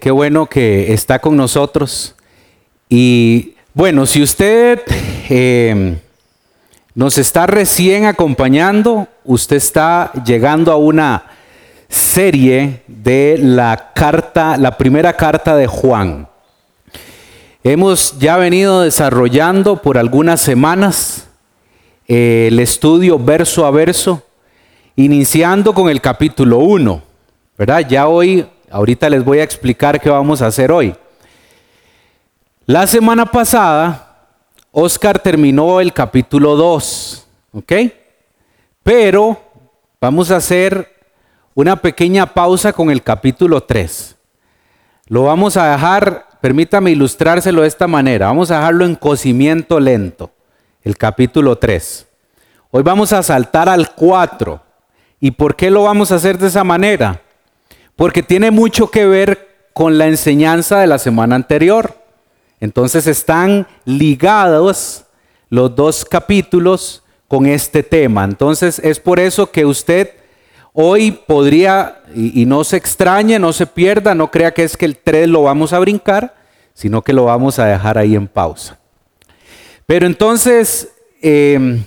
Qué 0.00 0.12
bueno 0.12 0.46
que 0.46 0.92
está 0.92 1.18
con 1.18 1.36
nosotros. 1.36 2.14
Y 2.88 3.54
bueno, 3.74 4.06
si 4.06 4.22
usted 4.22 4.80
eh, 5.28 5.98
nos 6.94 7.18
está 7.18 7.48
recién 7.48 8.04
acompañando, 8.04 9.08
usted 9.24 9.56
está 9.56 10.12
llegando 10.24 10.70
a 10.70 10.76
una 10.76 11.24
serie 11.88 12.82
de 12.86 13.38
la 13.40 13.90
carta, 13.92 14.56
la 14.56 14.78
primera 14.78 15.14
carta 15.14 15.56
de 15.56 15.66
Juan. 15.66 16.28
Hemos 17.64 18.16
ya 18.20 18.36
venido 18.36 18.82
desarrollando 18.82 19.82
por 19.82 19.98
algunas 19.98 20.40
semanas 20.40 21.26
eh, 22.06 22.46
el 22.52 22.60
estudio 22.60 23.18
verso 23.18 23.66
a 23.66 23.72
verso, 23.72 24.22
iniciando 24.94 25.74
con 25.74 25.88
el 25.88 26.00
capítulo 26.00 26.58
1, 26.58 27.02
¿verdad? 27.58 27.84
Ya 27.88 28.06
hoy 28.06 28.46
Ahorita 28.70 29.08
les 29.08 29.24
voy 29.24 29.38
a 29.38 29.44
explicar 29.44 30.00
qué 30.00 30.10
vamos 30.10 30.42
a 30.42 30.46
hacer 30.46 30.70
hoy. 30.70 30.94
La 32.66 32.86
semana 32.86 33.24
pasada, 33.24 34.26
Oscar 34.72 35.18
terminó 35.18 35.80
el 35.80 35.94
capítulo 35.94 36.54
2, 36.54 37.26
¿ok? 37.52 37.72
Pero 38.82 39.40
vamos 39.98 40.30
a 40.30 40.36
hacer 40.36 40.94
una 41.54 41.76
pequeña 41.76 42.26
pausa 42.26 42.74
con 42.74 42.90
el 42.90 43.02
capítulo 43.02 43.62
3. 43.62 44.16
Lo 45.06 45.22
vamos 45.22 45.56
a 45.56 45.72
dejar, 45.72 46.26
permítame 46.42 46.90
ilustrárselo 46.90 47.62
de 47.62 47.68
esta 47.68 47.86
manera, 47.86 48.26
vamos 48.26 48.50
a 48.50 48.56
dejarlo 48.56 48.84
en 48.84 48.96
cocimiento 48.96 49.80
lento, 49.80 50.30
el 50.82 50.98
capítulo 50.98 51.56
3. 51.56 52.06
Hoy 52.70 52.82
vamos 52.82 53.14
a 53.14 53.22
saltar 53.22 53.70
al 53.70 53.94
4. 53.94 54.60
¿Y 55.20 55.30
por 55.30 55.56
qué 55.56 55.70
lo 55.70 55.84
vamos 55.84 56.12
a 56.12 56.16
hacer 56.16 56.36
de 56.36 56.48
esa 56.48 56.64
manera? 56.64 57.22
Porque 57.98 58.22
tiene 58.22 58.52
mucho 58.52 58.92
que 58.92 59.06
ver 59.06 59.48
con 59.72 59.98
la 59.98 60.06
enseñanza 60.06 60.78
de 60.78 60.86
la 60.86 60.98
semana 60.98 61.34
anterior. 61.34 61.96
Entonces 62.60 63.08
están 63.08 63.66
ligados 63.84 65.04
los 65.50 65.74
dos 65.74 66.04
capítulos 66.04 67.02
con 67.26 67.46
este 67.46 67.82
tema. 67.82 68.22
Entonces 68.22 68.78
es 68.84 69.00
por 69.00 69.18
eso 69.18 69.50
que 69.50 69.66
usted 69.66 70.12
hoy 70.72 71.10
podría, 71.10 72.00
y, 72.14 72.46
no 72.46 72.62
se 72.62 72.76
extrañe, 72.76 73.36
no 73.40 73.52
se 73.52 73.66
pierda, 73.66 74.14
no 74.14 74.30
crea 74.30 74.54
que 74.54 74.62
es 74.62 74.76
que 74.76 74.84
el 74.84 74.96
3 74.96 75.26
lo 75.26 75.42
vamos 75.42 75.72
a 75.72 75.80
brincar, 75.80 76.36
sino 76.74 77.02
que 77.02 77.12
lo 77.12 77.24
vamos 77.24 77.58
a 77.58 77.66
dejar 77.66 77.98
ahí 77.98 78.14
en 78.14 78.28
pausa. 78.28 78.78
Pero 79.86 80.06
entonces, 80.06 80.92
em, 81.20 81.82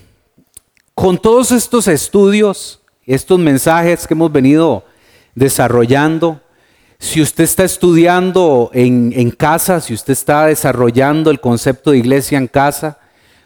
con 0.93 1.17
todos 1.17 1.53
estos 1.53 1.87
estudios, 1.87 2.81
estos 3.05 3.39
mensajes 3.39 4.05
que 4.05 4.13
hemos 4.13 4.29
venido 4.29 4.83
desarrollando. 5.35 6.41
Si 6.99 7.21
usted 7.21 7.45
está 7.45 7.63
estudiando 7.63 8.69
en, 8.73 9.31
casa, 9.31 9.81
si 9.81 9.93
usted 9.93 10.13
está 10.13 10.45
desarrollando 10.45 11.31
el 11.31 11.39
concepto 11.39 11.91
de 11.91 11.97
iglesia 11.97 12.37
en 12.37 12.47
casa, 12.47 12.99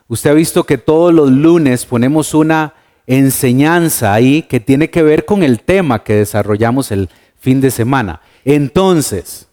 usted 0.08 0.32
ha 0.32 0.34
visto 0.34 0.66
que 0.66 0.78
todos 0.78 1.14
los 1.14 1.32
lunes 1.32 1.86
ponemos 1.86 2.34
una 2.34 2.74
enseñanza 3.08 4.14
ahí 4.14 4.42
que 4.42 4.60
tiene 4.60 4.90
que 4.90 5.04
ver 5.04 5.26
con 5.26 5.44
el 5.44 5.62
tema 5.62 6.04
que 6.04 6.16
desarrollamos 6.16 6.92
el 6.92 7.10
fin 7.40 7.62
de 7.62 7.72
semana. 7.72 8.22
Entonces, 8.44 9.48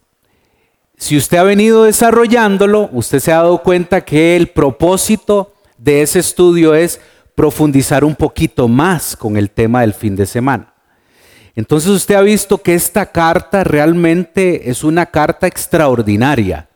si 0.96 1.16
usted 1.16 1.38
ha 1.38 1.42
venido 1.42 1.84
desarrollándolo, 1.84 2.88
usted 2.92 3.20
se 3.20 3.32
ha 3.32 3.36
dado 3.36 3.62
cuenta 3.62 4.00
que 4.02 4.36
el 4.36 4.48
propósito 4.48 5.52
de 5.78 6.02
ese 6.02 6.18
estudio 6.18 6.74
es 6.74 7.00
profundizar 7.34 8.04
un 8.04 8.14
poquito 8.14 8.68
más 8.68 9.16
con 9.16 9.36
el 9.36 9.50
tema 9.50 9.80
del 9.80 9.94
fin 9.94 10.16
de 10.16 10.26
semana. 10.26 10.71
Entonces 11.54 11.90
usted 11.90 12.14
ha 12.14 12.22
visto 12.22 12.58
que 12.58 12.74
esta 12.74 13.06
carta 13.06 13.62
realmente 13.62 14.70
es 14.70 14.84
una 14.84 15.06
carta 15.06 15.46
extraordinaria. 15.46 16.68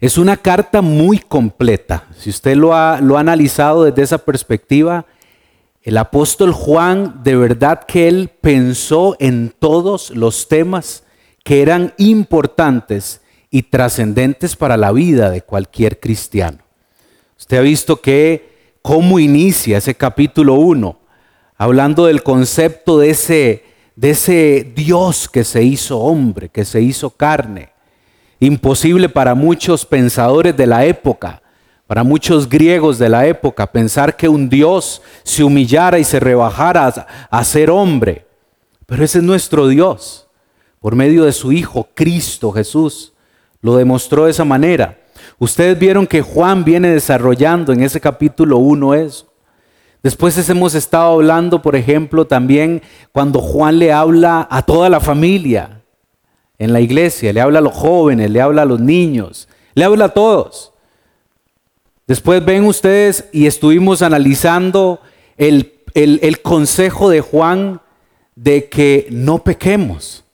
Es 0.00 0.18
una 0.18 0.36
carta 0.36 0.82
muy 0.82 1.18
completa. 1.18 2.06
Si 2.16 2.30
usted 2.30 2.56
lo 2.56 2.74
ha, 2.74 2.96
analizado 2.96 3.84
desde 3.84 4.02
esa 4.02 4.18
perspectiva, 4.18 5.06
el 5.82 5.96
apóstol 5.96 6.52
Juan, 6.52 7.22
de 7.22 7.36
verdad 7.36 7.84
que 7.84 8.08
él 8.08 8.30
pensó 8.40 9.16
en 9.18 9.52
todos 9.58 10.10
los 10.10 10.48
temas 10.48 11.04
que 11.42 11.62
eran 11.62 11.94
importantes 11.96 13.22
y 13.50 13.64
trascendentes 13.64 14.56
para 14.56 14.76
la 14.76 14.92
vida 14.92 15.30
de 15.30 15.42
cualquier 15.42 16.00
cristiano. 16.00 16.58
Usted 17.38 17.56
ha 17.56 17.62
visto 17.62 18.00
que 18.00 18.76
cómo 18.82 19.18
inicia 19.18 19.78
ese 19.78 19.94
capítulo 19.94 20.54
1, 20.54 20.98
hablando 21.56 22.06
del 22.06 22.22
concepto 22.22 22.98
de 22.98 23.10
ese 23.10 23.69
de 24.00 24.10
ese 24.10 24.72
Dios 24.74 25.28
que 25.28 25.44
se 25.44 25.62
hizo 25.62 25.98
hombre, 25.98 26.48
que 26.48 26.64
se 26.64 26.80
hizo 26.80 27.10
carne. 27.10 27.68
Imposible 28.38 29.10
para 29.10 29.34
muchos 29.34 29.84
pensadores 29.84 30.56
de 30.56 30.66
la 30.66 30.86
época, 30.86 31.42
para 31.86 32.02
muchos 32.02 32.48
griegos 32.48 32.96
de 32.96 33.10
la 33.10 33.26
época, 33.26 33.70
pensar 33.70 34.16
que 34.16 34.26
un 34.26 34.48
Dios 34.48 35.02
se 35.22 35.44
humillara 35.44 35.98
y 35.98 36.04
se 36.04 36.18
rebajara 36.18 36.86
a, 37.30 37.44
ser 37.44 37.68
hombre. 37.68 38.26
Pero 38.86 39.04
ese 39.04 39.18
es 39.18 39.24
nuestro 39.24 39.68
Dios. 39.68 40.26
Por 40.80 40.96
medio 40.96 41.26
de 41.26 41.32
su 41.32 41.52
Hijo, 41.52 41.86
Cristo 41.92 42.52
Jesús, 42.52 43.12
lo 43.60 43.76
demostró 43.76 44.24
de 44.24 44.30
esa 44.30 44.46
manera. 44.46 44.98
Ustedes 45.38 45.78
vieron 45.78 46.06
que 46.06 46.22
Juan 46.22 46.64
viene 46.64 46.88
desarrollando 46.88 47.74
en 47.74 47.82
ese 47.82 48.00
capítulo 48.00 48.56
1 48.56 48.94
eso. 48.94 49.29
Después 50.02 50.48
hemos 50.48 50.74
estado 50.74 51.12
hablando, 51.12 51.60
por 51.60 51.76
ejemplo, 51.76 52.26
también 52.26 52.82
cuando 53.12 53.40
Juan 53.40 53.78
le 53.78 53.92
habla 53.92 54.46
a 54.50 54.62
toda 54.62 54.88
la 54.88 55.00
familia 55.00 55.82
en 56.58 56.72
la 56.72 56.80
iglesia, 56.80 57.32
le 57.32 57.40
habla 57.40 57.58
a 57.58 57.62
los 57.62 57.74
jóvenes, 57.74 58.30
le 58.30 58.40
habla 58.40 58.62
a 58.62 58.66
los 58.66 58.80
niños, 58.80 59.48
le 59.74 59.84
habla 59.84 60.06
a 60.06 60.14
todos. 60.14 60.72
Después 62.06 62.44
ven 62.44 62.64
ustedes 62.64 63.26
y 63.32 63.46
estuvimos 63.46 64.00
analizando 64.00 65.00
el, 65.36 65.74
el 65.94 66.42
consejo 66.42 67.10
de 67.10 67.20
Juan 67.20 67.80
de 68.34 68.68
que 68.70 69.06
no 69.10 69.44
pequemos. 69.44 70.24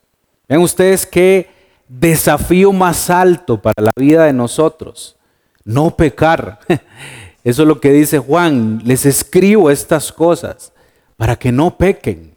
Ven 0.49 0.61
ustedes 0.61 1.05
qué 1.07 1.51
desafío 1.89 2.73
más 2.73 3.11
alto 3.11 3.61
para 3.61 3.83
la 3.83 3.93
vida 3.97 4.25
de 4.25 4.33
nosotros, 4.33 5.17
no 5.65 5.97
pecar. 5.97 6.61
Eso 7.47 7.63
es 7.63 7.69
lo 7.69 7.81
que 7.81 7.93
dice 7.93 8.19
Juan, 8.19 8.83
les 8.85 9.07
escribo 9.07 9.71
estas 9.71 10.11
cosas 10.11 10.73
para 11.17 11.37
que 11.37 11.53
no 11.53 11.79
pequen. 11.79 12.35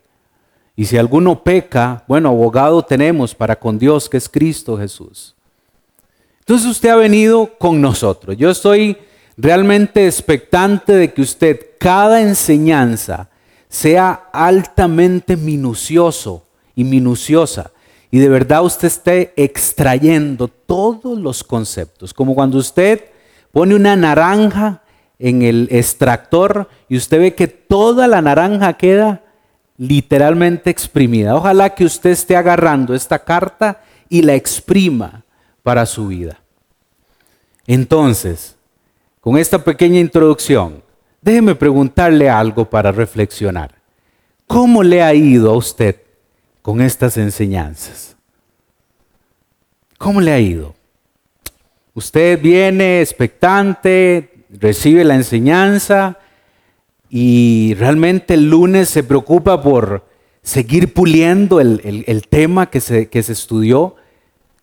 Y 0.76 0.86
si 0.86 1.00
alguno 1.00 1.44
peca, 1.44 2.04
bueno, 2.08 2.30
abogado 2.30 2.84
tenemos 2.84 3.34
para 3.34 3.58
con 3.58 3.80
Dios, 3.80 4.08
que 4.08 4.18
es 4.18 4.30
Cristo 4.30 4.78
Jesús. 4.78 5.36
Entonces 6.42 6.68
usted 6.68 6.90
ha 6.90 6.96
venido 6.96 7.50
con 7.58 7.82
nosotros. 7.82 8.38
Yo 8.38 8.52
estoy 8.52 8.98
realmente 9.36 10.06
expectante 10.06 10.94
de 10.94 11.12
que 11.12 11.24
usted 11.24 11.60
cada 11.80 12.22
enseñanza 12.22 13.32
sea 13.68 14.30
altamente 14.32 15.36
minucioso 15.36 16.44
y 16.76 16.84
minuciosa. 16.84 17.72
Y 18.12 18.20
de 18.20 18.30
verdad 18.30 18.64
usted 18.64 18.90
esté 18.90 19.34
extrayendo 19.36 20.50
todos 20.50 21.18
los 21.18 21.44
conceptos. 21.44 22.14
Como 22.14 22.36
cuando 22.36 22.60
usted 22.60 23.06
pone 23.52 23.74
una 23.74 23.96
naranja 23.96 24.84
en 25.20 25.42
el 25.42 25.68
extractor 25.70 26.70
y 26.88 26.98
usted 26.98 27.20
ve 27.20 27.36
que 27.36 27.48
toda 27.48 28.08
la 28.08 28.22
naranja 28.22 28.74
queda 28.74 29.22
literalmente 29.78 30.70
exprimida. 30.70 31.36
Ojalá 31.36 31.76
que 31.76 31.86
usted 31.86 32.12
esté 32.12 32.36
agarrando 32.36 32.96
esta 32.96 33.20
carta 33.20 33.82
y 34.08 34.22
la 34.22 34.36
exprima 34.36 35.24
para 35.62 35.86
su 35.86 36.08
vida. 36.08 36.40
Entonces, 37.68 38.56
con 39.22 39.38
esta 39.38 39.64
pequeña 39.64 40.00
introducción, 40.00 40.82
déjeme 41.22 41.54
preguntarle 41.54 42.30
algo 42.30 42.70
para 42.70 42.92
reflexionar. 42.92 43.76
¿Cómo 44.48 44.82
le 44.82 45.04
ha 45.04 45.14
ido 45.14 45.52
a 45.52 45.58
usted 45.58 45.98
con 46.62 46.82
estas 46.82 47.18
enseñanzas? 47.18 48.16
¿Cómo 49.98 50.22
le 50.22 50.32
ha 50.32 50.40
ido? 50.40 50.74
Usted 51.94 52.42
viene 52.42 53.02
expectante, 53.02 54.29
recibe 54.50 55.04
la 55.04 55.16
enseñanza 55.16 56.18
y 57.10 57.76
realmente 57.76 58.36
el 58.36 58.50
lunes 58.50 58.90
se 58.90 59.04
preocupa 59.04 59.62
por 59.62 60.06
seguir 60.42 60.94
puliendo 60.94 61.60
el, 61.60 62.26
tema 62.30 62.70
que 62.70 62.82
se, 62.82 63.10
que 63.10 63.24
se 63.24 63.34
estudió. 63.34 63.96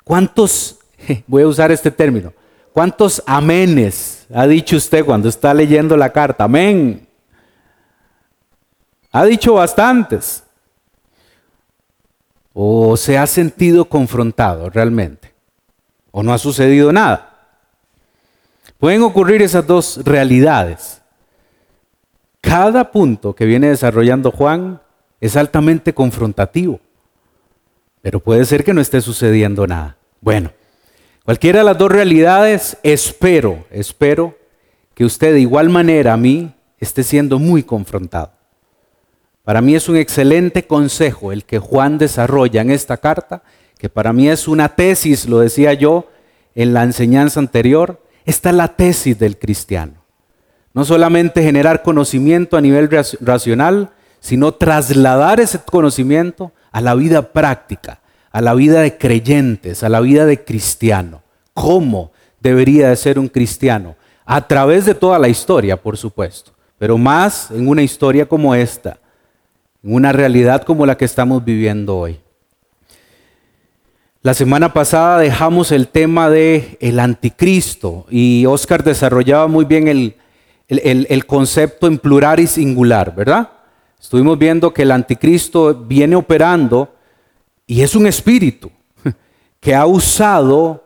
¿Cuántos, 0.05 0.79
voy 1.27 1.43
a 1.43 1.49
usar 1.49 1.73
este 1.73 1.91
término, 1.91 2.33
cuántos 2.73 3.23
amenes 3.27 4.27
ha 4.33 4.47
dicho 4.47 4.77
usted 4.77 5.05
cuando 5.05 5.29
está 5.29 5.53
leyendo 5.55 5.97
la 5.97 6.13
carta? 6.13 6.45
Amén. 6.45 7.07
Ha 9.13 9.25
dicho 9.25 9.55
bastantes. 9.55 10.43
¿O 12.59 12.97
se 12.97 13.19
ha 13.19 13.27
sentido 13.27 13.85
confrontado 13.85 14.71
realmente? 14.71 15.35
¿O 16.11 16.23
no 16.23 16.33
ha 16.33 16.39
sucedido 16.39 16.91
nada? 16.91 17.36
Pueden 18.79 19.03
ocurrir 19.03 19.43
esas 19.43 19.67
dos 19.67 20.01
realidades. 20.05 21.01
Cada 22.41 22.93
punto 22.93 23.35
que 23.35 23.47
viene 23.47 23.69
desarrollando 23.69 24.31
Juan 24.31 24.81
es 25.21 25.37
altamente 25.37 25.95
confrontativo. 25.95 26.81
pero 28.03 28.21
puede 28.21 28.45
ser 28.45 28.63
que 28.63 28.73
no 28.73 28.81
esté 28.81 29.01
sucediendo 29.01 29.67
nada. 29.67 29.97
Bueno, 30.21 30.53
cualquiera 31.25 31.59
de 31.59 31.65
las 31.65 31.77
dos 31.77 31.91
realidades, 31.91 32.79
espero, 32.85 33.67
espero 33.69 34.39
que 34.95 35.05
usted 35.05 35.33
de 35.33 35.41
igual 35.41 35.71
manera 35.71 36.13
a 36.13 36.17
mí 36.17 36.55
esté 36.79 37.03
siendo 37.03 37.41
muy 37.41 37.65
confrontado. 37.65 38.31
Para 39.43 39.61
mí 39.61 39.75
es 39.75 39.89
un 39.89 39.97
excelente 39.97 40.69
consejo 40.69 41.33
el 41.33 41.45
que 41.45 41.59
Juan 41.59 41.99
desarrolla 41.99 42.61
en 42.61 42.71
esta 42.71 42.97
carta, 42.97 43.43
que 43.77 43.89
para 43.89 44.13
mí 44.13 44.29
es 44.29 44.47
una 44.47 44.69
tesis, 44.77 45.29
lo 45.29 45.41
decía 45.41 45.73
yo 45.73 46.09
en 46.55 46.75
la 46.75 46.85
enseñanza 46.85 47.41
anterior, 47.41 48.01
esta 48.27 48.51
es 48.51 48.57
la 48.57 48.69
tesis 48.69 49.19
del 49.19 49.39
cristiano. 49.39 49.95
No 50.75 50.85
solamente 50.85 51.43
generar 51.43 51.83
conocimiento 51.83 52.57
a 52.57 52.61
nivel 52.61 52.91
racional, 53.21 53.91
sino 54.21 54.53
trasladar 54.53 55.41
ese 55.41 55.61
conocimiento 55.61 56.53
a 56.73 56.81
la 56.81 56.95
vida 56.95 57.33
práctica, 57.33 58.01
a 58.33 58.41
la 58.41 58.53
vida 58.53 58.81
de 58.81 58.99
creyentes, 58.99 59.85
a 59.85 59.89
la 59.89 60.01
vida 60.01 60.27
de 60.27 60.45
cristiano. 60.45 61.23
¿Cómo 61.55 62.11
debería 62.41 62.89
de 62.91 62.97
ser 62.97 63.19
un 63.19 63.29
cristiano? 63.29 63.95
A 64.27 64.47
través 64.47 64.85
de 64.85 64.95
toda 64.95 65.19
la 65.19 65.29
historia, 65.29 65.81
por 65.81 65.97
supuesto, 65.97 66.53
pero 66.79 66.99
más 66.99 67.51
en 67.53 67.69
una 67.69 67.83
historia 67.83 68.27
como 68.27 68.55
esta, 68.55 68.99
en 69.83 69.95
una 69.95 70.13
realidad 70.13 70.65
como 70.65 70.85
la 70.85 70.97
que 70.97 71.05
estamos 71.05 71.45
viviendo 71.45 71.97
hoy. 71.97 72.21
La 74.27 74.35
semana 74.35 74.73
pasada 74.73 75.19
dejamos 75.19 75.71
el 75.71 75.87
tema 75.87 76.29
de 76.29 76.79
el 76.81 76.99
anticristo 76.99 78.07
y 78.11 78.45
Oscar 78.45 78.83
desarrollaba 78.83 79.47
muy 79.47 79.65
bien 79.65 79.87
el, 79.87 80.17
el, 80.67 81.27
concepto 81.27 81.87
en 81.87 81.97
plural 81.97 82.41
y 82.41 82.49
singular, 82.49 83.15
¿verdad? 83.15 83.51
Estuvimos 84.01 84.37
viendo 84.37 84.75
que 84.75 84.83
el 84.83 84.91
anticristo 84.91 85.73
viene 85.73 86.17
operando 86.17 86.93
y 87.69 87.83
es 87.83 87.95
un 87.95 88.09
espíritu 88.09 88.73
que 89.61 89.77
ha 89.77 89.87
usado 89.87 90.83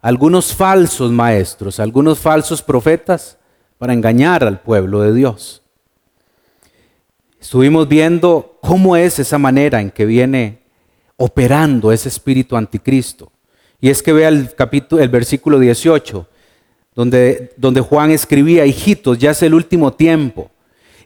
algunos 0.00 0.52
falsos 0.52 1.12
maestros, 1.12 1.78
algunos 1.78 2.18
falsos 2.18 2.62
profetas 2.62 3.38
para 3.78 3.92
engañar 3.92 4.42
al 4.42 4.60
pueblo 4.60 5.02
de 5.02 5.14
Dios. 5.14 5.62
Estuvimos 7.40 7.86
viendo 7.86 8.58
cómo 8.60 8.96
es 8.96 9.20
esa 9.20 9.38
manera 9.38 9.80
en 9.80 9.92
que 9.92 10.04
viene 10.04 10.61
operando 11.16 11.92
ese 11.92 12.08
espíritu 12.08 12.56
anticristo. 12.56 13.30
Y 13.80 13.90
es 13.90 14.02
que 14.02 14.12
vea 14.12 14.28
el 14.28 14.54
capítulo, 14.54 15.02
el 15.02 15.08
versículo 15.08 15.58
18, 15.58 16.28
donde, 16.94 17.52
donde 17.56 17.80
Juan 17.80 18.10
escribía, 18.10 18.66
hijitos, 18.66 19.18
ya 19.18 19.32
es 19.32 19.42
el 19.42 19.54
último 19.54 19.92
tiempo. 19.92 20.50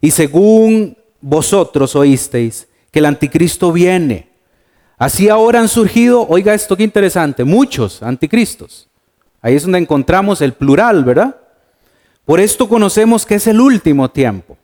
Y 0.00 0.11
según 0.11 0.97
vosotros 1.20 1.97
oísteis 1.97 2.69
que 2.91 2.99
el 2.99 3.06
anticristo 3.06 3.73
viene. 3.73 4.29
Así 4.99 5.29
ahora 5.29 5.61
han 5.61 5.69
surgido, 5.69 6.26
oiga 6.29 6.55
esto 6.55 6.76
qué 6.76 6.85
interesante, 6.85 7.44
muchos 7.44 8.03
anticristos. 8.03 8.88
Ahí 9.43 9.55
es 9.55 9.62
donde 9.62 9.79
encontramos 9.79 10.41
el 10.41 10.55
plural, 10.55 11.05
¿verdad? 11.05 11.37
Por 12.25 12.41
esto 12.41 12.69
conocemos 12.69 13.25
que 13.25 13.37
es 13.37 13.47
el 13.47 13.61
último 13.61 14.11
tiempo. 14.11 14.56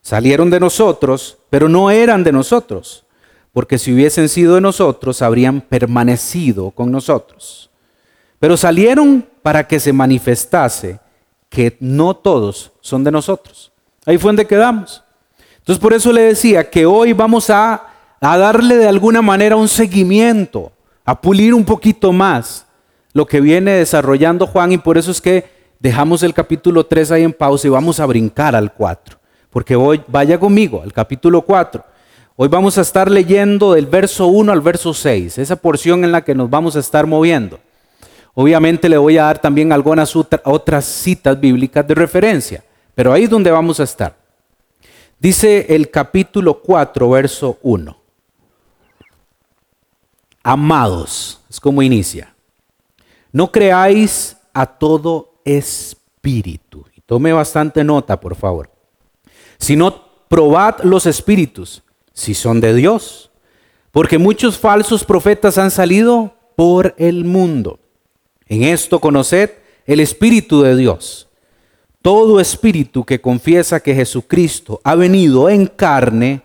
Salieron 0.00 0.50
de 0.50 0.60
nosotros, 0.60 1.38
pero 1.50 1.68
no 1.68 1.90
eran 1.90 2.24
de 2.24 2.32
nosotros, 2.32 3.04
porque 3.52 3.78
si 3.78 3.92
hubiesen 3.92 4.28
sido 4.28 4.54
de 4.54 4.60
nosotros, 4.60 5.22
habrían 5.22 5.60
permanecido 5.60 6.70
con 6.70 6.90
nosotros. 6.90 7.70
Pero 8.38 8.56
salieron 8.56 9.26
para 9.42 9.66
que 9.66 9.80
se 9.80 9.92
manifestase 9.92 11.00
que 11.48 11.76
no 11.80 12.14
todos 12.14 12.72
son 12.80 13.04
de 13.04 13.10
nosotros. 13.10 13.72
Ahí 14.06 14.18
fue 14.18 14.28
donde 14.28 14.46
quedamos. 14.46 15.02
Entonces 15.58 15.80
por 15.80 15.92
eso 15.92 16.12
le 16.12 16.22
decía 16.22 16.70
que 16.70 16.86
hoy 16.86 17.12
vamos 17.12 17.50
a, 17.50 17.88
a 18.20 18.38
darle 18.38 18.76
de 18.76 18.88
alguna 18.88 19.20
manera 19.20 19.56
un 19.56 19.68
seguimiento, 19.68 20.72
a 21.04 21.20
pulir 21.20 21.52
un 21.54 21.64
poquito 21.64 22.12
más 22.12 22.66
lo 23.12 23.26
que 23.26 23.40
viene 23.40 23.72
desarrollando 23.72 24.46
Juan 24.46 24.72
y 24.72 24.78
por 24.78 24.96
eso 24.96 25.10
es 25.10 25.20
que 25.20 25.44
dejamos 25.80 26.22
el 26.22 26.32
capítulo 26.32 26.86
3 26.86 27.10
ahí 27.10 27.24
en 27.24 27.32
pausa 27.32 27.66
y 27.66 27.70
vamos 27.70 27.98
a 27.98 28.06
brincar 28.06 28.54
al 28.54 28.72
4 28.72 29.20
porque 29.50 29.74
hoy 29.76 30.02
vaya 30.06 30.38
conmigo 30.38 30.80
al 30.82 30.92
capítulo 30.92 31.42
4. 31.42 31.84
Hoy 32.42 32.48
vamos 32.48 32.78
a 32.78 32.80
estar 32.80 33.10
leyendo 33.10 33.74
del 33.74 33.84
verso 33.84 34.26
1 34.28 34.50
al 34.50 34.62
verso 34.62 34.94
6, 34.94 35.36
esa 35.36 35.56
porción 35.56 36.04
en 36.04 36.12
la 36.12 36.24
que 36.24 36.34
nos 36.34 36.48
vamos 36.48 36.74
a 36.74 36.80
estar 36.80 37.06
moviendo. 37.06 37.60
Obviamente 38.32 38.88
le 38.88 38.96
voy 38.96 39.18
a 39.18 39.24
dar 39.24 39.38
también 39.38 39.74
algunas 39.74 40.16
otras 40.16 40.86
citas 40.86 41.38
bíblicas 41.38 41.86
de 41.86 41.94
referencia, 41.94 42.64
pero 42.94 43.12
ahí 43.12 43.24
es 43.24 43.28
donde 43.28 43.50
vamos 43.50 43.78
a 43.78 43.82
estar. 43.82 44.16
Dice 45.18 45.66
el 45.68 45.90
capítulo 45.90 46.62
4, 46.62 47.10
verso 47.10 47.58
1. 47.60 47.94
Amados, 50.42 51.42
es 51.50 51.60
como 51.60 51.82
inicia. 51.82 52.34
No 53.32 53.52
creáis 53.52 54.38
a 54.54 54.64
todo 54.64 55.34
espíritu. 55.44 56.86
Tome 57.04 57.34
bastante 57.34 57.84
nota, 57.84 58.18
por 58.18 58.34
favor 58.34 58.70
sino 59.60 59.94
probad 60.28 60.80
los 60.82 61.04
espíritus, 61.04 61.82
si 62.12 62.34
son 62.34 62.60
de 62.60 62.74
Dios. 62.74 63.30
Porque 63.92 64.18
muchos 64.18 64.58
falsos 64.58 65.04
profetas 65.04 65.58
han 65.58 65.70
salido 65.70 66.34
por 66.56 66.94
el 66.98 67.24
mundo. 67.24 67.78
En 68.46 68.62
esto 68.62 69.00
conoced 69.00 69.50
el 69.86 70.00
Espíritu 70.00 70.62
de 70.62 70.76
Dios. 70.76 71.28
Todo 72.02 72.40
espíritu 72.40 73.04
que 73.04 73.20
confiesa 73.20 73.80
que 73.80 73.94
Jesucristo 73.94 74.80
ha 74.84 74.94
venido 74.94 75.50
en 75.50 75.66
carne, 75.66 76.40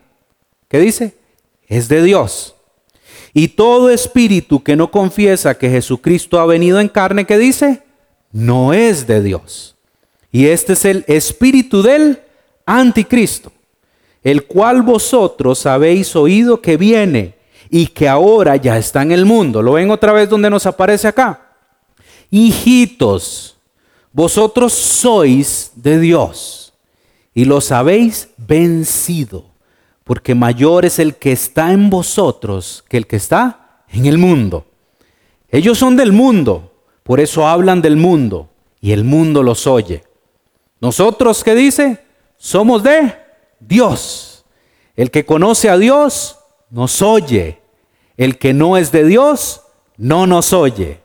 ¿qué 0.68 0.78
dice? 0.78 1.16
Es 1.66 1.88
de 1.88 2.02
Dios. 2.02 2.54
Y 3.32 3.48
todo 3.48 3.90
espíritu 3.90 4.62
que 4.62 4.76
no 4.76 4.90
confiesa 4.90 5.56
que 5.56 5.70
Jesucristo 5.70 6.40
ha 6.40 6.46
venido 6.46 6.78
en 6.80 6.88
carne, 6.88 7.24
¿qué 7.24 7.38
dice? 7.38 7.82
No 8.32 8.74
es 8.74 9.06
de 9.06 9.22
Dios. 9.22 9.76
Y 10.30 10.46
este 10.46 10.74
es 10.74 10.84
el 10.84 11.04
espíritu 11.06 11.82
del 11.82 12.20
anticristo, 12.66 13.50
el 14.26 14.46
cual 14.46 14.82
vosotros 14.82 15.66
habéis 15.66 16.16
oído 16.16 16.60
que 16.60 16.76
viene 16.76 17.36
y 17.70 17.86
que 17.86 18.08
ahora 18.08 18.56
ya 18.56 18.76
está 18.76 19.02
en 19.02 19.12
el 19.12 19.24
mundo. 19.24 19.62
¿Lo 19.62 19.74
ven 19.74 19.88
otra 19.92 20.12
vez 20.12 20.28
donde 20.28 20.50
nos 20.50 20.66
aparece 20.66 21.06
acá? 21.06 21.52
Hijitos, 22.28 23.56
vosotros 24.10 24.72
sois 24.72 25.70
de 25.76 26.00
Dios 26.00 26.74
y 27.34 27.44
los 27.44 27.70
habéis 27.70 28.30
vencido, 28.36 29.44
porque 30.02 30.34
mayor 30.34 30.84
es 30.84 30.98
el 30.98 31.14
que 31.14 31.30
está 31.30 31.70
en 31.70 31.88
vosotros 31.88 32.82
que 32.88 32.96
el 32.96 33.06
que 33.06 33.14
está 33.14 33.84
en 33.92 34.06
el 34.06 34.18
mundo. 34.18 34.66
Ellos 35.50 35.78
son 35.78 35.94
del 35.96 36.10
mundo, 36.10 36.72
por 37.04 37.20
eso 37.20 37.46
hablan 37.46 37.80
del 37.80 37.96
mundo 37.96 38.50
y 38.80 38.90
el 38.90 39.04
mundo 39.04 39.44
los 39.44 39.68
oye. 39.68 40.02
Nosotros, 40.80 41.44
¿qué 41.44 41.54
dice? 41.54 42.00
somos 42.38 42.82
de 42.82 43.25
Dios. 43.60 44.44
El 44.96 45.10
que 45.10 45.26
conoce 45.26 45.68
a 45.68 45.76
Dios 45.76 46.38
nos 46.70 47.02
oye. 47.02 47.60
El 48.16 48.38
que 48.38 48.54
no 48.54 48.76
es 48.76 48.92
de 48.92 49.04
Dios 49.04 49.62
no 49.96 50.26
nos 50.26 50.52
oye. 50.52 51.00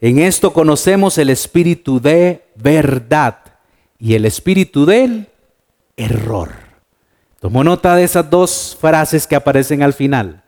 En 0.00 0.18
esto 0.18 0.52
conocemos 0.52 1.18
el 1.18 1.30
espíritu 1.30 2.00
de 2.00 2.44
verdad 2.56 3.38
y 3.98 4.14
el 4.14 4.24
espíritu 4.24 4.86
del 4.86 5.28
error. 5.96 6.50
Tomo 7.40 7.64
nota 7.64 7.96
de 7.96 8.04
esas 8.04 8.28
dos 8.28 8.76
frases 8.80 9.26
que 9.26 9.36
aparecen 9.36 9.82
al 9.82 9.92
final. 9.92 10.42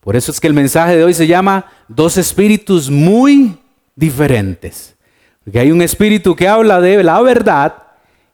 Por 0.00 0.14
eso 0.14 0.30
es 0.30 0.40
que 0.40 0.46
el 0.46 0.54
mensaje 0.54 0.96
de 0.96 1.04
hoy 1.04 1.14
se 1.14 1.26
llama 1.26 1.66
dos 1.88 2.16
espíritus 2.16 2.90
muy 2.90 3.58
diferentes. 3.96 4.94
Porque 5.42 5.58
hay 5.58 5.72
un 5.72 5.82
espíritu 5.82 6.36
que 6.36 6.48
habla 6.48 6.80
de 6.80 7.02
la 7.02 7.20
verdad 7.22 7.85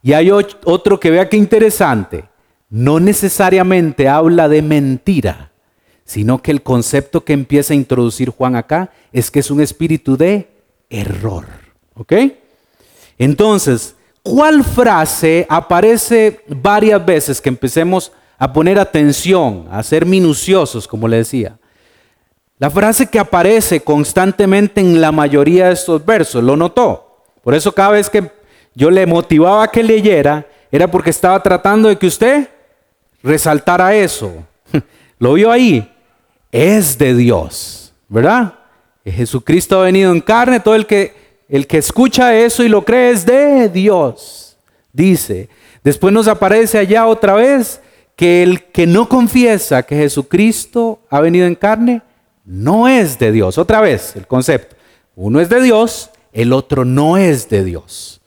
y 0.03 0.13
hay 0.13 0.31
otro 0.31 0.99
que 0.99 1.11
vea 1.11 1.29
qué 1.29 1.37
interesante. 1.37 2.25
No 2.69 2.99
necesariamente 2.99 4.09
habla 4.09 4.49
de 4.49 4.63
mentira, 4.63 5.53
sino 6.05 6.43
que 6.43 6.51
el 6.51 6.63
concepto 6.63 7.25
que 7.25 7.33
empieza 7.33 7.73
a 7.73 7.77
introducir 7.77 8.31
Juan 8.31 8.57
acá 8.57 8.91
es 9.13 9.31
que 9.31 9.41
es 9.41 9.51
un 9.51 9.61
espíritu 9.61 10.17
de 10.17 10.49
error. 10.91 11.47
¿Ok? 11.95 12.13
Entonces, 13.19 13.95
¿cuál 14.23 14.65
frase 14.65 15.47
aparece 15.49 16.41
varias 16.49 17.05
veces 17.05 17.41
que 17.41 17.51
empecemos 17.51 18.11
a 18.39 18.53
poner 18.53 18.79
atención, 18.79 19.69
a 19.71 19.83
ser 19.83 20.05
minuciosos, 20.05 20.89
como 20.89 21.07
le 21.07 21.19
decía? 21.19 21.59
La 22.59 22.71
frase 22.71 23.07
que 23.07 23.19
aparece 23.19 23.81
constantemente 23.81 24.81
en 24.81 25.01
la 25.01 25.13
mayoría 25.13 25.67
de 25.67 25.75
estos 25.75 26.05
versos, 26.05 26.43
¿lo 26.43 26.57
notó? 26.57 27.23
Por 27.43 27.55
eso 27.55 27.73
cada 27.73 27.91
vez 27.91 28.09
que 28.09 28.31
yo 28.75 28.91
le 28.91 29.07
motivaba 29.07 29.69
que 29.69 29.83
leyera, 29.83 30.47
era 30.71 30.89
porque 30.89 31.11
estaba 31.11 31.43
tratando 31.43 31.89
de 31.89 31.97
que 31.97 32.07
usted 32.07 32.49
resaltara 33.23 33.95
eso. 33.95 34.33
Lo 35.19 35.35
vio 35.35 35.51
ahí. 35.51 35.89
Es 36.51 36.99
de 36.99 37.15
Dios, 37.15 37.93
¿verdad? 38.09 38.55
Jesucristo 39.05 39.81
ha 39.81 39.85
venido 39.85 40.13
en 40.13 40.21
carne, 40.21 40.61
todo 40.61 40.75
el 40.75 40.87
que, 40.87 41.15
el 41.49 41.67
que 41.67 41.79
escucha 41.79 42.35
eso 42.37 42.63
y 42.63 42.69
lo 42.69 42.85
cree 42.85 43.11
es 43.11 43.27
de 43.27 43.69
Dios, 43.69 44.57
dice. 44.93 45.49
Después 45.83 46.13
nos 46.15 46.29
aparece 46.29 46.79
allá 46.79 47.07
otra 47.07 47.35
vez 47.35 47.81
que 48.15 48.43
el 48.43 48.65
que 48.65 48.87
no 48.87 49.09
confiesa 49.09 49.83
que 49.83 49.97
Jesucristo 49.97 51.01
ha 51.11 51.21
venido 51.21 51.47
en 51.47 51.57
carne, 51.57 52.03
no 52.45 52.89
es 52.89 53.19
de 53.19 53.33
Dios. 53.33 53.59
Otra 53.59 53.81
vez 53.81 54.15
el 54.15 54.27
concepto. 54.27 54.77
Uno 55.17 55.41
es 55.41 55.49
de 55.49 55.61
Dios, 55.61 56.11
el 56.33 56.53
otro 56.53 56.85
no 56.85 57.17
es 57.17 57.49
de 57.49 57.65
Dios. 57.65 58.22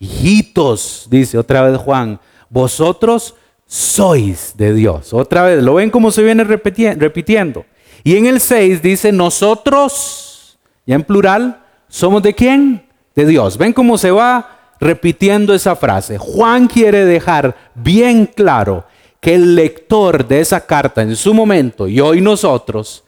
Hijitos, 0.00 1.06
dice 1.10 1.38
otra 1.38 1.62
vez 1.62 1.78
Juan, 1.78 2.18
vosotros 2.48 3.36
sois 3.66 4.54
de 4.56 4.74
Dios. 4.74 5.12
Otra 5.12 5.44
vez, 5.44 5.62
lo 5.62 5.74
ven 5.74 5.90
como 5.90 6.10
se 6.10 6.22
viene 6.22 6.42
repitiendo. 6.42 7.64
Y 8.02 8.16
en 8.16 8.26
el 8.26 8.40
6 8.40 8.82
dice, 8.82 9.12
nosotros, 9.12 10.58
ya 10.86 10.96
en 10.96 11.04
plural, 11.04 11.62
somos 11.88 12.22
de 12.22 12.34
quién? 12.34 12.88
De 13.14 13.26
Dios. 13.26 13.58
Ven 13.58 13.72
cómo 13.72 13.98
se 13.98 14.10
va 14.10 14.74
repitiendo 14.80 15.54
esa 15.54 15.76
frase. 15.76 16.18
Juan 16.18 16.66
quiere 16.66 17.04
dejar 17.04 17.54
bien 17.74 18.26
claro 18.26 18.86
que 19.20 19.34
el 19.34 19.54
lector 19.54 20.26
de 20.26 20.40
esa 20.40 20.64
carta 20.64 21.02
en 21.02 21.14
su 21.14 21.34
momento 21.34 21.86
y 21.86 22.00
hoy 22.00 22.22
nosotros 22.22 23.04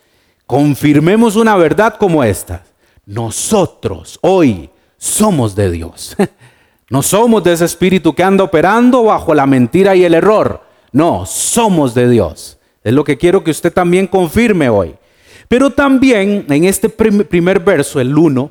confirmemos 0.46 1.36
una 1.36 1.56
verdad 1.56 1.96
como 1.98 2.22
esta. 2.22 2.62
Nosotros 3.06 4.18
hoy 4.20 4.68
somos 4.98 5.54
de 5.56 5.70
Dios. 5.70 6.14
No 6.92 7.00
somos 7.00 7.42
de 7.42 7.54
ese 7.54 7.64
espíritu 7.64 8.14
que 8.14 8.22
anda 8.22 8.44
operando 8.44 9.04
bajo 9.04 9.34
la 9.34 9.46
mentira 9.46 9.96
y 9.96 10.04
el 10.04 10.12
error. 10.12 10.60
No, 10.92 11.24
somos 11.24 11.94
de 11.94 12.06
Dios. 12.06 12.58
Es 12.84 12.92
lo 12.92 13.02
que 13.02 13.16
quiero 13.16 13.42
que 13.42 13.50
usted 13.50 13.72
también 13.72 14.06
confirme 14.06 14.68
hoy. 14.68 14.94
Pero 15.48 15.70
también 15.70 16.44
en 16.50 16.64
este 16.64 16.90
primer 16.90 17.60
verso, 17.60 17.98
el 17.98 18.14
1, 18.14 18.50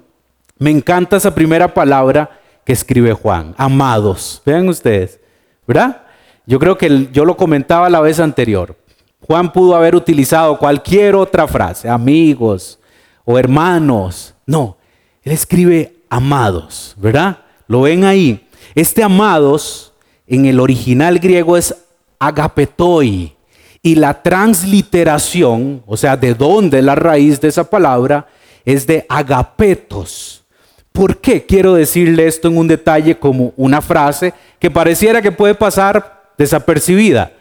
me 0.57 0.71
encanta 0.71 1.17
esa 1.17 1.35
primera 1.35 1.71
palabra 1.71 2.41
que 2.65 2.73
escribe 2.73 3.13
Juan. 3.13 3.53
Amados. 3.59 4.41
Vean 4.43 4.67
ustedes, 4.69 5.19
¿verdad? 5.67 6.01
Yo 6.47 6.57
creo 6.57 6.79
que 6.79 7.09
yo 7.11 7.25
lo 7.25 7.37
comentaba 7.37 7.91
la 7.91 8.01
vez 8.01 8.19
anterior. 8.19 8.75
Juan 9.19 9.53
pudo 9.53 9.75
haber 9.75 9.95
utilizado 9.95 10.57
cualquier 10.57 11.13
otra 11.13 11.47
frase, 11.47 11.87
amigos 11.87 12.79
o 13.23 13.37
hermanos. 13.37 14.33
No, 14.47 14.77
él 15.21 15.31
escribe 15.31 15.93
amados, 16.09 16.95
¿verdad? 16.97 17.37
Lo 17.71 17.83
ven 17.83 18.03
ahí. 18.03 18.45
Este 18.75 19.01
amados 19.01 19.93
en 20.27 20.45
el 20.45 20.59
original 20.59 21.19
griego 21.19 21.55
es 21.55 21.73
agapetoi. 22.19 23.33
Y 23.81 23.95
la 23.95 24.21
transliteración, 24.21 25.81
o 25.85 25.95
sea, 25.95 26.17
de 26.17 26.33
dónde 26.33 26.81
la 26.81 26.95
raíz 26.95 27.39
de 27.39 27.47
esa 27.47 27.69
palabra, 27.69 28.27
es 28.65 28.85
de 28.85 29.05
agapetos. 29.07 30.43
¿Por 30.91 31.21
qué 31.21 31.45
quiero 31.45 31.75
decirle 31.75 32.27
esto 32.27 32.49
en 32.49 32.57
un 32.57 32.67
detalle 32.67 33.17
como 33.17 33.53
una 33.55 33.81
frase 33.81 34.33
que 34.59 34.69
pareciera 34.69 35.21
que 35.21 35.31
puede 35.31 35.55
pasar 35.55 36.33
desapercibida? 36.37 37.31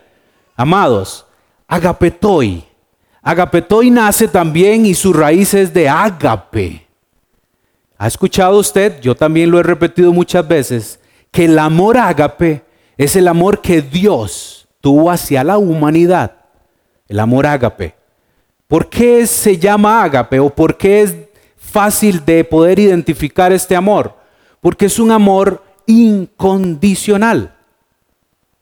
Amados, 0.54 1.26
agapetoi. 1.66 2.62
Agapetoi 3.20 3.90
nace 3.90 4.28
también 4.28 4.86
y 4.86 4.94
su 4.94 5.12
raíz 5.12 5.54
es 5.54 5.74
de 5.74 5.88
agape. 5.88 6.86
¿Ha 8.00 8.06
escuchado 8.06 8.58
usted? 8.58 8.98
Yo 9.02 9.14
también 9.14 9.50
lo 9.50 9.60
he 9.60 9.62
repetido 9.62 10.10
muchas 10.10 10.48
veces, 10.48 10.98
que 11.30 11.44
el 11.44 11.58
amor 11.58 11.98
ágape 11.98 12.62
es 12.96 13.14
el 13.14 13.28
amor 13.28 13.60
que 13.60 13.82
Dios 13.82 14.66
tuvo 14.80 15.10
hacia 15.10 15.44
la 15.44 15.58
humanidad. 15.58 16.34
El 17.08 17.20
amor 17.20 17.46
ágape. 17.46 17.94
¿Por 18.68 18.88
qué 18.88 19.26
se 19.26 19.58
llama 19.58 20.02
ágape 20.02 20.40
o 20.40 20.48
por 20.48 20.78
qué 20.78 21.02
es 21.02 21.14
fácil 21.58 22.24
de 22.24 22.42
poder 22.42 22.78
identificar 22.78 23.52
este 23.52 23.76
amor? 23.76 24.14
Porque 24.62 24.86
es 24.86 24.98
un 24.98 25.10
amor 25.10 25.62
incondicional. 25.84 27.54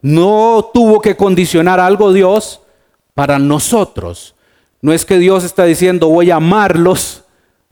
No 0.01 0.69
tuvo 0.73 0.99
que 0.99 1.15
condicionar 1.15 1.79
algo 1.79 2.11
Dios 2.11 2.59
para 3.13 3.39
nosotros. 3.39 4.35
No 4.81 4.91
es 4.91 5.05
que 5.05 5.17
Dios 5.17 5.45
está 5.45 5.63
diciendo 5.63 6.09
voy 6.09 6.29
a 6.29 6.35
amarlos 6.35 7.23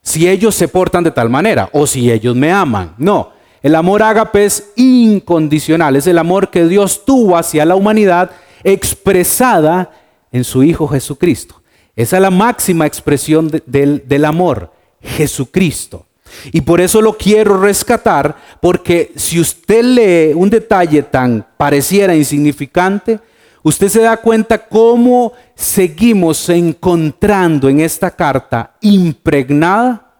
si 0.07 0.29
ellos 0.29 0.55
se 0.55 0.69
portan 0.69 1.03
de 1.03 1.11
tal 1.11 1.29
manera 1.29 1.69
o 1.73 1.85
si 1.85 2.09
ellos 2.09 2.33
me 2.33 2.49
aman. 2.49 2.95
No, 2.97 3.33
el 3.61 3.75
amor 3.75 4.01
ágape 4.01 4.45
es 4.45 4.71
incondicional, 4.77 5.97
es 5.97 6.07
el 6.07 6.17
amor 6.17 6.49
que 6.49 6.65
Dios 6.65 7.03
tuvo 7.03 7.35
hacia 7.35 7.65
la 7.65 7.75
humanidad 7.75 8.31
expresada 8.63 9.91
en 10.31 10.45
su 10.45 10.63
Hijo 10.63 10.87
Jesucristo. 10.87 11.61
Esa 11.93 12.15
es 12.15 12.21
la 12.21 12.29
máxima 12.29 12.85
expresión 12.85 13.51
del, 13.65 14.01
del 14.07 14.23
amor, 14.23 14.71
Jesucristo. 15.01 16.05
Y 16.53 16.61
por 16.61 16.79
eso 16.79 17.01
lo 17.01 17.17
quiero 17.17 17.59
rescatar, 17.59 18.37
porque 18.61 19.11
si 19.17 19.41
usted 19.41 19.83
lee 19.83 20.33
un 20.33 20.49
detalle 20.49 21.03
tan 21.03 21.45
pareciera 21.57 22.15
insignificante, 22.15 23.19
usted 23.67 23.89
se 23.89 24.01
da 24.01 24.15
cuenta 24.15 24.65
cómo 24.65 25.33
seguimos 25.53 26.47
encontrando 26.47 27.67
en 27.67 27.81
esta 27.81 28.11
carta 28.11 28.77
impregnada 28.79 30.13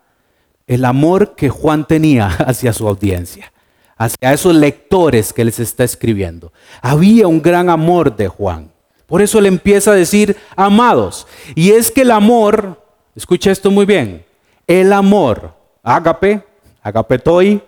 el 0.66 0.84
amor 0.84 1.34
que 1.34 1.48
Juan 1.48 1.88
tenía 1.88 2.28
hacia 2.46 2.74
su 2.74 2.86
audiencia, 2.86 3.54
hacia 3.96 4.34
esos 4.34 4.54
lectores 4.54 5.32
que 5.32 5.46
les 5.46 5.60
está 5.60 5.86
escribiendo. 5.86 6.52
Había 6.82 7.28
un 7.28 7.42
gran 7.42 7.70
amor 7.70 8.18
de 8.18 8.28
Juan. 8.28 8.70
Por 9.06 9.22
eso 9.22 9.40
le 9.40 9.48
empieza 9.48 9.92
a 9.92 9.96
decir, 9.96 10.36
amados. 10.58 11.26
Y 11.56 11.72
es 11.72 11.90
que 11.90 12.02
el 12.02 12.12
amor, 12.12 12.84
escucha 13.16 13.52
esto 13.52 13.72
muy 13.72 13.86
bien, 13.86 14.26
el 14.68 14.92
amor, 14.92 15.54
ágape, 15.84 16.44
agapetoi, 16.82 17.64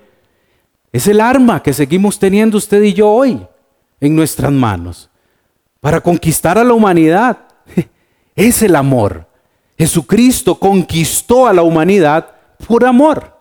es 0.91 1.07
el 1.07 1.21
arma 1.21 1.63
que 1.63 1.71
seguimos 1.71 2.19
teniendo 2.19 2.57
usted 2.57 2.81
y 2.81 2.93
yo 2.93 3.09
hoy 3.09 3.48
en 4.01 4.13
nuestras 4.13 4.51
manos 4.51 5.09
para 5.79 6.01
conquistar 6.01 6.57
a 6.57 6.63
la 6.63 6.74
humanidad. 6.74 7.38
Es 8.36 8.62
el 8.62 8.75
amor. 8.77 9.27
Jesucristo 9.77 10.55
conquistó 10.55 11.45
a 11.45 11.53
la 11.53 11.62
humanidad 11.62 12.36
por 12.67 12.86
amor. 12.86 13.36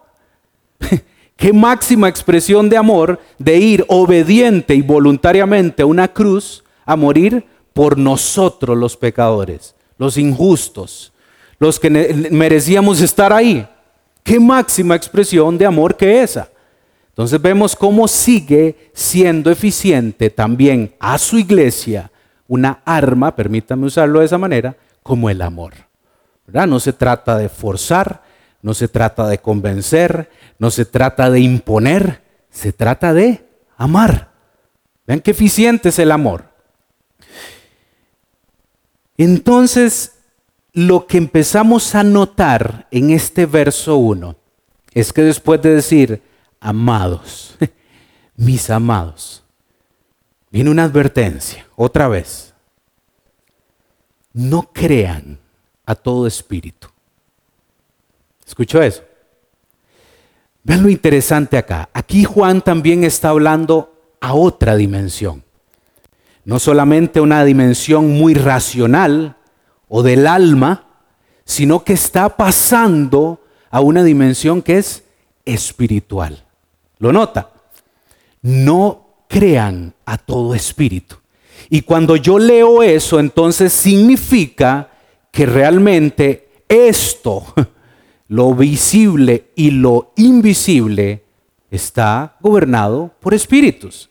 Qué 1.36 1.52
máxima 1.52 2.08
expresión 2.08 2.68
de 2.68 2.76
amor 2.76 3.20
de 3.38 3.58
ir 3.58 3.84
obediente 3.86 4.74
y 4.74 4.82
voluntariamente 4.82 5.82
a 5.82 5.86
una 5.86 6.08
cruz 6.08 6.64
a 6.84 6.96
morir 6.96 7.44
por 7.72 7.96
nosotros 7.96 8.76
los 8.76 8.96
pecadores, 8.96 9.76
los 9.98 10.16
injustos, 10.16 11.12
los 11.60 11.78
que 11.78 11.90
merecíamos 12.30 13.00
estar 13.00 13.32
ahí. 13.32 13.68
Qué 14.24 14.40
máxima 14.40 14.96
expresión 14.96 15.56
de 15.56 15.66
amor 15.66 15.96
que 15.96 16.22
esa. 16.22 16.48
Entonces 17.10 17.40
vemos 17.40 17.76
cómo 17.76 18.08
sigue 18.08 18.90
siendo 18.92 19.50
eficiente 19.50 20.30
también 20.30 20.94
a 20.98 21.18
su 21.18 21.38
iglesia 21.38 22.10
una 22.48 22.82
arma, 22.84 23.36
permítame 23.36 23.86
usarlo 23.86 24.20
de 24.20 24.26
esa 24.26 24.38
manera, 24.38 24.76
como 25.02 25.30
el 25.30 25.40
amor. 25.42 25.74
No 26.46 26.80
se 26.80 26.92
trata 26.92 27.36
de 27.36 27.48
forzar, 27.48 28.22
no 28.62 28.74
se 28.74 28.88
trata 28.88 29.28
de 29.28 29.38
convencer, 29.38 30.30
no 30.58 30.70
se 30.70 30.84
trata 30.84 31.30
de 31.30 31.40
imponer, 31.40 32.22
se 32.50 32.72
trata 32.72 33.12
de 33.12 33.46
amar. 33.76 34.32
Vean 35.06 35.20
qué 35.20 35.30
eficiente 35.30 35.90
es 35.90 35.98
el 35.98 36.10
amor. 36.10 36.48
Entonces, 39.16 40.12
lo 40.72 41.06
que 41.06 41.18
empezamos 41.18 41.94
a 41.94 42.02
notar 42.02 42.86
en 42.90 43.10
este 43.10 43.46
verso 43.46 43.96
1 43.96 44.36
es 44.92 45.12
que 45.12 45.22
después 45.22 45.60
de 45.60 45.74
decir, 45.74 46.22
amados, 46.60 47.56
mis 48.36 48.70
amados, 48.70 49.44
viene 50.50 50.70
una 50.70 50.84
advertencia, 50.84 51.66
otra 51.76 52.08
vez. 52.08 52.54
No 54.32 54.70
crean 54.72 55.38
a 55.86 55.94
todo 55.94 56.26
espíritu. 56.26 56.88
¿Escuchó 58.46 58.82
eso? 58.82 59.02
Vean 60.62 60.82
lo 60.82 60.88
interesante 60.88 61.56
acá. 61.56 61.88
Aquí 61.92 62.24
Juan 62.24 62.60
también 62.62 63.04
está 63.04 63.30
hablando 63.30 63.94
a 64.20 64.34
otra 64.34 64.76
dimensión. 64.76 65.44
No 66.44 66.58
solamente 66.58 67.20
una 67.20 67.44
dimensión 67.44 68.10
muy 68.10 68.34
racional 68.34 69.36
o 69.88 70.02
del 70.02 70.26
alma, 70.26 70.86
sino 71.44 71.84
que 71.84 71.94
está 71.94 72.36
pasando 72.36 73.42
a 73.70 73.80
una 73.80 74.02
dimensión 74.02 74.62
que 74.62 74.78
es 74.78 75.04
espiritual. 75.44 76.44
¿Lo 76.98 77.12
nota? 77.12 77.50
No 78.42 79.07
crean 79.28 79.94
a 80.04 80.18
todo 80.18 80.54
espíritu. 80.54 81.16
Y 81.70 81.82
cuando 81.82 82.16
yo 82.16 82.38
leo 82.38 82.82
eso, 82.82 83.20
entonces 83.20 83.72
significa 83.72 84.90
que 85.30 85.46
realmente 85.46 86.48
esto, 86.68 87.44
lo 88.28 88.54
visible 88.54 89.50
y 89.54 89.70
lo 89.70 90.12
invisible, 90.16 91.22
está 91.70 92.36
gobernado 92.40 93.12
por 93.20 93.34
espíritus. 93.34 94.08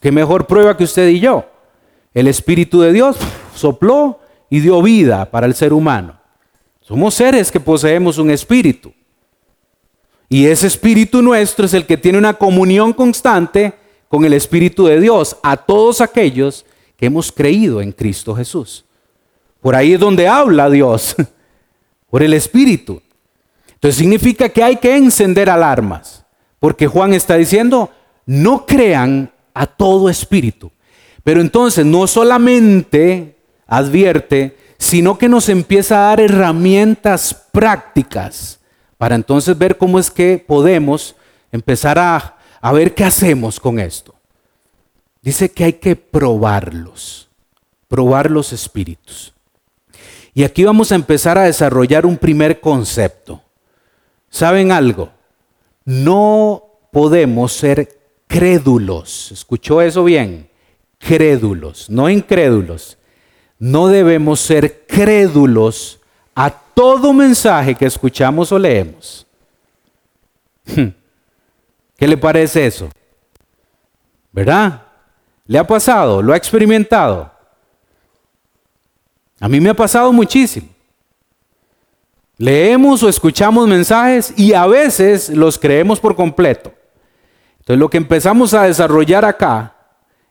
¿Qué 0.00 0.10
mejor 0.10 0.46
prueba 0.46 0.76
que 0.76 0.84
usted 0.84 1.08
y 1.08 1.20
yo? 1.20 1.44
El 2.14 2.28
Espíritu 2.28 2.80
de 2.80 2.92
Dios 2.92 3.16
sopló 3.54 4.20
y 4.48 4.60
dio 4.60 4.80
vida 4.82 5.30
para 5.30 5.46
el 5.46 5.54
ser 5.54 5.72
humano. 5.72 6.20
Somos 6.80 7.14
seres 7.14 7.50
que 7.50 7.60
poseemos 7.60 8.18
un 8.18 8.30
espíritu. 8.30 8.92
Y 10.28 10.46
ese 10.46 10.66
espíritu 10.66 11.22
nuestro 11.22 11.66
es 11.66 11.74
el 11.74 11.86
que 11.86 11.96
tiene 11.96 12.18
una 12.18 12.34
comunión 12.34 12.92
constante 12.92 13.74
con 14.12 14.26
el 14.26 14.34
Espíritu 14.34 14.84
de 14.84 15.00
Dios 15.00 15.38
a 15.42 15.56
todos 15.56 16.02
aquellos 16.02 16.66
que 16.98 17.06
hemos 17.06 17.32
creído 17.32 17.80
en 17.80 17.92
Cristo 17.92 18.34
Jesús. 18.34 18.84
Por 19.58 19.74
ahí 19.74 19.94
es 19.94 20.00
donde 20.00 20.28
habla 20.28 20.68
Dios. 20.68 21.16
por 22.10 22.22
el 22.22 22.34
Espíritu. 22.34 23.00
Entonces 23.72 23.96
significa 23.96 24.50
que 24.50 24.62
hay 24.62 24.76
que 24.76 24.94
encender 24.94 25.48
alarmas, 25.48 26.26
porque 26.60 26.86
Juan 26.86 27.14
está 27.14 27.36
diciendo, 27.36 27.88
no 28.26 28.66
crean 28.66 29.32
a 29.54 29.64
todo 29.64 30.10
espíritu. 30.10 30.70
Pero 31.24 31.40
entonces 31.40 31.86
no 31.86 32.06
solamente 32.06 33.38
advierte, 33.66 34.58
sino 34.76 35.16
que 35.16 35.30
nos 35.30 35.48
empieza 35.48 35.96
a 35.96 36.08
dar 36.08 36.20
herramientas 36.20 37.34
prácticas 37.50 38.60
para 38.98 39.14
entonces 39.14 39.56
ver 39.56 39.78
cómo 39.78 39.98
es 39.98 40.10
que 40.10 40.44
podemos 40.46 41.16
empezar 41.50 41.98
a, 41.98 42.36
a 42.62 42.72
ver 42.72 42.94
qué 42.94 43.04
hacemos 43.04 43.60
con 43.60 43.78
esto. 43.78 44.14
Dice 45.20 45.50
que 45.50 45.64
hay 45.64 45.72
que 45.74 45.96
probarlos, 45.96 47.28
probar 47.88 48.30
los 48.30 48.52
espíritus. 48.52 49.34
Y 50.32 50.44
aquí 50.44 50.64
vamos 50.64 50.92
a 50.92 50.94
empezar 50.94 51.36
a 51.36 51.42
desarrollar 51.42 52.06
un 52.06 52.16
primer 52.16 52.60
concepto. 52.60 53.42
¿Saben 54.30 54.72
algo? 54.72 55.10
No 55.84 56.62
podemos 56.90 57.52
ser 57.52 57.98
crédulos. 58.26 59.30
¿Escuchó 59.32 59.82
eso 59.82 60.04
bien? 60.04 60.48
Crédulos, 60.98 61.90
no 61.90 62.08
incrédulos. 62.08 62.96
No 63.58 63.88
debemos 63.88 64.40
ser 64.40 64.86
crédulos 64.86 66.00
a 66.34 66.50
todo 66.50 67.12
mensaje 67.12 67.74
que 67.74 67.86
escuchamos 67.86 68.52
o 68.52 68.58
leemos. 68.58 69.26
¿Qué 72.02 72.08
le 72.08 72.16
parece 72.16 72.66
eso? 72.66 72.88
¿Verdad? 74.32 74.82
¿Le 75.46 75.56
ha 75.56 75.64
pasado? 75.64 76.20
¿Lo 76.20 76.32
ha 76.32 76.36
experimentado? 76.36 77.30
A 79.38 79.48
mí 79.48 79.60
me 79.60 79.70
ha 79.70 79.74
pasado 79.74 80.12
muchísimo. 80.12 80.66
Leemos 82.38 83.04
o 83.04 83.08
escuchamos 83.08 83.68
mensajes 83.68 84.34
y 84.36 84.52
a 84.52 84.66
veces 84.66 85.28
los 85.28 85.56
creemos 85.56 86.00
por 86.00 86.16
completo. 86.16 86.72
Entonces 87.60 87.78
lo 87.78 87.88
que 87.88 87.98
empezamos 87.98 88.52
a 88.52 88.64
desarrollar 88.64 89.24
acá 89.24 89.76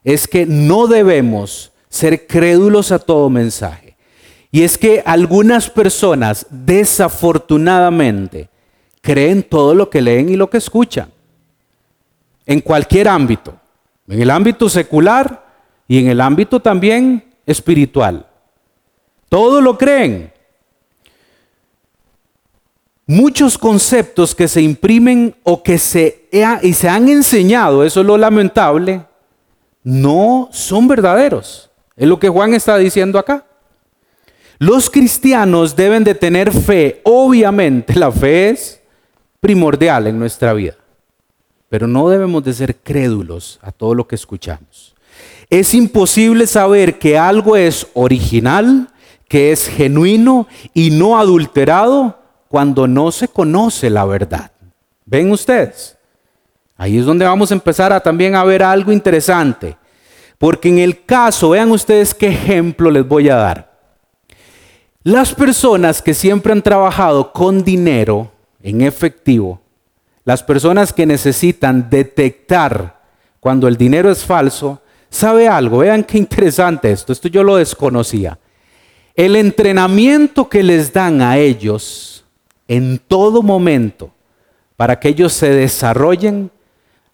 es 0.04 0.28
que 0.28 0.44
no 0.44 0.86
debemos 0.86 1.72
ser 1.88 2.26
crédulos 2.26 2.92
a 2.92 2.98
todo 2.98 3.30
mensaje. 3.30 3.96
Y 4.50 4.62
es 4.62 4.76
que 4.76 5.02
algunas 5.06 5.70
personas 5.70 6.46
desafortunadamente 6.50 8.50
creen 9.00 9.42
todo 9.42 9.74
lo 9.74 9.88
que 9.88 10.02
leen 10.02 10.28
y 10.28 10.36
lo 10.36 10.50
que 10.50 10.58
escuchan. 10.58 11.10
En 12.46 12.60
cualquier 12.60 13.08
ámbito. 13.08 13.56
En 14.08 14.20
el 14.20 14.30
ámbito 14.30 14.68
secular 14.68 15.46
y 15.88 15.98
en 15.98 16.08
el 16.08 16.20
ámbito 16.20 16.60
también 16.60 17.24
espiritual. 17.46 18.26
Todo 19.28 19.60
lo 19.60 19.78
creen. 19.78 20.32
Muchos 23.06 23.58
conceptos 23.58 24.34
que 24.34 24.48
se 24.48 24.62
imprimen 24.62 25.34
o 25.42 25.62
que 25.62 25.78
se, 25.78 26.28
y 26.62 26.72
se 26.72 26.88
han 26.88 27.08
enseñado, 27.08 27.84
eso 27.84 28.00
es 28.00 28.06
lo 28.06 28.16
lamentable, 28.16 29.04
no 29.82 30.48
son 30.52 30.88
verdaderos. 30.88 31.70
Es 31.96 32.08
lo 32.08 32.18
que 32.18 32.28
Juan 32.28 32.54
está 32.54 32.78
diciendo 32.78 33.18
acá. 33.18 33.44
Los 34.58 34.88
cristianos 34.88 35.74
deben 35.74 36.04
de 36.04 36.14
tener 36.14 36.52
fe. 36.52 37.00
Obviamente 37.04 37.94
la 37.96 38.12
fe 38.12 38.50
es 38.50 38.80
primordial 39.40 40.06
en 40.06 40.18
nuestra 40.18 40.52
vida. 40.52 40.76
Pero 41.72 41.86
no 41.86 42.10
debemos 42.10 42.44
de 42.44 42.52
ser 42.52 42.76
crédulos 42.76 43.58
a 43.62 43.72
todo 43.72 43.94
lo 43.94 44.06
que 44.06 44.14
escuchamos. 44.14 44.94
Es 45.48 45.72
imposible 45.72 46.46
saber 46.46 46.98
que 46.98 47.16
algo 47.16 47.56
es 47.56 47.86
original, 47.94 48.90
que 49.26 49.52
es 49.52 49.68
genuino 49.68 50.46
y 50.74 50.90
no 50.90 51.18
adulterado 51.18 52.18
cuando 52.48 52.86
no 52.86 53.10
se 53.10 53.26
conoce 53.26 53.88
la 53.88 54.04
verdad. 54.04 54.52
¿Ven 55.06 55.32
ustedes? 55.32 55.96
Ahí 56.76 56.98
es 56.98 57.06
donde 57.06 57.24
vamos 57.24 57.50
a 57.50 57.54
empezar 57.54 57.90
a 57.90 58.00
también 58.00 58.34
a 58.34 58.44
ver 58.44 58.62
algo 58.62 58.92
interesante. 58.92 59.78
Porque 60.36 60.68
en 60.68 60.78
el 60.78 61.06
caso, 61.06 61.48
vean 61.48 61.70
ustedes 61.70 62.12
qué 62.12 62.28
ejemplo 62.28 62.90
les 62.90 63.08
voy 63.08 63.30
a 63.30 63.36
dar. 63.36 63.72
Las 65.04 65.34
personas 65.34 66.02
que 66.02 66.12
siempre 66.12 66.52
han 66.52 66.60
trabajado 66.60 67.32
con 67.32 67.64
dinero 67.64 68.30
en 68.62 68.82
efectivo, 68.82 69.62
las 70.24 70.42
personas 70.42 70.92
que 70.92 71.06
necesitan 71.06 71.90
detectar 71.90 73.00
cuando 73.40 73.66
el 73.66 73.76
dinero 73.76 74.10
es 74.10 74.24
falso, 74.24 74.80
sabe 75.10 75.48
algo, 75.48 75.78
vean 75.78 76.04
qué 76.04 76.18
interesante 76.18 76.92
esto, 76.92 77.12
esto 77.12 77.28
yo 77.28 77.42
lo 77.42 77.56
desconocía. 77.56 78.38
El 79.14 79.36
entrenamiento 79.36 80.48
que 80.48 80.62
les 80.62 80.92
dan 80.92 81.20
a 81.20 81.36
ellos 81.38 82.24
en 82.68 82.98
todo 82.98 83.42
momento 83.42 84.12
para 84.76 84.98
que 84.98 85.08
ellos 85.08 85.32
se 85.32 85.50
desarrollen, 85.50 86.50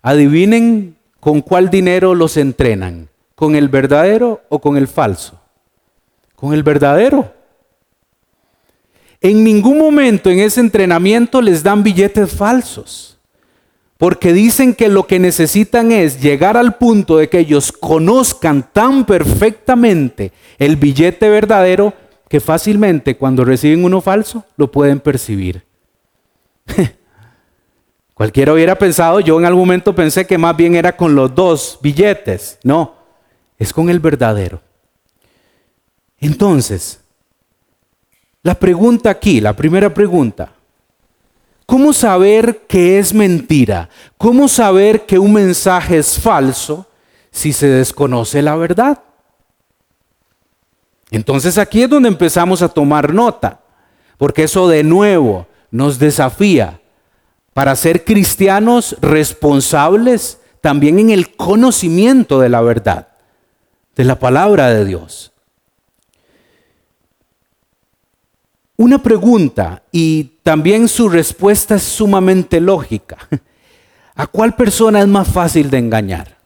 adivinen 0.02 0.96
con 1.20 1.40
cuál 1.40 1.70
dinero 1.70 2.14
los 2.14 2.36
entrenan, 2.36 3.08
con 3.34 3.56
el 3.56 3.68
verdadero 3.68 4.42
o 4.48 4.60
con 4.60 4.76
el 4.76 4.86
falso. 4.86 5.40
Con 6.36 6.54
el 6.54 6.62
verdadero. 6.62 7.34
En 9.20 9.42
ningún 9.42 9.78
momento 9.78 10.30
en 10.30 10.38
ese 10.40 10.60
entrenamiento 10.60 11.42
les 11.42 11.62
dan 11.62 11.82
billetes 11.82 12.30
falsos, 12.32 13.18
porque 13.96 14.32
dicen 14.32 14.74
que 14.74 14.88
lo 14.88 15.06
que 15.06 15.18
necesitan 15.18 15.90
es 15.90 16.20
llegar 16.20 16.56
al 16.56 16.76
punto 16.76 17.16
de 17.16 17.28
que 17.28 17.40
ellos 17.40 17.72
conozcan 17.72 18.68
tan 18.72 19.04
perfectamente 19.04 20.32
el 20.58 20.76
billete 20.76 21.28
verdadero 21.28 21.92
que 22.28 22.40
fácilmente 22.40 23.16
cuando 23.16 23.44
reciben 23.44 23.84
uno 23.84 24.00
falso 24.00 24.44
lo 24.56 24.70
pueden 24.70 25.00
percibir. 25.00 25.64
Cualquiera 28.14 28.52
hubiera 28.52 28.76
pensado, 28.76 29.20
yo 29.20 29.38
en 29.38 29.46
algún 29.46 29.62
momento 29.62 29.94
pensé 29.94 30.26
que 30.26 30.38
más 30.38 30.56
bien 30.56 30.74
era 30.74 30.96
con 30.96 31.14
los 31.14 31.34
dos 31.34 31.78
billetes. 31.80 32.58
No, 32.62 32.94
es 33.58 33.72
con 33.72 33.88
el 33.88 34.00
verdadero. 34.00 34.60
Entonces, 36.20 37.00
la 38.48 38.54
pregunta 38.54 39.10
aquí, 39.10 39.42
la 39.42 39.52
primera 39.52 39.92
pregunta, 39.92 40.48
¿cómo 41.66 41.92
saber 41.92 42.62
que 42.66 42.98
es 42.98 43.12
mentira? 43.12 43.90
¿Cómo 44.16 44.48
saber 44.48 45.04
que 45.04 45.18
un 45.18 45.34
mensaje 45.34 45.98
es 45.98 46.18
falso 46.18 46.86
si 47.30 47.52
se 47.52 47.68
desconoce 47.68 48.40
la 48.40 48.56
verdad? 48.56 49.00
Entonces 51.10 51.58
aquí 51.58 51.82
es 51.82 51.90
donde 51.90 52.08
empezamos 52.08 52.62
a 52.62 52.70
tomar 52.70 53.12
nota, 53.12 53.60
porque 54.16 54.44
eso 54.44 54.66
de 54.66 54.82
nuevo 54.82 55.46
nos 55.70 55.98
desafía 55.98 56.80
para 57.52 57.76
ser 57.76 58.02
cristianos 58.02 58.96
responsables 59.02 60.40
también 60.62 60.98
en 60.98 61.10
el 61.10 61.36
conocimiento 61.36 62.40
de 62.40 62.48
la 62.48 62.62
verdad, 62.62 63.08
de 63.94 64.04
la 64.04 64.18
palabra 64.18 64.70
de 64.70 64.86
Dios. 64.86 65.32
Una 68.80 69.02
pregunta 69.02 69.82
y 69.90 70.22
también 70.44 70.86
su 70.86 71.08
respuesta 71.08 71.74
es 71.74 71.82
sumamente 71.82 72.60
lógica. 72.60 73.18
¿A 74.14 74.28
cuál 74.28 74.54
persona 74.54 75.00
es 75.00 75.08
más 75.08 75.26
fácil 75.26 75.68
de 75.68 75.78
engañar? 75.78 76.36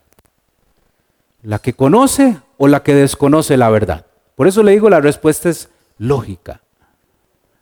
¿La 1.42 1.58
que 1.58 1.74
conoce 1.74 2.38
o 2.56 2.68
la 2.68 2.82
que 2.82 2.94
desconoce 2.94 3.58
la 3.58 3.68
verdad? 3.68 4.06
Por 4.34 4.48
eso 4.48 4.62
le 4.62 4.72
digo, 4.72 4.88
la 4.88 5.02
respuesta 5.02 5.50
es 5.50 5.68
lógica. 5.98 6.62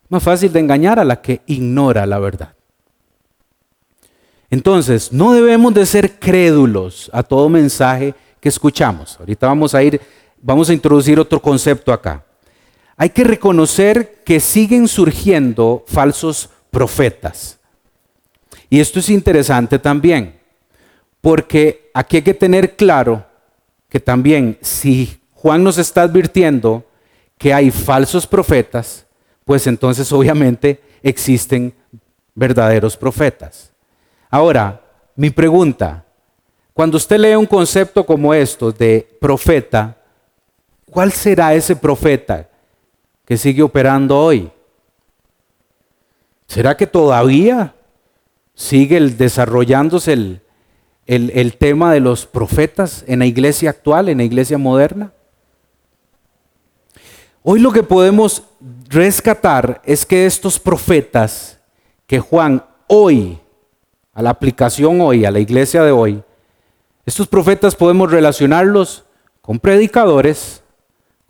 Más 0.08 0.22
fácil 0.22 0.52
de 0.52 0.60
engañar 0.60 1.00
a 1.00 1.04
la 1.04 1.20
que 1.20 1.40
ignora 1.46 2.06
la 2.06 2.20
verdad. 2.20 2.54
Entonces, 4.50 5.12
no 5.12 5.32
debemos 5.32 5.74
de 5.74 5.84
ser 5.84 6.20
crédulos 6.20 7.10
a 7.12 7.24
todo 7.24 7.48
mensaje 7.48 8.14
que 8.38 8.48
escuchamos. 8.48 9.18
Ahorita 9.18 9.48
vamos 9.48 9.74
a 9.74 9.82
ir, 9.82 10.00
vamos 10.40 10.70
a 10.70 10.74
introducir 10.74 11.18
otro 11.18 11.42
concepto 11.42 11.92
acá 11.92 12.24
hay 13.00 13.08
que 13.08 13.24
reconocer 13.24 14.20
que 14.26 14.40
siguen 14.40 14.86
surgiendo 14.86 15.86
falsos 15.86 16.50
profetas. 16.70 17.58
Y 18.68 18.78
esto 18.78 18.98
es 18.98 19.08
interesante 19.08 19.78
también, 19.78 20.38
porque 21.22 21.90
aquí 21.94 22.16
hay 22.16 22.22
que 22.22 22.34
tener 22.34 22.76
claro 22.76 23.24
que 23.88 24.00
también 24.00 24.58
si 24.60 25.18
Juan 25.32 25.64
nos 25.64 25.78
está 25.78 26.02
advirtiendo 26.02 26.84
que 27.38 27.54
hay 27.54 27.70
falsos 27.70 28.26
profetas, 28.26 29.06
pues 29.46 29.66
entonces 29.66 30.12
obviamente 30.12 30.78
existen 31.02 31.72
verdaderos 32.34 32.98
profetas. 32.98 33.72
Ahora, 34.28 34.78
mi 35.16 35.30
pregunta, 35.30 36.04
cuando 36.74 36.98
usted 36.98 37.18
lee 37.18 37.34
un 37.34 37.46
concepto 37.46 38.04
como 38.04 38.34
esto 38.34 38.70
de 38.70 39.08
profeta, 39.18 39.96
¿cuál 40.84 41.12
será 41.12 41.54
ese 41.54 41.74
profeta? 41.74 42.49
Que 43.30 43.36
sigue 43.36 43.62
operando 43.62 44.18
hoy? 44.18 44.50
¿Será 46.48 46.76
que 46.76 46.88
todavía 46.88 47.76
sigue 48.54 48.98
desarrollándose 48.98 50.14
el, 50.14 50.40
el 51.06 51.56
tema 51.56 51.92
de 51.92 52.00
los 52.00 52.26
profetas 52.26 53.04
en 53.06 53.20
la 53.20 53.26
iglesia 53.26 53.70
actual, 53.70 54.08
en 54.08 54.18
la 54.18 54.24
iglesia 54.24 54.58
moderna? 54.58 55.12
Hoy 57.44 57.60
lo 57.60 57.70
que 57.70 57.84
podemos 57.84 58.42
rescatar 58.88 59.80
es 59.84 60.04
que 60.04 60.26
estos 60.26 60.58
profetas 60.58 61.60
que 62.08 62.18
Juan 62.18 62.64
hoy, 62.88 63.38
a 64.12 64.22
la 64.22 64.30
aplicación 64.30 65.00
hoy, 65.00 65.24
a 65.24 65.30
la 65.30 65.38
iglesia 65.38 65.84
de 65.84 65.92
hoy, 65.92 66.20
estos 67.06 67.28
profetas 67.28 67.76
podemos 67.76 68.10
relacionarlos 68.10 69.04
con 69.40 69.60
predicadores, 69.60 70.59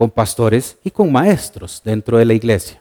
con 0.00 0.10
pastores 0.10 0.78
y 0.82 0.90
con 0.90 1.12
maestros 1.12 1.82
dentro 1.84 2.16
de 2.16 2.24
la 2.24 2.32
iglesia. 2.32 2.80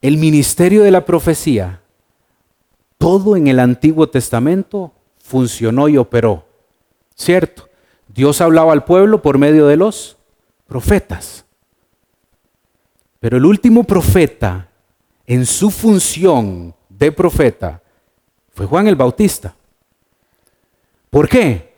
El 0.00 0.16
ministerio 0.16 0.84
de 0.84 0.92
la 0.92 1.04
profecía, 1.04 1.82
todo 2.98 3.34
en 3.34 3.48
el 3.48 3.58
Antiguo 3.58 4.08
Testamento 4.08 4.92
funcionó 5.18 5.88
y 5.88 5.96
operó. 5.96 6.46
¿Cierto? 7.16 7.68
Dios 8.06 8.40
hablaba 8.40 8.72
al 8.72 8.84
pueblo 8.84 9.22
por 9.22 9.38
medio 9.38 9.66
de 9.66 9.76
los 9.76 10.16
profetas. 10.68 11.44
Pero 13.18 13.38
el 13.38 13.44
último 13.44 13.82
profeta 13.82 14.68
en 15.26 15.44
su 15.44 15.68
función 15.68 16.76
de 16.88 17.10
profeta 17.10 17.82
fue 18.50 18.66
Juan 18.66 18.86
el 18.86 18.94
Bautista. 18.94 19.52
¿Por 21.10 21.28
qué? 21.28 21.69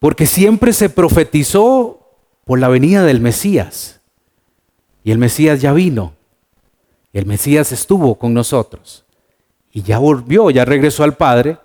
Porque 0.00 0.26
siempre 0.26 0.72
se 0.72 0.88
profetizó 0.90 2.00
por 2.44 2.58
la 2.58 2.68
venida 2.68 3.04
del 3.04 3.20
Mesías. 3.20 4.00
Y 5.04 5.12
el 5.12 5.18
Mesías 5.18 5.60
ya 5.60 5.72
vino. 5.72 6.14
El 7.12 7.26
Mesías 7.26 7.70
estuvo 7.70 8.16
con 8.16 8.34
nosotros. 8.34 9.04
Y 9.72 9.82
ya 9.82 9.98
volvió, 9.98 10.50
ya 10.50 10.64
regresó 10.64 11.04
al 11.04 11.16
Padre. 11.16 11.58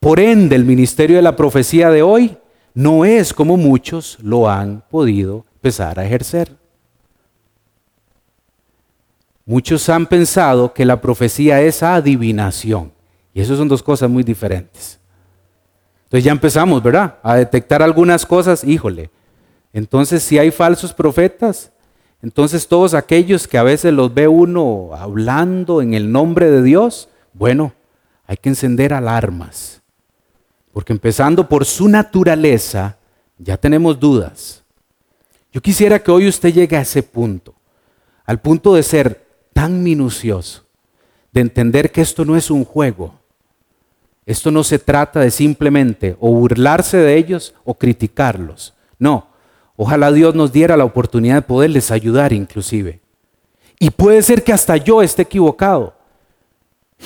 Por 0.00 0.18
ende, 0.18 0.56
el 0.56 0.64
ministerio 0.64 1.16
de 1.16 1.22
la 1.22 1.36
profecía 1.36 1.90
de 1.90 2.02
hoy 2.02 2.36
no 2.74 3.04
es 3.04 3.32
como 3.32 3.56
muchos 3.56 4.18
lo 4.20 4.50
han 4.50 4.82
podido 4.90 5.46
empezar 5.54 6.00
a 6.00 6.04
ejercer. 6.04 6.56
Muchos 9.44 9.88
han 9.88 10.06
pensado 10.06 10.74
que 10.74 10.84
la 10.84 11.00
profecía 11.00 11.60
es 11.60 11.82
adivinación. 11.82 12.92
Y 13.32 13.40
eso 13.40 13.56
son 13.56 13.68
dos 13.68 13.82
cosas 13.84 14.10
muy 14.10 14.24
diferentes. 14.24 14.98
Entonces 16.12 16.24
ya 16.26 16.32
empezamos, 16.32 16.82
¿verdad? 16.82 17.14
A 17.22 17.36
detectar 17.36 17.82
algunas 17.82 18.26
cosas, 18.26 18.64
híjole. 18.64 19.08
Entonces 19.72 20.22
si 20.22 20.38
hay 20.38 20.50
falsos 20.50 20.92
profetas, 20.92 21.72
entonces 22.20 22.68
todos 22.68 22.92
aquellos 22.92 23.48
que 23.48 23.56
a 23.56 23.62
veces 23.62 23.94
los 23.94 24.12
ve 24.12 24.28
uno 24.28 24.90
hablando 24.92 25.80
en 25.80 25.94
el 25.94 26.12
nombre 26.12 26.50
de 26.50 26.62
Dios, 26.62 27.08
bueno, 27.32 27.72
hay 28.26 28.36
que 28.36 28.50
encender 28.50 28.92
alarmas. 28.92 29.80
Porque 30.74 30.92
empezando 30.92 31.48
por 31.48 31.64
su 31.64 31.88
naturaleza, 31.88 32.98
ya 33.38 33.56
tenemos 33.56 33.98
dudas. 33.98 34.64
Yo 35.50 35.62
quisiera 35.62 36.02
que 36.02 36.10
hoy 36.10 36.28
usted 36.28 36.52
llegue 36.52 36.76
a 36.76 36.82
ese 36.82 37.02
punto, 37.02 37.54
al 38.26 38.38
punto 38.38 38.74
de 38.74 38.82
ser 38.82 39.26
tan 39.54 39.82
minucioso, 39.82 40.66
de 41.32 41.40
entender 41.40 41.90
que 41.90 42.02
esto 42.02 42.26
no 42.26 42.36
es 42.36 42.50
un 42.50 42.66
juego, 42.66 43.14
esto 44.24 44.50
no 44.50 44.62
se 44.62 44.78
trata 44.78 45.20
de 45.20 45.30
simplemente 45.30 46.16
o 46.20 46.32
burlarse 46.32 46.96
de 46.96 47.16
ellos 47.16 47.54
o 47.64 47.74
criticarlos. 47.74 48.74
No, 48.98 49.26
ojalá 49.76 50.12
Dios 50.12 50.34
nos 50.34 50.52
diera 50.52 50.76
la 50.76 50.84
oportunidad 50.84 51.36
de 51.36 51.42
poderles 51.42 51.90
ayudar 51.90 52.32
inclusive. 52.32 53.00
Y 53.80 53.90
puede 53.90 54.22
ser 54.22 54.44
que 54.44 54.52
hasta 54.52 54.76
yo 54.76 55.02
esté 55.02 55.22
equivocado. 55.22 55.94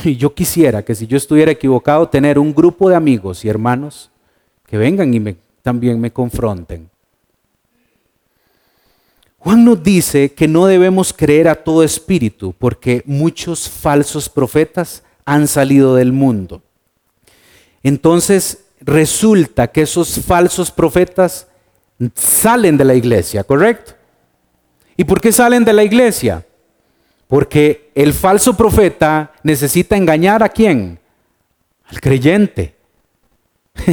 Y 0.05 0.17
yo 0.17 0.35
quisiera 0.35 0.85
que 0.85 0.95
si 0.95 1.07
yo 1.07 1.17
estuviera 1.17 1.51
equivocado, 1.51 2.07
tener 2.07 2.39
un 2.39 2.55
grupo 2.55 2.91
de 2.91 2.97
amigos 2.97 3.47
y 3.47 3.49
hermanos 3.49 4.11
que 4.67 4.77
vengan 4.77 5.15
y 5.15 5.37
también 5.63 5.99
me 5.99 6.13
confronten. 6.13 6.91
Juan 9.39 9.65
nos 9.65 9.83
dice 9.83 10.33
que 10.33 10.49
no 10.49 10.67
debemos 10.67 11.15
creer 11.15 11.49
a 11.49 11.55
todo 11.55 11.83
espíritu 11.83 12.55
porque 12.59 13.03
muchos 13.07 13.71
falsos 13.71 14.29
profetas 14.29 15.03
han 15.25 15.49
salido 15.49 15.95
del 15.95 16.13
mundo. 16.13 16.63
Entonces 17.87 18.65
resulta 18.81 19.69
que 19.69 19.83
esos 19.83 20.19
falsos 20.27 20.73
profetas 20.73 21.47
salen 22.15 22.77
de 22.77 22.85
la 22.85 22.95
iglesia, 22.95 23.45
¿correcto? 23.45 23.93
¿Y 24.97 25.05
por 25.05 25.21
qué 25.21 25.31
salen 25.31 25.65
de 25.65 25.73
la 25.73 25.85
iglesia? 25.85 26.45
Porque 27.29 27.93
el 27.95 28.13
falso 28.13 28.57
profeta 28.57 29.31
necesita 29.45 29.97
engañar 29.97 30.43
a 30.43 30.49
quién? 30.49 30.99
Al 31.85 32.01
creyente. 32.01 32.75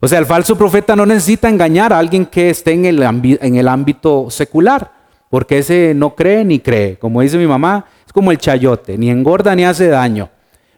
o 0.00 0.06
sea, 0.06 0.18
el 0.18 0.26
falso 0.26 0.58
profeta 0.58 0.94
no 0.94 1.06
necesita 1.06 1.48
engañar 1.48 1.94
a 1.94 1.98
alguien 1.98 2.26
que 2.26 2.50
esté 2.50 2.72
en 2.72 2.84
el, 2.84 3.68
ámbito 3.68 4.28
secular, 4.28 4.92
porque 5.30 5.60
ese 5.60 5.94
no 5.94 6.14
cree 6.14 6.44
ni 6.44 6.58
cree. 6.58 6.98
Como 6.98 7.22
dice 7.22 7.38
mi 7.38 7.46
mamá, 7.46 7.86
es 8.06 8.12
como 8.12 8.30
el 8.30 8.36
chayote, 8.36 8.98
ni 8.98 9.08
engorda 9.08 9.56
ni 9.56 9.64
hace 9.64 9.88
daño, 9.88 10.28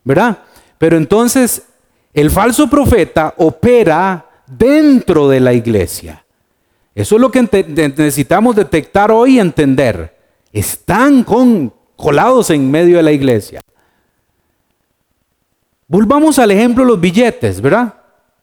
¿verdad? 0.04 0.38
Pero 0.78 0.96
entonces 0.96 1.64
el 2.20 2.30
falso 2.30 2.68
profeta 2.68 3.34
opera 3.36 4.26
dentro 4.46 5.28
de 5.28 5.40
la 5.40 5.52
iglesia. 5.52 6.24
Eso 6.94 7.14
es 7.14 7.20
lo 7.20 7.30
que 7.30 7.42
necesitamos 7.68 8.56
detectar 8.56 9.12
hoy 9.12 9.36
y 9.36 9.40
entender. 9.40 10.16
Están 10.52 11.24
colados 11.94 12.50
en 12.50 12.70
medio 12.70 12.96
de 12.96 13.04
la 13.04 13.12
iglesia. 13.12 13.60
Volvamos 15.86 16.38
al 16.40 16.50
ejemplo 16.50 16.82
de 16.82 16.90
los 16.90 17.00
billetes, 17.00 17.60
¿verdad? 17.60 17.94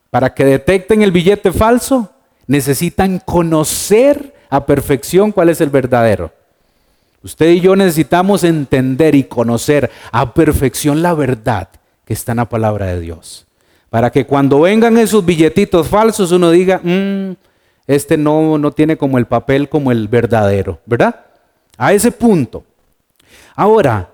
Para 0.10 0.34
que 0.34 0.46
detecten 0.46 1.02
el 1.02 1.12
billete 1.12 1.52
falso, 1.52 2.10
necesitan 2.48 3.20
conocer 3.20 4.34
a 4.50 4.66
perfección 4.66 5.34
cuál 5.34 5.50
es 5.50 5.60
el 5.60 5.70
verdadero. 5.70 6.32
Usted 7.24 7.50
y 7.50 7.60
yo 7.60 7.76
necesitamos 7.76 8.44
entender 8.46 9.16
y 9.16 9.26
conocer 9.26 9.92
a 10.12 10.34
perfección 10.34 11.02
la 11.02 11.14
verdad 11.14 11.68
que 12.06 12.14
está 12.14 12.32
en 12.32 12.38
la 12.38 12.48
palabra 12.48 12.86
de 12.86 13.02
Dios. 13.02 13.45
Para 13.96 14.12
que 14.12 14.26
cuando 14.26 14.60
vengan 14.60 14.98
esos 14.98 15.26
billetitos 15.26 15.88
falsos 15.88 16.34
uno 16.34 16.52
diga, 16.52 16.82
mm, 16.84 17.32
este 17.88 18.18
no, 18.18 18.58
no 18.58 18.74
tiene 18.74 18.98
como 18.98 19.18
el 19.18 19.26
papel 19.26 19.70
como 19.70 19.90
el 19.90 20.10
verdadero, 20.10 20.82
¿verdad? 20.86 21.28
A 21.78 21.94
ese 21.94 22.12
punto. 22.12 22.66
Ahora, 23.56 24.10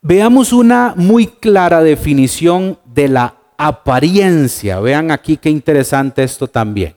veamos 0.00 0.54
una 0.54 0.94
muy 0.96 1.26
clara 1.26 1.82
definición 1.82 2.78
de 2.86 3.08
la 3.08 3.34
apariencia. 3.58 4.80
Vean 4.80 5.10
aquí 5.10 5.36
qué 5.36 5.50
interesante 5.50 6.22
esto 6.22 6.48
también. 6.48 6.94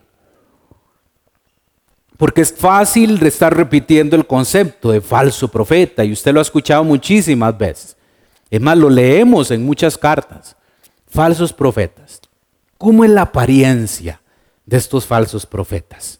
Porque 2.16 2.40
es 2.40 2.54
fácil 2.54 3.22
estar 3.26 3.54
repitiendo 3.54 4.16
el 4.16 4.26
concepto 4.26 4.92
de 4.92 5.02
falso 5.02 5.50
profeta 5.50 6.06
y 6.06 6.14
usted 6.14 6.34
lo 6.34 6.40
ha 6.40 6.44
escuchado 6.44 6.86
muchísimas 6.86 7.58
veces. 7.58 7.98
Es 8.50 8.62
más, 8.62 8.78
lo 8.78 8.90
leemos 8.90 9.52
en 9.52 9.66
muchas 9.66 9.98
cartas 9.98 10.56
falsos 11.16 11.54
profetas. 11.54 12.20
¿Cómo 12.78 13.06
es 13.06 13.10
la 13.10 13.22
apariencia 13.22 14.22
de 14.66 14.76
estos 14.76 15.06
falsos 15.06 15.46
profetas? 15.46 16.20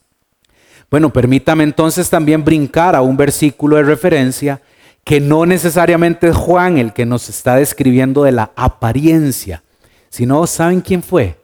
Bueno, 0.90 1.12
permítame 1.12 1.66
entonces 1.66 2.10
también 2.10 2.46
brincar 2.46 2.96
a 2.96 3.02
un 3.02 3.18
versículo 3.18 3.76
de 3.76 3.84
referencia 3.84 4.62
que 5.04 5.20
no 5.20 5.46
necesariamente 5.46 6.30
es 6.30 6.36
Juan 6.36 6.78
el 6.78 6.94
que 6.94 7.06
nos 7.06 7.28
está 7.28 7.58
describiendo 7.58 8.24
de 8.24 8.32
la 8.32 8.52
apariencia, 8.56 9.64
sino 10.10 10.48
¿saben 10.48 10.80
quién 10.80 11.04
fue? 11.04 11.38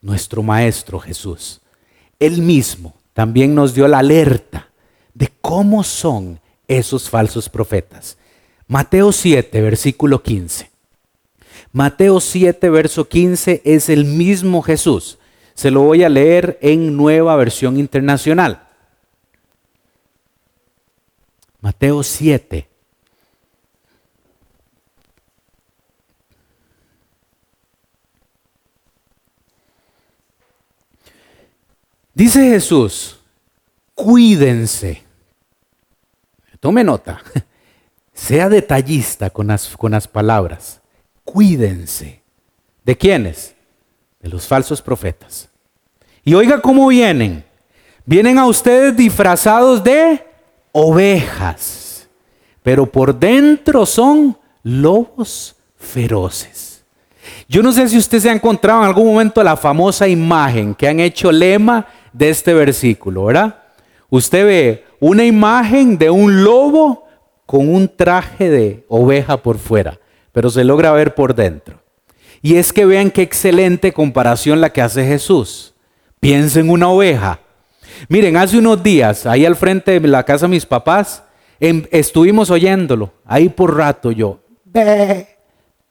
Nuestro 0.00 0.42
Maestro 0.42 0.98
Jesús. 0.98 1.60
Él 2.18 2.40
mismo 2.40 2.94
también 3.12 3.54
nos 3.54 3.74
dio 3.74 3.86
la 3.86 3.98
alerta 3.98 4.70
de 5.12 5.30
cómo 5.42 5.84
son 5.84 6.40
esos 6.66 7.10
falsos 7.10 7.50
profetas. 7.50 8.16
Mateo 8.66 9.12
7, 9.12 9.60
versículo 9.60 10.22
15. 10.22 10.73
Mateo 11.74 12.20
7, 12.20 12.70
verso 12.70 13.08
15 13.08 13.60
es 13.64 13.88
el 13.88 14.04
mismo 14.04 14.62
Jesús. 14.62 15.18
Se 15.54 15.72
lo 15.72 15.80
voy 15.80 16.04
a 16.04 16.08
leer 16.08 16.56
en 16.62 16.96
nueva 16.96 17.34
versión 17.34 17.78
internacional. 17.78 18.68
Mateo 21.60 22.04
7. 22.04 22.68
Dice 32.14 32.50
Jesús, 32.50 33.18
cuídense. 33.96 35.02
Tome 36.60 36.84
nota. 36.84 37.20
Sea 38.14 38.48
detallista 38.48 39.28
con 39.30 39.48
las, 39.48 39.76
con 39.76 39.90
las 39.90 40.06
palabras 40.06 40.80
cuídense. 41.24 42.22
¿De 42.84 42.96
quiénes? 42.96 43.54
De 44.20 44.28
los 44.28 44.46
falsos 44.46 44.80
profetas. 44.82 45.48
Y 46.24 46.34
oiga 46.34 46.60
cómo 46.60 46.88
vienen. 46.88 47.44
Vienen 48.04 48.38
a 48.38 48.46
ustedes 48.46 48.96
disfrazados 48.96 49.82
de 49.82 50.22
ovejas, 50.72 52.08
pero 52.62 52.84
por 52.84 53.18
dentro 53.18 53.86
son 53.86 54.36
lobos 54.62 55.56
feroces. 55.76 56.84
Yo 57.48 57.62
no 57.62 57.72
sé 57.72 57.88
si 57.88 57.96
usted 57.96 58.20
se 58.20 58.28
ha 58.28 58.34
encontrado 58.34 58.80
en 58.80 58.86
algún 58.86 59.06
momento 59.06 59.42
la 59.42 59.56
famosa 59.56 60.06
imagen 60.06 60.74
que 60.74 60.88
han 60.88 61.00
hecho 61.00 61.32
lema 61.32 61.86
de 62.12 62.28
este 62.28 62.52
versículo, 62.52 63.24
¿verdad? 63.24 63.64
usted 64.16 64.46
ve 64.46 64.84
una 65.00 65.24
imagen 65.24 65.98
de 65.98 66.10
un 66.10 66.44
lobo 66.44 67.06
con 67.46 67.68
un 67.68 67.88
traje 67.88 68.48
de 68.48 68.84
oveja 68.88 69.36
por 69.36 69.58
fuera, 69.58 69.98
pero 70.34 70.50
se 70.50 70.64
logra 70.64 70.90
ver 70.90 71.14
por 71.14 71.36
dentro. 71.36 71.80
Y 72.42 72.56
es 72.56 72.72
que 72.72 72.84
vean 72.84 73.12
qué 73.12 73.22
excelente 73.22 73.92
comparación 73.92 74.60
la 74.60 74.70
que 74.70 74.82
hace 74.82 75.06
Jesús. 75.06 75.74
Piensen 76.18 76.66
en 76.66 76.72
una 76.72 76.88
oveja. 76.88 77.38
Miren, 78.08 78.36
hace 78.36 78.58
unos 78.58 78.82
días, 78.82 79.26
ahí 79.26 79.46
al 79.46 79.54
frente 79.54 80.00
de 80.00 80.08
la 80.08 80.24
casa 80.24 80.46
de 80.46 80.50
mis 80.50 80.66
papás, 80.66 81.22
em, 81.60 81.86
estuvimos 81.92 82.50
oyéndolo, 82.50 83.12
ahí 83.24 83.48
por 83.48 83.76
rato 83.76 84.10
yo, 84.10 84.40
ve, 84.64 85.28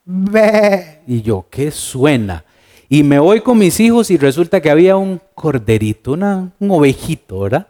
ve, 0.03 0.99
y 1.08 1.21
yo, 1.21 1.45
¿qué 1.49 1.71
suena? 1.71 2.43
Y 2.89 3.01
me 3.03 3.19
voy 3.19 3.39
con 3.39 3.58
mis 3.58 3.79
hijos 3.79 4.12
y 4.12 4.17
resulta 4.17 4.62
que 4.62 4.69
había 4.69 4.97
un 4.97 5.21
corderito, 5.34 6.12
una, 6.12 6.51
un 6.60 6.71
ovejito, 6.71 7.39
¿verdad? 7.39 7.67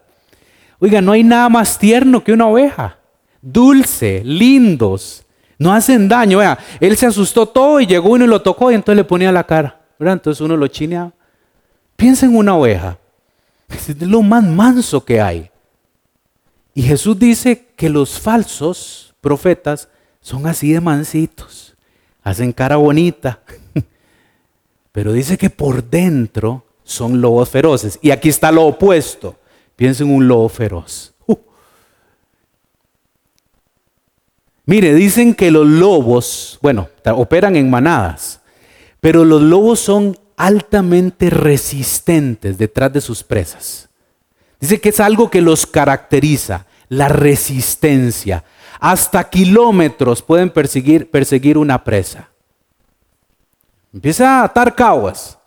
Oiga, 0.79 1.01
no 1.01 1.11
hay 1.11 1.23
nada 1.23 1.49
más 1.49 1.77
tierno 1.77 2.23
que 2.23 2.33
una 2.33 2.47
oveja. 2.47 2.97
Dulce, 3.41 4.23
lindos, 4.25 5.22
no 5.63 5.73
hacen 5.73 6.07
daño. 6.09 6.39
Vea, 6.39 6.59
él 6.79 6.97
se 6.97 7.05
asustó 7.05 7.47
todo 7.47 7.79
y 7.79 7.87
llegó 7.87 8.09
uno 8.09 8.25
y 8.25 8.27
lo 8.27 8.41
tocó 8.41 8.69
y 8.69 8.75
entonces 8.75 8.97
le 8.97 9.03
ponía 9.03 9.31
la 9.31 9.45
cara. 9.45 9.79
¿verdad? 9.97 10.13
Entonces 10.13 10.41
uno 10.41 10.57
lo 10.57 10.67
chineaba. 10.67 11.13
Piensa 11.95 12.25
en 12.25 12.35
una 12.35 12.55
oveja. 12.55 12.97
Es 13.69 14.01
lo 14.01 14.21
más 14.21 14.43
manso 14.43 15.03
que 15.03 15.21
hay. 15.21 15.49
Y 16.73 16.81
Jesús 16.81 17.17
dice 17.17 17.67
que 17.75 17.89
los 17.89 18.19
falsos 18.19 19.15
profetas 19.21 19.87
son 20.19 20.45
así 20.45 20.73
de 20.73 20.81
mansitos. 20.81 21.75
Hacen 22.21 22.51
cara 22.51 22.75
bonita. 22.75 23.39
Pero 24.91 25.13
dice 25.13 25.37
que 25.37 25.49
por 25.49 25.83
dentro 25.89 26.65
son 26.83 27.21
lobos 27.21 27.49
feroces. 27.49 27.97
Y 28.01 28.11
aquí 28.11 28.29
está 28.29 28.51
lo 28.51 28.65
opuesto. 28.65 29.37
Piensa 29.75 30.03
en 30.03 30.13
un 30.13 30.27
lobo 30.27 30.49
feroz. 30.49 31.12
Mire, 34.65 34.93
dicen 34.93 35.35
que 35.35 35.51
los 35.51 35.67
lobos, 35.67 36.57
bueno, 36.61 36.89
operan 37.05 37.55
en 37.57 37.69
manadas, 37.69 38.39
pero 39.01 39.25
los 39.25 39.41
lobos 39.41 39.79
son 39.79 40.17
altamente 40.37 41.29
resistentes 41.29 42.57
detrás 42.57 42.93
de 42.93 43.01
sus 43.01 43.23
presas. 43.23 43.89
Dice 44.61 44.79
que 44.79 44.89
es 44.89 45.01
algo 45.01 45.29
que 45.29 45.41
los 45.41 45.65
caracteriza, 45.65 46.65
la 46.87 47.09
resistencia. 47.09 48.45
Hasta 48.79 49.29
kilómetros 49.29 50.21
pueden 50.21 50.49
perseguir, 50.49 51.11
perseguir 51.11 51.57
una 51.57 51.83
presa. 51.83 52.29
Empieza 53.93 54.39
a 54.39 54.43
atar 54.45 54.73
caguas. 54.73 55.37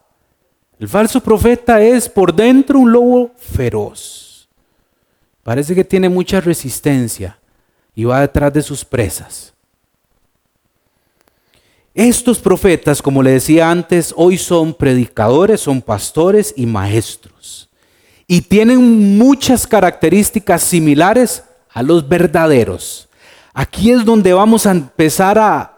El 0.79 0.89
falso 0.89 1.23
profeta 1.23 1.81
es 1.81 2.07
por 2.07 2.35
dentro 2.35 2.79
un 2.79 2.93
lobo 2.93 3.31
feroz. 3.39 4.47
Parece 5.43 5.75
que 5.75 5.85
tiene 5.85 6.11
mucha 6.11 6.41
resistencia 6.41 7.39
y 7.97 8.05
va 8.05 8.21
detrás 8.21 8.53
de 8.53 8.63
sus 8.63 8.85
presas. 8.85 9.53
Estos 11.93 12.39
profetas, 12.39 13.03
como 13.03 13.21
le 13.21 13.33
decía 13.33 13.69
antes, 13.69 14.15
hoy 14.17 14.39
son 14.39 14.73
predicadores, 14.73 15.63
son 15.63 15.83
pastores 15.83 16.55
y 16.57 16.67
maestros. 16.67 17.69
Y 18.29 18.43
tienen 18.43 19.19
muchas 19.19 19.67
características 19.67 20.63
similares 20.63 21.43
a 21.73 21.83
los 21.83 22.09
verdaderos. 22.09 23.09
Aquí 23.53 23.91
es 23.91 24.05
donde 24.05 24.33
vamos 24.33 24.67
a 24.67 24.71
empezar 24.71 25.39
a, 25.39 25.73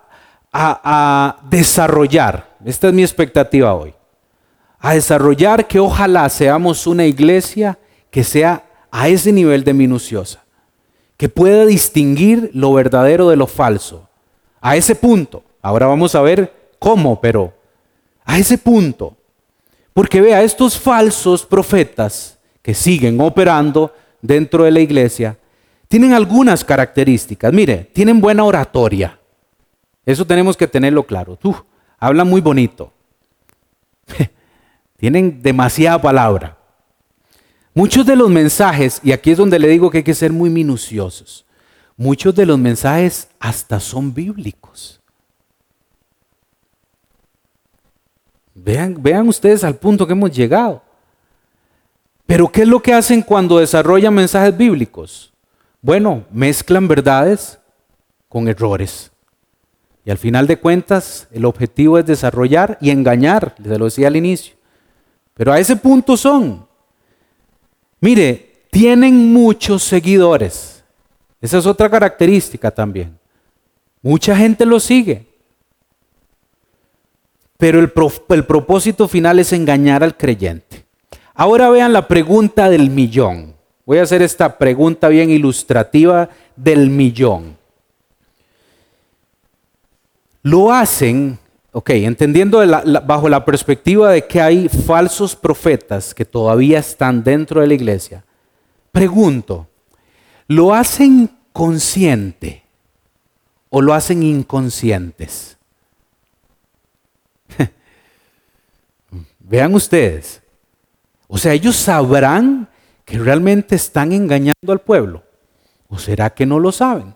a 0.53 1.39
desarrollar. 1.49 2.57
Esta 2.65 2.89
es 2.89 2.95
mi 2.95 3.03
expectativa 3.03 3.73
hoy 3.73 3.95
a 4.81 4.95
desarrollar 4.95 5.67
que 5.67 5.81
ojalá 5.81 6.29
seamos 6.29 6.87
una 6.87 7.05
iglesia 7.05 7.79
que 8.11 8.25
sea 8.25 8.65
a 8.91 9.09
ese 9.09 9.33
nivel 9.33 9.65
de 9.65 9.75
minuciosa, 9.75 10.45
que 11.19 11.29
pueda 11.29 11.67
distinguir 11.67 12.51
lo 12.55 12.73
verdadero 12.73 13.29
de 13.29 13.37
lo 13.37 13.47
falso. 13.47 14.09
A 14.61 14.77
ese 14.77 14.95
punto. 14.95 15.43
Ahora 15.61 15.87
vamos 15.87 16.15
a 16.15 16.23
ver 16.23 16.71
cómo, 16.79 17.21
pero 17.21 17.53
a 18.25 18.39
ese 18.39 18.57
punto. 18.57 19.17
Porque 19.93 20.21
vea, 20.21 20.43
estos 20.43 20.79
falsos 20.79 21.45
profetas 21.45 22.39
que 22.63 22.73
siguen 22.73 23.21
operando 23.21 23.93
dentro 24.23 24.63
de 24.63 24.71
la 24.71 24.81
iglesia, 24.81 25.37
tienen 25.89 26.13
algunas 26.13 26.65
características. 26.65 27.53
Mire, 27.53 27.91
tienen 27.93 28.21
buena 28.21 28.45
oratoria. 28.45 29.19
Eso 30.07 30.25
tenemos 30.25 30.57
que 30.57 30.69
tenerlo 30.69 31.03
claro. 31.03 31.35
Tú, 31.35 31.55
habla 31.99 32.23
muy 32.25 32.41
bonito. 32.41 32.93
Tienen 34.97 35.43
demasiada 35.43 36.01
palabra. 36.01 36.58
Muchos 37.79 38.05
de 38.05 38.17
los 38.17 38.29
mensajes, 38.29 39.01
y 39.05 39.13
aquí 39.13 39.31
es 39.31 39.39
donde 39.39 39.57
le 39.57 39.69
digo 39.69 39.89
que 39.89 39.99
hay 39.99 40.03
que 40.03 40.13
ser 40.13 40.33
muy 40.33 40.51
minuciosos, 40.51 41.47
muchos 41.97 42.35
de 42.35 42.45
los 42.45 42.59
mensajes 42.59 43.29
hasta 43.39 43.79
son 43.79 44.13
bíblicos. 44.13 45.01
Vean, 48.53 49.01
vean 49.01 49.29
ustedes 49.29 49.63
al 49.63 49.77
punto 49.77 50.09
que 50.09 50.15
hemos 50.15 50.33
llegado. 50.33 50.83
Pero 52.27 52.51
¿qué 52.51 52.63
es 52.63 52.69
lo 52.69 52.83
que 52.83 52.95
hacen 52.95 53.23
cuando 53.23 53.61
desarrollan 53.61 54.13
mensajes 54.13 54.57
bíblicos? 54.57 55.33
Bueno, 55.81 56.25
mezclan 56.33 56.89
verdades 56.89 57.61
con 58.29 58.49
errores. 58.49 59.13
Y 60.05 60.11
al 60.11 60.19
final 60.19 60.49
de 60.49 60.59
cuentas, 60.59 61.29
el 61.31 61.45
objetivo 61.45 61.97
es 61.97 62.07
desarrollar 62.07 62.77
y 62.81 62.91
engañar, 62.91 63.55
les 63.57 63.79
lo 63.79 63.85
decía 63.85 64.09
al 64.09 64.17
inicio. 64.17 64.57
Pero 65.35 65.53
a 65.53 65.61
ese 65.61 65.77
punto 65.77 66.17
son. 66.17 66.67
Mire, 68.01 68.67
tienen 68.71 69.33
muchos 69.33 69.83
seguidores. 69.83 70.85
Esa 71.41 71.59
es 71.59 71.67
otra 71.67 71.89
característica 71.89 72.71
también. 72.71 73.19
Mucha 74.03 74.37
gente 74.37 74.65
lo 74.65 74.81
sigue. 74.81 75.27
Pero 77.57 77.81
el, 77.81 77.93
el, 78.29 78.45
propósito 78.45 79.09
final 79.09 79.41
es 79.41 79.53
engañar 79.53 80.05
al 80.05 80.17
creyente. 80.17 80.85
Ahora 81.35 81.71
vean 81.71 81.93
la 81.93 82.07
pregunta 82.07 82.71
del 82.71 82.91
millón. 82.91 83.55
Voy 83.85 83.99
a 83.99 84.03
hacer 84.03 84.23
esta 84.23 84.59
pregunta 84.59 85.09
bien 85.09 85.31
ilustrativa 85.31 86.29
del 86.55 86.91
millón. 86.91 87.57
Lo 90.43 90.73
hacen 90.73 91.39
Ok, 91.79 91.91
entendiendo 91.91 92.61
bajo 93.05 93.29
la 93.29 93.45
perspectiva 93.45 94.11
de 94.11 94.27
que 94.27 94.41
hay 94.41 94.69
falsos 94.69 95.37
profetas 95.37 96.13
que 96.13 96.25
todavía 96.25 96.81
están 96.81 97.23
dentro 97.23 97.61
de 97.61 97.69
la 97.69 97.75
iglesia, 97.75 98.25
pregunto, 98.91 99.69
¿lo 100.49 100.75
hacen 100.75 101.31
consciente 101.53 102.65
o 103.71 103.81
lo 103.81 103.95
hacen 103.95 104.25
inconscientes? 104.25 105.57
Vean 109.39 109.73
ustedes, 109.73 110.43
o 111.29 111.39
sea, 111.39 111.53
ellos 111.53 111.77
sabrán 111.77 112.69
que 113.05 113.19
realmente 113.21 113.77
están 113.77 114.11
engañando 114.11 114.73
al 114.73 114.81
pueblo, 114.81 115.23
o 115.87 115.97
será 115.97 116.31
que 116.31 116.45
no 116.45 116.59
lo 116.59 116.73
saben. 116.73 117.15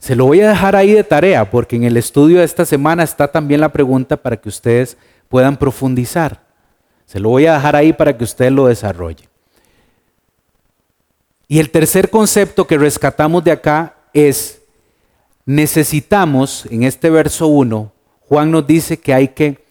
Se 0.00 0.16
lo 0.16 0.24
voy 0.24 0.40
a 0.40 0.48
dejar 0.48 0.76
ahí 0.76 0.92
de 0.92 1.04
tarea 1.04 1.50
porque 1.50 1.76
en 1.76 1.84
el 1.84 1.98
estudio 1.98 2.38
de 2.38 2.44
esta 2.44 2.64
semana 2.64 3.02
está 3.02 3.28
también 3.28 3.60
la 3.60 3.68
pregunta 3.68 4.16
para 4.16 4.38
que 4.38 4.48
ustedes 4.48 4.96
puedan 5.28 5.58
profundizar. 5.58 6.42
Se 7.04 7.20
lo 7.20 7.28
voy 7.28 7.44
a 7.44 7.54
dejar 7.54 7.76
ahí 7.76 7.92
para 7.92 8.16
que 8.16 8.24
usted 8.24 8.50
lo 8.50 8.66
desarrolle. 8.66 9.28
Y 11.46 11.58
el 11.58 11.70
tercer 11.70 12.08
concepto 12.08 12.66
que 12.66 12.78
rescatamos 12.78 13.44
de 13.44 13.52
acá 13.52 13.96
es, 14.14 14.62
necesitamos, 15.44 16.66
en 16.70 16.84
este 16.84 17.10
verso 17.10 17.48
1, 17.48 17.92
Juan 18.26 18.50
nos 18.50 18.66
dice 18.66 18.98
que 18.98 19.12
hay 19.12 19.28
que 19.28 19.62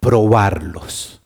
probarlos. 0.00 1.22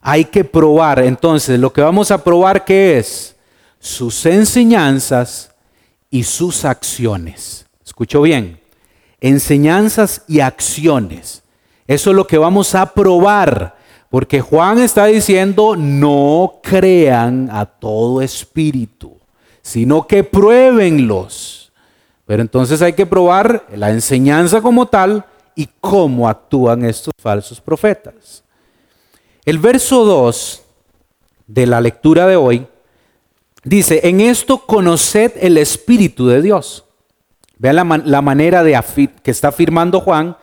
Hay 0.00 0.24
que 0.24 0.42
probar. 0.42 0.98
Entonces, 0.98 1.60
lo 1.60 1.72
que 1.72 1.82
vamos 1.82 2.10
a 2.10 2.24
probar, 2.24 2.64
¿qué 2.64 2.98
es? 2.98 3.36
Sus 3.78 4.26
enseñanzas 4.26 5.52
y 6.10 6.24
sus 6.24 6.64
acciones. 6.64 7.66
Escuchó 8.02 8.22
bien. 8.22 8.58
Enseñanzas 9.20 10.24
y 10.26 10.40
acciones. 10.40 11.44
Eso 11.86 12.10
es 12.10 12.16
lo 12.16 12.26
que 12.26 12.36
vamos 12.36 12.74
a 12.74 12.92
probar. 12.92 13.76
Porque 14.10 14.40
Juan 14.40 14.80
está 14.80 15.06
diciendo, 15.06 15.76
no 15.76 16.58
crean 16.64 17.48
a 17.52 17.64
todo 17.64 18.20
espíritu, 18.20 19.18
sino 19.62 20.04
que 20.08 20.24
pruébenlos. 20.24 21.70
Pero 22.26 22.42
entonces 22.42 22.82
hay 22.82 22.94
que 22.94 23.06
probar 23.06 23.66
la 23.72 23.90
enseñanza 23.90 24.60
como 24.60 24.86
tal 24.86 25.24
y 25.54 25.68
cómo 25.80 26.28
actúan 26.28 26.84
estos 26.84 27.12
falsos 27.16 27.60
profetas. 27.60 28.42
El 29.44 29.60
verso 29.60 30.04
2 30.04 30.62
de 31.46 31.66
la 31.68 31.80
lectura 31.80 32.26
de 32.26 32.34
hoy 32.34 32.66
dice, 33.62 34.00
en 34.02 34.20
esto 34.20 34.58
conoced 34.66 35.34
el 35.36 35.56
Espíritu 35.56 36.26
de 36.26 36.42
Dios. 36.42 36.86
Vean 37.62 37.76
la, 37.76 38.22
manera 38.22 38.64
de 38.64 38.76
que 39.22 39.30
está 39.30 39.48
afirmando 39.48 40.00
Juan, 40.00 40.36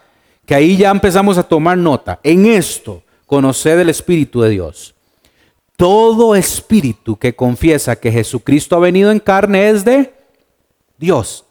que 0.46 0.56
ahí 0.56 0.78
ya 0.78 0.90
empezamos 0.90 1.38
a 1.38 1.44
tomar 1.44 1.78
nota. 1.78 2.18
En 2.24 2.46
esto, 2.46 3.04
conocer 3.26 3.78
el 3.78 3.90
Espíritu 3.90 4.40
de 4.40 4.52
Dios. 4.52 4.96
todo 5.76 6.36
espíritu 6.36 7.18
que 7.18 7.36
confiesa 7.36 7.98
que 7.98 8.12
Jesucristo 8.12 8.76
ha 8.78 8.80
venido 8.80 9.12
en 9.12 9.20
carne 9.20 9.70
es 9.70 9.84
de 9.84 10.14
Dios. 10.98 11.44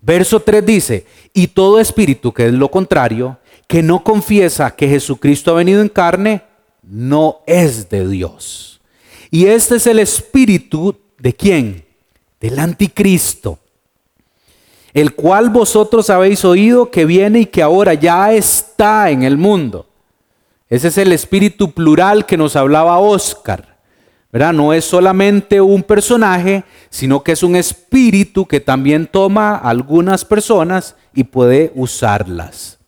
Verso 0.00 0.40
3 0.40 0.64
dice, 0.64 1.06
y 1.34 1.48
todo 1.48 1.80
espíritu 1.80 2.32
que 2.32 2.46
es 2.46 2.52
lo 2.54 2.70
contrario, 2.70 3.38
que 3.66 3.82
no 3.82 4.02
confiesa 4.02 4.74
que 4.74 4.88
Jesucristo 4.88 5.50
ha 5.50 5.54
venido 5.54 5.82
en 5.82 5.90
carne, 5.90 6.42
no 6.82 7.40
es 7.46 7.90
de 7.90 8.08
Dios. 8.08 8.80
Y 9.30 9.46
este 9.46 9.76
es 9.76 9.86
el 9.86 9.98
espíritu 9.98 10.96
de 11.18 11.34
quién? 11.34 11.84
Del 12.40 12.58
anticristo, 12.58 13.58
el 14.94 15.14
cual 15.14 15.50
vosotros 15.50 16.10
habéis 16.10 16.44
oído 16.44 16.90
que 16.90 17.04
viene 17.04 17.40
y 17.40 17.46
que 17.46 17.62
ahora 17.62 17.94
ya 17.94 18.32
está 18.32 19.10
en 19.10 19.22
el 19.22 19.36
mundo. 19.36 19.86
Ese 20.68 20.88
es 20.88 20.98
el 20.98 21.12
espíritu 21.12 21.72
plural 21.72 22.26
que 22.26 22.36
nos 22.36 22.56
hablaba 22.56 22.98
Oscar. 22.98 23.78
¿verdad? 24.30 24.52
No 24.52 24.72
es 24.72 24.84
solamente 24.84 25.60
un 25.60 25.82
personaje, 25.82 26.64
sino 26.90 27.22
que 27.22 27.32
es 27.32 27.42
un 27.42 27.56
espíritu 27.56 28.46
que 28.46 28.60
también 28.60 29.06
toma 29.06 29.56
algunas 29.56 30.24
personas 30.24 30.96
y 31.14 31.24
puede 31.24 31.72
usarlas. 31.74 32.78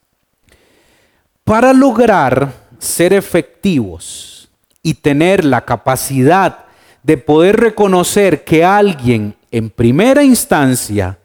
Para 1.45 1.73
lograr 1.73 2.53
ser 2.79 3.13
efectivos 3.13 4.51
y 4.83 4.95
tener 4.95 5.45
la 5.45 5.65
capacidad 5.65 6.65
de 7.03 7.17
poder 7.17 7.57
reconocer 7.59 8.45
que 8.45 8.65
alguien 8.65 9.35
en 9.51 9.71
primera 9.71 10.23
instancia 10.23 11.19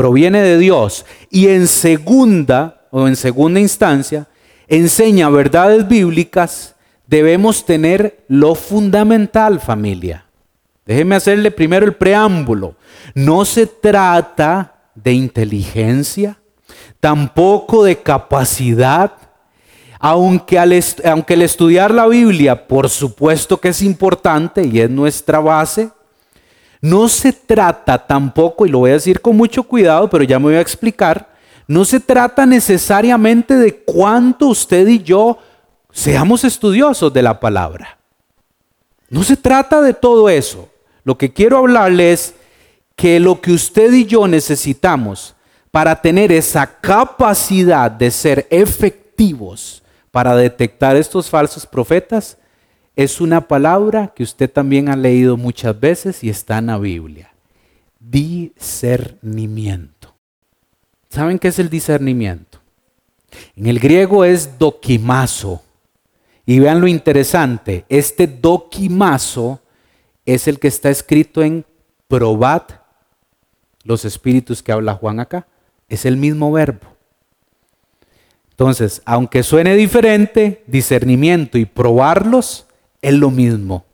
proviene 0.00 0.40
de 0.40 0.56
Dios 0.56 1.04
y 1.28 1.48
en 1.48 1.68
segunda 1.68 2.86
o 2.90 3.06
en 3.06 3.16
segunda 3.16 3.60
instancia 3.60 4.26
enseña 4.66 5.28
verdades 5.28 5.86
bíblicas, 5.86 6.74
debemos 7.06 7.66
tener 7.66 8.24
lo 8.26 8.54
fundamental, 8.54 9.60
familia. 9.60 10.24
Déjeme 10.86 11.16
hacerle 11.16 11.50
primero 11.50 11.84
el 11.84 11.96
preámbulo. 11.96 12.76
No 13.14 13.44
se 13.44 13.66
trata 13.66 14.74
de 14.94 15.12
inteligencia, 15.12 16.40
tampoco 16.98 17.84
de 17.84 17.98
capacidad, 17.98 19.12
aunque, 19.98 20.58
al 20.58 20.72
aunque 21.04 21.34
el 21.34 21.42
estudiar 21.42 21.92
la 21.92 22.06
Biblia, 22.06 22.66
por 22.66 22.88
supuesto 22.88 23.60
que 23.60 23.68
es 23.68 23.82
importante 23.82 24.64
y 24.64 24.80
es 24.80 24.88
nuestra 24.88 25.40
base, 25.40 25.90
no 26.80 27.08
se 27.08 27.32
trata 27.32 28.06
tampoco, 28.06 28.66
y 28.66 28.70
lo 28.70 28.78
voy 28.80 28.90
a 28.90 28.94
decir 28.94 29.20
con 29.20 29.36
mucho 29.36 29.62
cuidado, 29.62 30.08
pero 30.08 30.24
ya 30.24 30.38
me 30.38 30.46
voy 30.46 30.54
a 30.54 30.60
explicar, 30.60 31.30
no 31.66 31.84
se 31.84 32.00
trata 32.00 32.46
necesariamente 32.46 33.54
de 33.54 33.76
cuánto 33.76 34.46
usted 34.46 34.86
y 34.88 35.02
yo 35.02 35.38
seamos 35.92 36.44
estudiosos 36.44 37.12
de 37.12 37.22
la 37.22 37.38
palabra. 37.38 37.98
No 39.08 39.22
se 39.22 39.36
trata 39.36 39.80
de 39.80 39.92
todo 39.92 40.28
eso. 40.28 40.68
Lo 41.04 41.18
que 41.18 41.32
quiero 41.32 41.58
hablarle 41.58 42.12
es 42.12 42.34
que 42.96 43.20
lo 43.20 43.40
que 43.40 43.52
usted 43.52 43.92
y 43.92 44.06
yo 44.06 44.26
necesitamos 44.26 45.34
para 45.70 46.00
tener 46.00 46.32
esa 46.32 46.66
capacidad 46.66 47.90
de 47.90 48.10
ser 48.10 48.46
efectivos 48.50 49.82
para 50.10 50.34
detectar 50.34 50.96
estos 50.96 51.30
falsos 51.30 51.66
profetas 51.66 52.36
es 53.02 53.22
una 53.22 53.48
palabra 53.48 54.12
que 54.14 54.22
usted 54.22 54.50
también 54.50 54.90
ha 54.90 54.96
leído 54.96 55.38
muchas 55.38 55.80
veces 55.80 56.22
y 56.22 56.28
está 56.28 56.58
en 56.58 56.66
la 56.66 56.76
Biblia. 56.76 57.32
Discernimiento. 57.98 60.14
¿Saben 61.08 61.38
qué 61.38 61.48
es 61.48 61.58
el 61.58 61.70
discernimiento? 61.70 62.60
En 63.56 63.68
el 63.68 63.78
griego 63.78 64.26
es 64.26 64.58
doquimazo. 64.58 65.62
Y 66.44 66.58
vean 66.58 66.82
lo 66.82 66.88
interesante, 66.88 67.86
este 67.88 68.26
doquimazo 68.26 69.62
es 70.26 70.46
el 70.46 70.58
que 70.58 70.68
está 70.68 70.90
escrito 70.90 71.42
en 71.42 71.64
probad 72.06 72.64
los 73.82 74.04
espíritus 74.04 74.62
que 74.62 74.72
habla 74.72 74.92
Juan 74.92 75.20
acá. 75.20 75.46
Es 75.88 76.04
el 76.04 76.18
mismo 76.18 76.52
verbo. 76.52 76.86
Entonces, 78.50 79.00
aunque 79.06 79.42
suene 79.42 79.74
diferente, 79.74 80.62
discernimiento 80.66 81.56
y 81.56 81.64
probarlos 81.64 82.66
es 83.02 83.14
lo 83.14 83.30
mismo. 83.30 83.84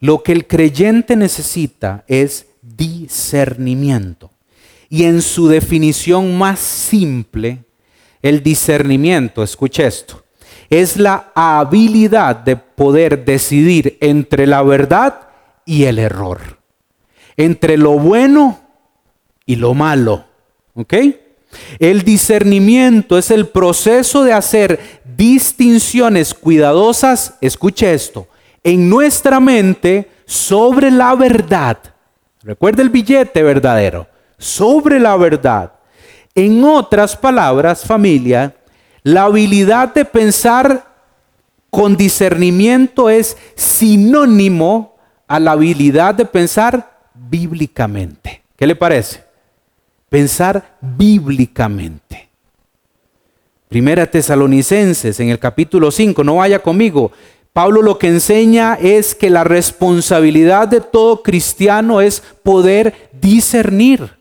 Lo 0.00 0.22
que 0.22 0.32
el 0.32 0.46
creyente 0.46 1.16
necesita 1.16 2.04
es 2.08 2.46
discernimiento. 2.62 4.30
Y 4.88 5.04
en 5.04 5.22
su 5.22 5.46
definición 5.48 6.36
más 6.36 6.58
simple, 6.58 7.64
el 8.22 8.42
discernimiento, 8.42 9.42
escuche 9.42 9.86
esto, 9.86 10.24
es 10.68 10.96
la 10.96 11.32
habilidad 11.34 12.36
de 12.36 12.56
poder 12.56 13.24
decidir 13.24 13.98
entre 14.00 14.46
la 14.46 14.62
verdad 14.62 15.28
y 15.64 15.84
el 15.84 15.98
error, 15.98 16.58
entre 17.36 17.76
lo 17.76 17.92
bueno 17.92 18.60
y 19.46 19.56
lo 19.56 19.74
malo. 19.74 20.24
¿Ok? 20.74 20.94
El 21.78 22.02
discernimiento 22.02 23.18
es 23.18 23.30
el 23.30 23.48
proceso 23.48 24.22
de 24.22 24.32
hacer 24.32 24.99
distinciones 25.20 26.32
cuidadosas, 26.32 27.34
escuche 27.42 27.92
esto, 27.92 28.26
en 28.64 28.88
nuestra 28.88 29.38
mente 29.38 30.10
sobre 30.24 30.90
la 30.90 31.14
verdad. 31.14 31.76
Recuerda 32.42 32.80
el 32.80 32.88
billete 32.88 33.42
verdadero 33.42 34.06
sobre 34.38 34.98
la 34.98 35.14
verdad. 35.18 35.72
En 36.34 36.64
otras 36.64 37.18
palabras, 37.18 37.84
familia, 37.84 38.56
la 39.02 39.24
habilidad 39.24 39.92
de 39.92 40.06
pensar 40.06 40.86
con 41.68 41.98
discernimiento 41.98 43.10
es 43.10 43.36
sinónimo 43.56 44.96
a 45.28 45.38
la 45.38 45.52
habilidad 45.52 46.14
de 46.14 46.24
pensar 46.24 46.98
bíblicamente. 47.12 48.42
¿Qué 48.56 48.66
le 48.66 48.74
parece? 48.74 49.22
Pensar 50.08 50.78
bíblicamente. 50.80 52.29
Primera 53.70 54.10
Tesalonicenses 54.10 55.20
en 55.20 55.28
el 55.28 55.38
capítulo 55.38 55.92
5, 55.92 56.24
no 56.24 56.34
vaya 56.34 56.58
conmigo. 56.58 57.12
Pablo 57.52 57.82
lo 57.82 58.00
que 58.00 58.08
enseña 58.08 58.74
es 58.74 59.14
que 59.14 59.30
la 59.30 59.44
responsabilidad 59.44 60.66
de 60.66 60.80
todo 60.80 61.22
cristiano 61.22 62.00
es 62.00 62.20
poder 62.42 63.10
discernir. 63.12 64.18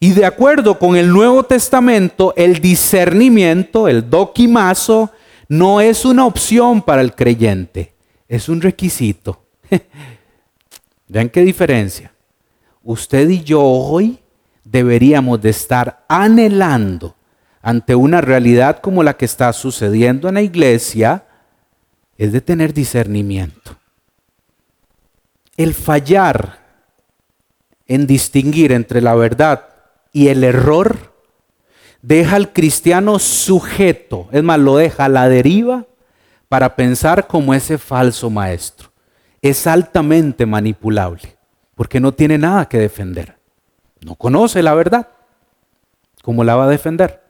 Y 0.00 0.12
de 0.12 0.24
acuerdo 0.24 0.78
con 0.78 0.96
el 0.96 1.10
Nuevo 1.10 1.42
Testamento, 1.42 2.32
el 2.38 2.62
discernimiento, 2.62 3.86
el 3.86 4.08
doquimazo, 4.08 5.10
no 5.46 5.82
es 5.82 6.06
una 6.06 6.24
opción 6.24 6.80
para 6.80 7.02
el 7.02 7.14
creyente, 7.14 7.92
es 8.26 8.48
un 8.48 8.62
requisito. 8.62 9.44
Vean 11.08 11.28
qué 11.28 11.42
diferencia. 11.42 12.14
Usted 12.82 13.28
y 13.28 13.42
yo 13.42 13.60
hoy 13.60 14.20
deberíamos 14.74 15.40
de 15.40 15.50
estar 15.50 16.04
anhelando 16.08 17.14
ante 17.62 17.94
una 17.94 18.20
realidad 18.20 18.80
como 18.80 19.04
la 19.04 19.16
que 19.16 19.24
está 19.24 19.52
sucediendo 19.52 20.28
en 20.28 20.34
la 20.34 20.42
iglesia, 20.42 21.26
es 22.18 22.32
de 22.32 22.40
tener 22.40 22.74
discernimiento. 22.74 23.78
El 25.56 25.74
fallar 25.74 26.58
en 27.86 28.08
distinguir 28.08 28.72
entre 28.72 29.00
la 29.00 29.14
verdad 29.14 29.68
y 30.12 30.26
el 30.26 30.42
error 30.42 31.14
deja 32.02 32.34
al 32.34 32.52
cristiano 32.52 33.20
sujeto, 33.20 34.28
es 34.32 34.42
más, 34.42 34.58
lo 34.58 34.76
deja 34.76 35.04
a 35.04 35.08
la 35.08 35.28
deriva 35.28 35.86
para 36.48 36.74
pensar 36.74 37.28
como 37.28 37.54
ese 37.54 37.78
falso 37.78 38.28
maestro. 38.28 38.90
Es 39.40 39.68
altamente 39.68 40.46
manipulable 40.46 41.36
porque 41.76 42.00
no 42.00 42.12
tiene 42.12 42.38
nada 42.38 42.68
que 42.68 42.78
defender. 42.78 43.33
No 44.04 44.14
conoce 44.14 44.62
la 44.62 44.74
verdad. 44.74 45.08
¿Cómo 46.22 46.44
la 46.44 46.56
va 46.56 46.64
a 46.64 46.68
defender? 46.68 47.22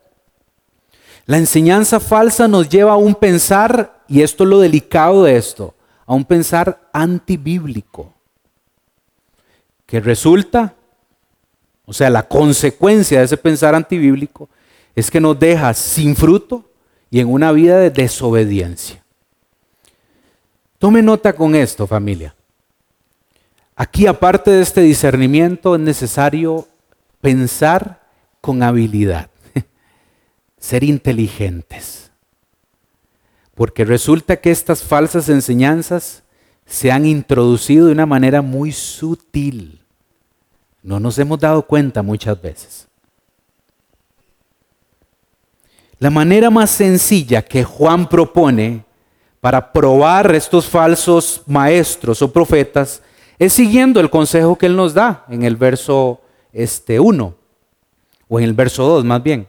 La 1.27 1.39
enseñanza 1.39 2.01
falsa 2.01 2.49
nos 2.49 2.69
lleva 2.69 2.93
a 2.93 2.97
un 2.97 3.15
pensar, 3.15 4.03
y 4.09 4.23
esto 4.23 4.45
es 4.45 4.51
lo 4.51 4.61
delicado 4.61 5.25
de 5.25 5.37
esto, 5.37 5.75
a 6.05 6.15
un 6.15 6.25
pensar 6.25 6.89
antibíblico, 6.93 8.13
que 9.87 10.01
resulta 10.01 10.75
o 11.87 11.93
sea, 11.93 12.11
la 12.11 12.27
consecuencia 12.27 13.19
de 13.19 13.25
ese 13.27 13.37
pensar 13.37 13.75
antibíblico 13.75 14.49
es 14.95 15.11
que 15.11 15.21
nos 15.21 15.39
deja 15.39 15.75
sin 15.75 16.17
fruto 16.17 16.65
y 17.11 17.21
en 17.21 17.31
una 17.31 17.53
vida 17.53 17.79
de 17.79 17.91
desobediencia. 17.91 19.05
Tome 20.79 21.03
nota 21.03 21.35
con 21.35 21.55
esto, 21.55 21.87
familia. 21.87 22.35
Aquí, 23.77 24.07
aparte 24.07 24.51
de 24.51 24.63
este 24.63 24.83
discernimiento, 24.83 25.75
es 25.75 25.81
necesario 25.81 26.69
pensar 27.21 28.07
con 28.41 28.63
habilidad, 28.63 29.31
ser 30.59 30.85
inteligentes. 30.85 32.11
Porque 33.55 33.85
resulta 33.85 34.37
que 34.37 34.51
estas 34.51 34.83
falsas 34.83 35.29
enseñanzas 35.29 36.23
se 36.67 36.91
han 36.91 37.07
introducido 37.07 37.87
de 37.87 37.93
una 37.93 38.07
manera 38.07 38.43
muy 38.43 38.73
sutil 38.73 39.85
no 40.85 41.01
nos 41.01 41.19
hemos 41.19 41.41
dado 41.41 41.63
cuenta 41.63 42.03
muchas 42.03 42.41
veces. 42.41 42.87
La 45.99 46.11
manera 46.11 46.51
más 46.51 46.71
sencilla 46.71 47.41
que 47.41 47.65
Juan 47.65 48.07
propone 48.07 48.85
para 49.41 49.73
probar 49.73 50.35
estos 50.35 50.67
falsos 50.67 51.41
maestros 51.47 52.21
o 52.21 52.31
profetas 52.31 53.01
es 53.39 53.53
siguiendo 53.53 54.01
el 54.01 54.11
consejo 54.11 54.57
que 54.57 54.67
él 54.67 54.77
nos 54.77 54.95
da 54.95 55.25
en 55.29 55.43
el 55.43 55.57
verso 55.57 56.21
este 56.53 57.01
1 57.01 57.35
o 58.29 58.39
en 58.39 58.45
el 58.45 58.53
verso 58.53 58.85
2 58.87 59.05
más 59.05 59.23
bien. 59.23 59.47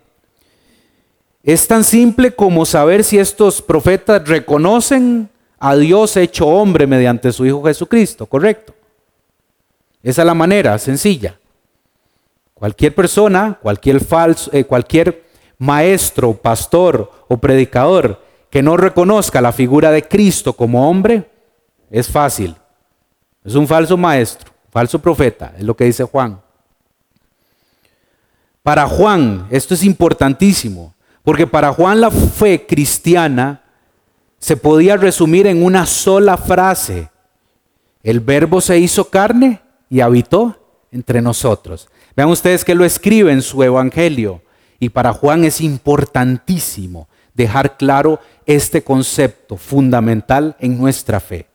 Es 1.43 1.67
tan 1.67 1.83
simple 1.83 2.31
como 2.31 2.65
saber 2.65 3.03
si 3.03 3.19
estos 3.19 3.61
profetas 3.61 4.27
reconocen 4.27 5.29
a 5.59 5.75
Dios 5.75 6.17
hecho 6.17 6.47
hombre 6.47 6.87
mediante 6.87 7.31
su 7.31 7.45
Hijo 7.45 7.63
Jesucristo, 7.63 8.25
¿correcto? 8.25 8.73
Esa 10.01 10.23
es 10.23 10.25
la 10.25 10.33
manera 10.33 10.77
sencilla. 10.79 11.39
Cualquier 12.55 12.95
persona, 12.95 13.59
cualquier 13.61 14.03
falso, 14.03 14.49
eh, 14.53 14.63
cualquier 14.63 15.23
maestro, 15.57 16.33
pastor 16.33 17.11
o 17.27 17.37
predicador 17.37 18.21
que 18.49 18.63
no 18.63 18.77
reconozca 18.77 19.41
la 19.41 19.51
figura 19.51 19.91
de 19.91 20.07
Cristo 20.07 20.53
como 20.53 20.89
hombre, 20.89 21.29
es 21.91 22.07
fácil. 22.07 22.55
Es 23.45 23.53
un 23.55 23.67
falso 23.67 23.95
maestro, 23.95 24.51
falso 24.71 24.99
profeta, 24.99 25.53
es 25.57 25.63
lo 25.63 25.75
que 25.75 25.85
dice 25.85 26.03
Juan. 26.03 26.41
Para 28.63 28.87
Juan, 28.87 29.45
esto 29.51 29.75
es 29.75 29.83
importantísimo. 29.83 30.95
Porque 31.25 31.47
para 31.47 31.73
Juan 31.73 32.01
la 32.01 32.11
fe 32.11 32.65
cristiana 32.67 33.63
se 34.37 34.57
podía 34.57 34.95
resumir 34.95 35.47
en 35.47 35.63
una 35.63 35.85
sola 35.85 36.37
frase. 36.37 37.09
El 38.03 38.19
verbo 38.19 38.61
se 38.61 38.79
hizo 38.79 39.09
carne 39.09 39.61
y 39.89 40.01
habitó 40.01 40.55
entre 40.91 41.21
nosotros. 41.21 41.89
Vean 42.15 42.29
ustedes 42.29 42.63
que 42.63 42.75
lo 42.75 42.85
escribe 42.85 43.31
en 43.31 43.41
su 43.41 43.61
evangelio. 43.63 44.41
Y 44.79 44.89
para 44.89 45.13
Juan 45.13 45.43
es 45.45 45.61
importantísimo 45.61 47.07
dejar 47.33 47.77
claro 47.77 48.19
este 48.45 48.83
concepto 48.83 49.57
fundamental 49.57 50.55
en 50.59 50.77
nuestra 50.77 51.19
fe. 51.19 51.47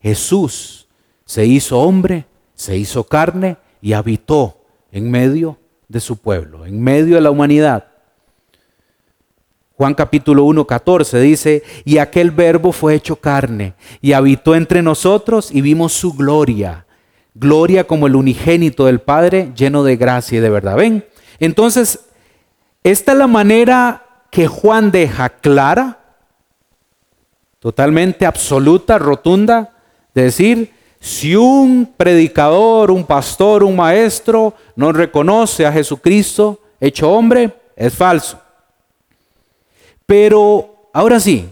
Jesús 0.00 0.83
se 1.24 1.46
hizo 1.46 1.80
hombre, 1.80 2.26
se 2.54 2.76
hizo 2.76 3.04
carne 3.04 3.56
y 3.80 3.92
habitó 3.92 4.58
en 4.92 5.10
medio 5.10 5.58
de 5.88 6.00
su 6.00 6.16
pueblo, 6.16 6.66
en 6.66 6.80
medio 6.80 7.16
de 7.16 7.20
la 7.20 7.30
humanidad. 7.30 7.88
Juan 9.76 9.94
capítulo 9.94 10.44
1, 10.44 10.66
14 10.66 11.20
dice, 11.20 11.62
y 11.84 11.98
aquel 11.98 12.30
verbo 12.30 12.70
fue 12.70 12.94
hecho 12.94 13.16
carne 13.16 13.74
y 14.00 14.12
habitó 14.12 14.54
entre 14.54 14.82
nosotros 14.82 15.50
y 15.50 15.62
vimos 15.62 15.92
su 15.92 16.12
gloria, 16.12 16.86
gloria 17.34 17.84
como 17.84 18.06
el 18.06 18.14
unigénito 18.14 18.86
del 18.86 19.00
Padre, 19.00 19.52
lleno 19.56 19.82
de 19.82 19.96
gracia 19.96 20.38
y 20.38 20.40
de 20.40 20.50
verdad. 20.50 20.76
¿Ven? 20.76 21.04
Entonces, 21.40 22.06
esta 22.84 23.12
es 23.12 23.18
la 23.18 23.26
manera 23.26 24.26
que 24.30 24.46
Juan 24.46 24.92
deja 24.92 25.28
clara, 25.28 26.00
totalmente 27.58 28.26
absoluta, 28.26 28.98
rotunda, 28.98 29.72
de 30.14 30.22
decir, 30.24 30.72
si 31.04 31.36
un 31.36 31.92
predicador, 31.98 32.90
un 32.90 33.04
pastor, 33.04 33.62
un 33.62 33.76
maestro 33.76 34.54
no 34.74 34.90
reconoce 34.90 35.66
a 35.66 35.70
Jesucristo 35.70 36.62
hecho 36.80 37.10
hombre, 37.10 37.54
es 37.76 37.92
falso. 37.92 38.40
Pero 40.06 40.88
ahora 40.94 41.20
sí, 41.20 41.46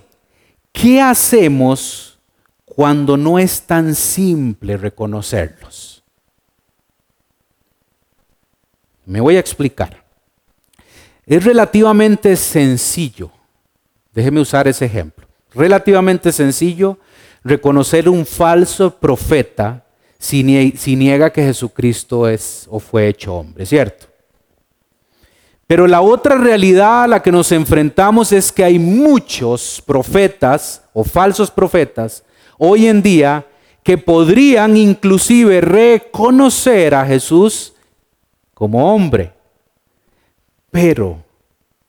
¿qué 0.72 1.02
hacemos 1.02 2.18
cuando 2.64 3.18
no 3.18 3.38
es 3.38 3.60
tan 3.60 3.94
simple 3.94 4.78
reconocerlos? 4.78 6.02
Me 9.04 9.20
voy 9.20 9.36
a 9.36 9.40
explicar. 9.40 10.02
Es 11.26 11.44
relativamente 11.44 12.36
sencillo, 12.36 13.30
déjeme 14.14 14.40
usar 14.40 14.66
ese 14.66 14.86
ejemplo, 14.86 15.26
relativamente 15.52 16.32
sencillo 16.32 16.96
reconocer 17.44 18.08
un 18.08 18.24
falso 18.24 18.94
profeta 18.98 19.84
si, 20.18 20.44
niega 20.44 21.30
que 21.30 21.42
Jesucristo 21.42 22.28
es 22.28 22.68
o 22.70 22.78
fue 22.78 23.08
hecho 23.08 23.34
hombre, 23.34 23.66
¿cierto? 23.66 24.06
Pero 25.66 25.86
la 25.86 26.00
otra 26.00 26.36
realidad 26.36 27.04
a 27.04 27.08
la 27.08 27.22
que 27.22 27.32
nos 27.32 27.50
enfrentamos 27.50 28.30
es 28.30 28.52
que 28.52 28.62
hay 28.62 28.78
muchos 28.78 29.82
profetas 29.84 30.84
o 30.92 31.02
falsos 31.02 31.50
profetas 31.50 32.22
hoy 32.58 32.86
en 32.86 33.02
día 33.02 33.46
que 33.82 33.98
podrían 33.98 34.76
inclusive 34.76 35.60
reconocer 35.60 36.94
a 36.94 37.04
Jesús 37.04 37.74
como 38.54 38.94
hombre, 38.94 39.32
pero 40.70 41.24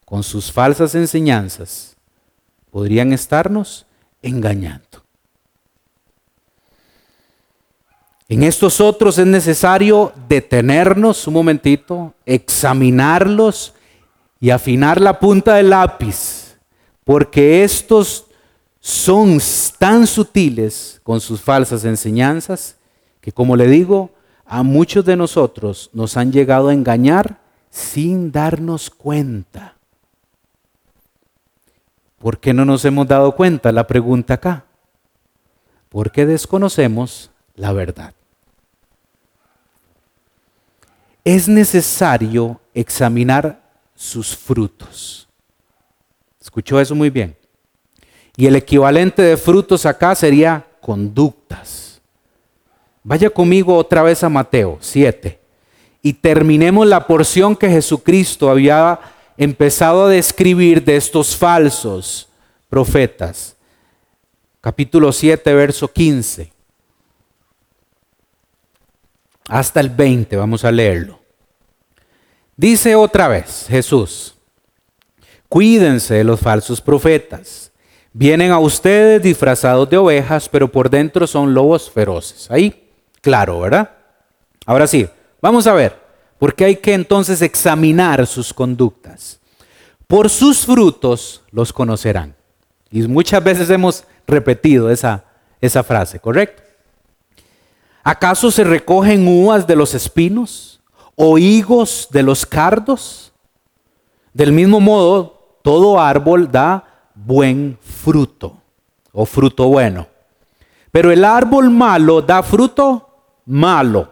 con 0.05 0.23
sus 0.23 0.51
falsas 0.51 0.95
enseñanzas 0.95 1.95
podrían 2.71 3.13
estarnos 3.13 3.85
engañando. 4.23 4.92
En 8.33 8.41
estos 8.41 8.81
otros 8.81 9.19
es 9.19 9.27
necesario 9.27 10.11
detenernos 10.27 11.27
un 11.27 11.35
momentito, 11.35 12.15
examinarlos 12.25 13.75
y 14.39 14.49
afinar 14.49 14.99
la 14.99 15.19
punta 15.19 15.53
del 15.53 15.69
lápiz, 15.69 16.57
porque 17.03 17.63
estos 17.63 18.25
son 18.79 19.37
tan 19.77 20.07
sutiles 20.07 20.99
con 21.03 21.21
sus 21.21 21.41
falsas 21.41 21.85
enseñanzas 21.85 22.77
que, 23.21 23.31
como 23.31 23.55
le 23.55 23.67
digo, 23.67 24.09
a 24.47 24.63
muchos 24.63 25.05
de 25.05 25.15
nosotros 25.15 25.91
nos 25.93 26.17
han 26.17 26.31
llegado 26.31 26.69
a 26.69 26.73
engañar 26.73 27.39
sin 27.69 28.31
darnos 28.31 28.89
cuenta. 28.89 29.75
¿Por 32.17 32.39
qué 32.39 32.51
no 32.51 32.65
nos 32.65 32.83
hemos 32.83 33.07
dado 33.07 33.35
cuenta? 33.35 33.71
La 33.71 33.85
pregunta 33.85 34.33
acá. 34.33 34.65
Porque 35.89 36.25
desconocemos 36.25 37.29
la 37.53 37.73
verdad 37.73 38.15
es 41.23 41.47
necesario 41.47 42.59
examinar 42.73 43.61
sus 43.95 44.35
frutos. 44.35 45.27
¿Escuchó 46.41 46.79
eso 46.79 46.95
muy 46.95 47.09
bien? 47.09 47.35
Y 48.35 48.47
el 48.47 48.55
equivalente 48.55 49.21
de 49.21 49.37
frutos 49.37 49.85
acá 49.85 50.15
sería 50.15 50.65
conductas. 50.81 52.01
Vaya 53.03 53.29
conmigo 53.29 53.75
otra 53.75 54.03
vez 54.03 54.23
a 54.23 54.29
Mateo 54.29 54.77
7 54.81 55.39
y 56.01 56.13
terminemos 56.13 56.87
la 56.87 57.05
porción 57.07 57.55
que 57.55 57.69
Jesucristo 57.69 58.49
había 58.49 58.99
empezado 59.37 60.05
a 60.05 60.09
describir 60.09 60.83
de 60.83 60.97
estos 60.97 61.35
falsos 61.35 62.27
profetas. 62.69 63.55
Capítulo 64.61 65.11
7, 65.11 65.53
verso 65.53 65.91
15 65.91 66.53
hasta 69.49 69.79
el 69.79 69.89
20, 69.89 70.35
vamos 70.35 70.63
a 70.63 70.71
leerlo. 70.71 71.19
Dice 72.55 72.95
otra 72.95 73.27
vez 73.27 73.65
Jesús, 73.67 74.35
cuídense 75.49 76.15
de 76.15 76.23
los 76.23 76.39
falsos 76.39 76.81
profetas. 76.81 77.71
Vienen 78.13 78.51
a 78.51 78.59
ustedes 78.59 79.23
disfrazados 79.23 79.89
de 79.89 79.97
ovejas, 79.97 80.47
pero 80.47 80.71
por 80.71 80.89
dentro 80.89 81.25
son 81.25 81.53
lobos 81.53 81.89
feroces. 81.89 82.49
Ahí, 82.51 82.89
claro, 83.21 83.59
¿verdad? 83.59 83.89
Ahora 84.67 84.85
sí, 84.85 85.07
vamos 85.41 85.65
a 85.65 85.73
ver, 85.73 85.99
porque 86.37 86.65
hay 86.65 86.75
que 86.75 86.93
entonces 86.93 87.41
examinar 87.41 88.27
sus 88.27 88.53
conductas. 88.53 89.39
Por 90.05 90.29
sus 90.29 90.65
frutos 90.65 91.41
los 91.51 91.73
conocerán. 91.73 92.35
Y 92.91 93.01
muchas 93.07 93.43
veces 93.43 93.69
hemos 93.71 94.03
repetido 94.27 94.91
esa, 94.91 95.25
esa 95.59 95.83
frase, 95.83 96.19
¿correcto? 96.19 96.61
¿Acaso 98.03 98.51
se 98.51 98.65
recogen 98.65 99.25
uvas 99.27 99.65
de 99.65 99.77
los 99.77 99.93
espinos 99.93 100.81
o 101.15 101.37
higos 101.37 102.09
de 102.11 102.21
los 102.21 102.45
cardos? 102.45 103.31
Del 104.33 104.51
mismo 104.51 104.81
modo, 104.81 105.59
todo 105.61 106.01
árbol 106.01 106.51
da 106.51 106.83
buen 107.15 107.77
fruto 107.81 108.57
o 109.13 109.25
fruto 109.25 109.69
bueno. 109.69 110.07
Pero 110.91 111.11
el 111.11 111.23
árbol 111.23 111.69
malo 111.69 112.21
da 112.21 112.43
fruto 112.43 113.09
malo. 113.45 114.11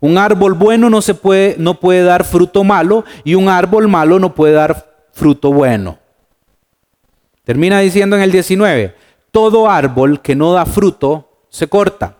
Un 0.00 0.18
árbol 0.18 0.54
bueno 0.54 0.90
no, 0.90 1.00
puede 1.74 2.02
dar 2.02 2.24
fruto 2.24 2.64
malo 2.64 3.04
y 3.22 3.36
un 3.36 3.48
árbol 3.48 3.86
malo 3.86 4.18
no 4.18 4.34
puede 4.34 4.54
dar 4.54 4.96
fruto 5.12 5.52
bueno. 5.52 5.98
Termina 7.44 7.78
diciendo 7.78 8.16
en 8.16 8.22
el 8.22 8.32
19, 8.32 8.96
todo 9.30 9.70
árbol 9.70 10.20
que 10.20 10.34
no 10.34 10.52
da 10.52 10.66
fruto 10.66 11.44
se 11.48 11.68
corta 11.68 12.17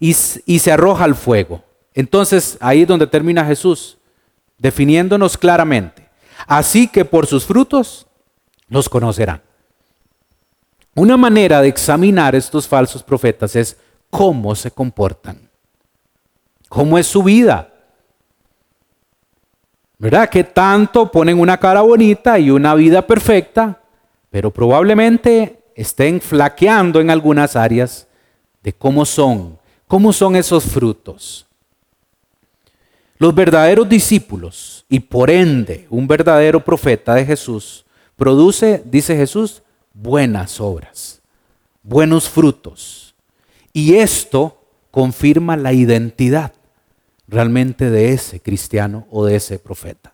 y, 0.00 0.14
se 0.14 0.72
arroja 0.72 1.04
al 1.04 1.14
fuego. 1.14 1.62
Entonces 1.94 2.56
ahí 2.60 2.82
es 2.82 2.88
donde 2.88 3.06
termina 3.06 3.44
Jesús, 3.44 3.98
definiéndonos 4.58 5.36
claramente. 5.36 6.08
Así 6.46 6.88
que 6.88 7.04
por 7.04 7.26
sus 7.26 7.44
frutos 7.44 8.06
los 8.68 8.88
conocerán. 8.88 9.42
Una 10.94 11.16
manera 11.16 11.60
de 11.60 11.68
examinar 11.68 12.34
estos 12.34 12.66
falsos 12.66 13.02
profetas 13.02 13.54
es 13.56 13.76
cómo 14.10 14.54
se 14.54 14.70
comportan, 14.70 15.48
cómo 16.68 16.98
es 16.98 17.06
su 17.06 17.22
vida. 17.22 17.72
¿Verdad? 19.98 20.28
Que 20.28 20.44
tanto 20.44 21.10
ponen 21.10 21.40
una 21.40 21.58
cara 21.58 21.80
bonita 21.80 22.38
y 22.38 22.50
una 22.50 22.74
vida 22.74 23.04
perfecta, 23.04 23.80
pero 24.30 24.52
probablemente 24.52 25.58
estén 25.74 26.20
flaqueando 26.20 27.00
en 27.00 27.10
algunas 27.10 27.56
áreas 27.56 28.06
de 28.62 28.72
cómo 28.72 29.04
son, 29.04 29.57
cómo 29.88 30.12
son 30.12 30.36
esos 30.36 30.64
frutos. 30.64 31.46
Los 33.18 33.34
verdaderos 33.34 33.88
discípulos 33.88 34.84
y 34.88 35.00
por 35.00 35.30
ende 35.30 35.86
un 35.90 36.06
verdadero 36.06 36.64
profeta 36.64 37.14
de 37.14 37.26
Jesús 37.26 37.84
produce, 38.14 38.82
dice 38.84 39.16
Jesús, 39.16 39.62
buenas 39.92 40.60
obras, 40.60 41.20
buenos 41.82 42.28
frutos. 42.28 43.14
Y 43.72 43.96
esto 43.96 44.62
confirma 44.90 45.56
la 45.56 45.72
identidad 45.72 46.52
realmente 47.26 47.90
de 47.90 48.12
ese 48.12 48.40
cristiano 48.40 49.06
o 49.10 49.24
de 49.24 49.36
ese 49.36 49.58
profeta, 49.58 50.12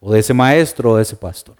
o 0.00 0.12
de 0.12 0.20
ese 0.20 0.34
maestro 0.34 0.92
o 0.92 0.96
de 0.96 1.02
ese 1.02 1.16
pastor. 1.16 1.56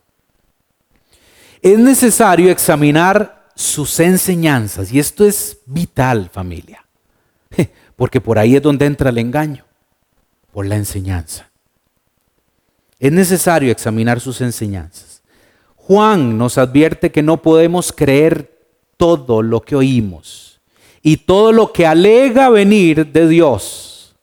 Es 1.63 1.79
necesario 1.79 2.51
examinar 2.51 3.49
sus 3.55 3.99
enseñanzas 4.01 4.93
y 4.93 4.99
esto 4.99 5.25
es 5.25 5.59
vital 5.67 6.31
familia, 6.33 6.86
porque 7.97 8.21
por 8.21 8.39
ahí 8.39 8.57
es 8.57 8.63
donde 8.63 8.87
entra 8.87 9.11
el 9.11 9.19
engaño, 9.19 9.65
por 10.53 10.67
la 10.67 10.77
enseñanza. 10.77 11.51
Es 12.99 13.13
necesario 13.13 13.71
examinar 13.71 14.21
sus 14.21 14.41
enseñanzas. 14.41 15.23
Juan 15.77 16.39
nos 16.39 16.59
advierte 16.59 17.13
que 17.13 17.23
no 17.23 17.43
podemos 17.43 17.93
creer 17.93 18.57
todo 18.97 19.43
lo 19.43 19.61
que 19.61 19.77
oímos 19.77 20.61
y 21.03 21.19
todo 21.19 21.53
lo 21.53 21.73
que 21.73 21.87
alega 21.87 22.49
venir 22.49 23.13
de 23.13 23.29
Dios. 23.29 24.17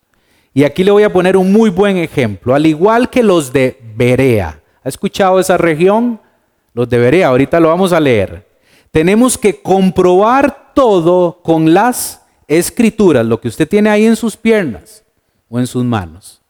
Y 0.54 0.64
aquí 0.66 0.84
le 0.84 0.92
voy 0.92 1.04
a 1.04 1.14
poner 1.14 1.38
un 1.38 1.52
muy 1.52 1.70
buen 1.70 1.98
ejemplo. 1.98 2.54
Al 2.54 2.66
igual 2.66 3.10
que 3.10 3.24
los 3.24 3.54
de 3.54 3.80
Berea. 3.96 4.62
¿Ha 4.84 4.90
escuchado 4.90 5.40
esa 5.40 5.58
región? 5.58 6.20
Los 6.74 6.90
de 6.90 6.98
Berea, 6.98 7.30
ahorita 7.30 7.60
lo 7.60 7.70
vamos 7.70 7.94
a 7.94 8.00
leer. 8.00 8.46
Tenemos 8.92 9.38
que 9.38 9.62
comprobar 9.62 10.74
todo 10.74 11.40
con 11.42 11.74
las 11.74 12.23
escrituras, 12.48 13.26
lo 13.26 13.40
que 13.40 13.48
usted 13.48 13.68
tiene 13.68 13.90
ahí 13.90 14.06
en 14.06 14.16
sus 14.16 14.38
piernas 14.38 15.04
o 15.50 15.60
en 15.60 15.68
sus 15.68 15.84
manos. 15.84 16.42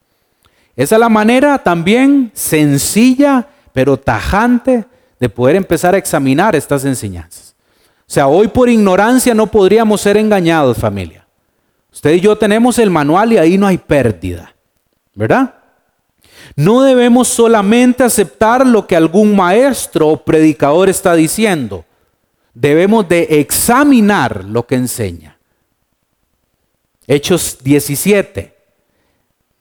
Esa 0.75 0.95
es 0.95 0.99
la 0.99 1.09
manera 1.09 1.57
también 1.59 2.31
sencilla, 2.33 3.47
pero 3.71 3.97
tajante, 3.97 4.85
de 5.19 5.29
poder 5.29 5.55
empezar 5.55 5.95
a 5.95 5.97
examinar 5.97 6.55
estas 6.55 6.83
enseñanzas. 6.83 7.55
O 8.01 8.11
sea, 8.13 8.27
hoy 8.27 8.49
por 8.49 8.69
ignorancia 8.69 9.33
no 9.33 9.47
podríamos 9.47 10.01
ser 10.01 10.17
engañados, 10.17 10.77
familia. 10.77 11.25
Usted 11.93 12.13
y 12.13 12.19
yo 12.19 12.37
tenemos 12.37 12.77
el 12.79 12.89
manual 12.89 13.31
y 13.31 13.37
ahí 13.37 13.57
no 13.57 13.67
hay 13.67 13.77
pérdida, 13.77 14.53
¿verdad? 15.15 15.53
No 16.55 16.81
debemos 16.81 17.27
solamente 17.27 18.03
aceptar 18.03 18.65
lo 18.65 18.85
que 18.85 18.95
algún 18.95 19.35
maestro 19.35 20.09
o 20.09 20.17
predicador 20.17 20.89
está 20.89 21.15
diciendo. 21.15 21.85
Debemos 22.53 23.07
de 23.07 23.39
examinar 23.39 24.43
lo 24.43 24.67
que 24.67 24.75
enseña. 24.75 25.32
Hechos 27.07 27.57
17, 27.63 28.53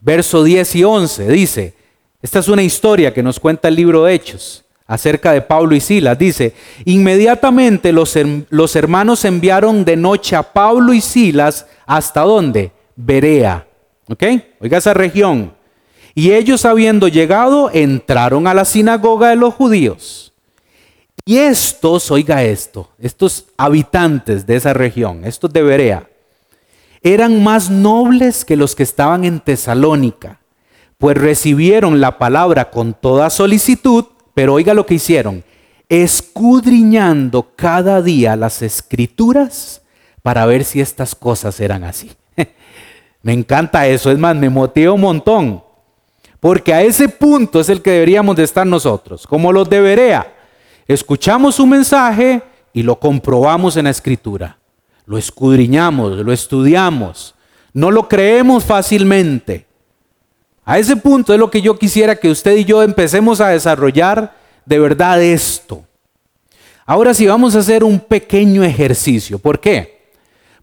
verso 0.01 0.45
10 0.45 0.77
y 0.77 0.85
11 0.85 1.29
dice, 1.29 1.75
esta 2.21 2.39
es 2.39 2.49
una 2.49 2.63
historia 2.63 3.13
que 3.13 3.23
nos 3.23 3.41
cuenta 3.41 3.69
el 3.69 3.75
libro 3.75 4.05
de 4.05 4.15
Hechos 4.15 4.65
acerca 4.87 5.33
de 5.33 5.43
Pablo 5.43 5.75
y 5.75 5.81
Silas. 5.81 6.19
Dice, 6.19 6.55
inmediatamente 6.85 7.93
los, 7.93 8.17
los 8.51 8.77
hermanos 8.77 9.25
enviaron 9.25 9.85
de 9.85 9.97
noche 9.97 10.37
a 10.37 10.43
Pablo 10.43 10.93
y 10.93 11.01
Silas 11.01 11.67
hasta 11.87 12.21
dónde? 12.21 12.73
Berea. 12.95 13.67
¿Ok? 14.09 14.23
Oiga 14.61 14.79
esa 14.79 14.95
región. 14.95 15.55
Y 16.15 16.33
ellos 16.33 16.65
habiendo 16.65 17.09
llegado, 17.09 17.71
entraron 17.73 18.47
a 18.47 18.55
la 18.55 18.65
sinagoga 18.65 19.31
de 19.31 19.37
los 19.37 19.55
judíos. 19.55 20.33
Y 21.25 21.39
estos, 21.39 22.11
oiga 22.11 22.43
esto, 22.43 22.91
estos 22.99 23.47
habitantes 23.57 24.45
de 24.47 24.57
esa 24.57 24.75
región, 24.75 25.25
estos 25.25 25.53
de 25.53 25.63
Berea, 25.63 26.09
eran 27.03 27.43
más 27.43 27.71
nobles 27.71 28.45
que 28.45 28.57
los 28.57 28.75
que 28.75 28.83
estaban 28.83 29.25
en 29.25 29.41
Tesalónica, 29.41 30.41
pues 30.99 31.17
recibieron 31.17 32.01
la 32.01 32.19
palabra 32.19 32.71
con 32.71 32.95
toda 32.95 33.29
solicitud, 33.31 34.05
pero 34.35 34.55
oiga 34.55 34.73
lo 34.73 34.87
que 34.87 34.95
hicieron, 34.95 35.45
escudriñando 35.89 37.51
cada 37.57 38.03
día 38.03 38.37
las 38.37 38.63
escrituras 38.63 39.83
para 40.23 40.47
ver 40.47 40.65
si 40.65 40.81
estas 40.81 41.15
cosas 41.15 41.59
eran 41.61 41.85
así. 41.85 42.13
me 43.23 43.33
encanta 43.33 43.87
eso, 43.89 44.11
es 44.11 44.19
más, 44.19 44.37
me 44.37 44.49
motiva 44.49 44.93
un 44.93 45.01
montón. 45.01 45.65
Porque 46.39 46.73
a 46.73 46.83
ese 46.83 47.09
punto 47.09 47.61
es 47.61 47.69
el 47.69 47.83
que 47.83 47.91
deberíamos 47.91 48.37
de 48.37 48.45
estar 48.45 48.67
nosotros, 48.67 49.27
como 49.27 49.53
los 49.53 49.69
de 49.69 49.81
Berea. 49.81 50.35
Escuchamos 50.89 51.61
un 51.61 51.71
mensaje 51.71 52.43
y 52.73 52.83
lo 52.83 52.99
comprobamos 52.99 53.77
en 53.77 53.85
la 53.85 53.91
escritura. 53.91 54.59
Lo 55.07 55.19
escudriñamos, 55.19 56.19
lo 56.19 56.33
estudiamos. 56.33 57.35
No 57.73 57.91
lo 57.91 58.09
creemos 58.09 58.65
fácilmente. 58.65 59.67
A 60.65 60.79
ese 60.79 60.97
punto 60.97 61.33
es 61.33 61.39
lo 61.39 61.51
que 61.51 61.63
yo 61.63 61.79
quisiera 61.79 62.17
que 62.17 62.31
usted 62.31 62.57
y 62.57 62.65
yo 62.65 62.83
empecemos 62.83 63.41
a 63.41 63.49
desarrollar 63.49 64.37
de 64.65 64.79
verdad 64.79 65.23
esto. 65.23 65.85
Ahora 66.87 67.15
sí 67.15 67.27
vamos 67.27 67.57
a 67.57 67.61
hacer 67.61 67.83
un 67.83 67.99
pequeño 67.99 68.63
ejercicio. 68.63 69.39
¿Por 69.39 69.59
qué? 69.59 70.11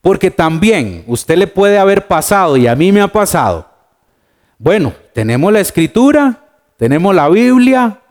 Porque 0.02 0.32
también 0.32 1.04
usted 1.08 1.38
le 1.38 1.48
puede 1.48 1.78
haber 1.78 2.08
pasado 2.08 2.56
y 2.56 2.68
a 2.68 2.76
mí 2.76 2.92
me 2.92 3.02
ha 3.02 3.08
pasado 3.08 3.70
bueno, 4.62 4.94
tenemos 5.14 5.54
la 5.54 5.62
escritura, 5.62 6.50
tenemos 6.76 7.16
la 7.16 7.30
Biblia, 7.30 8.02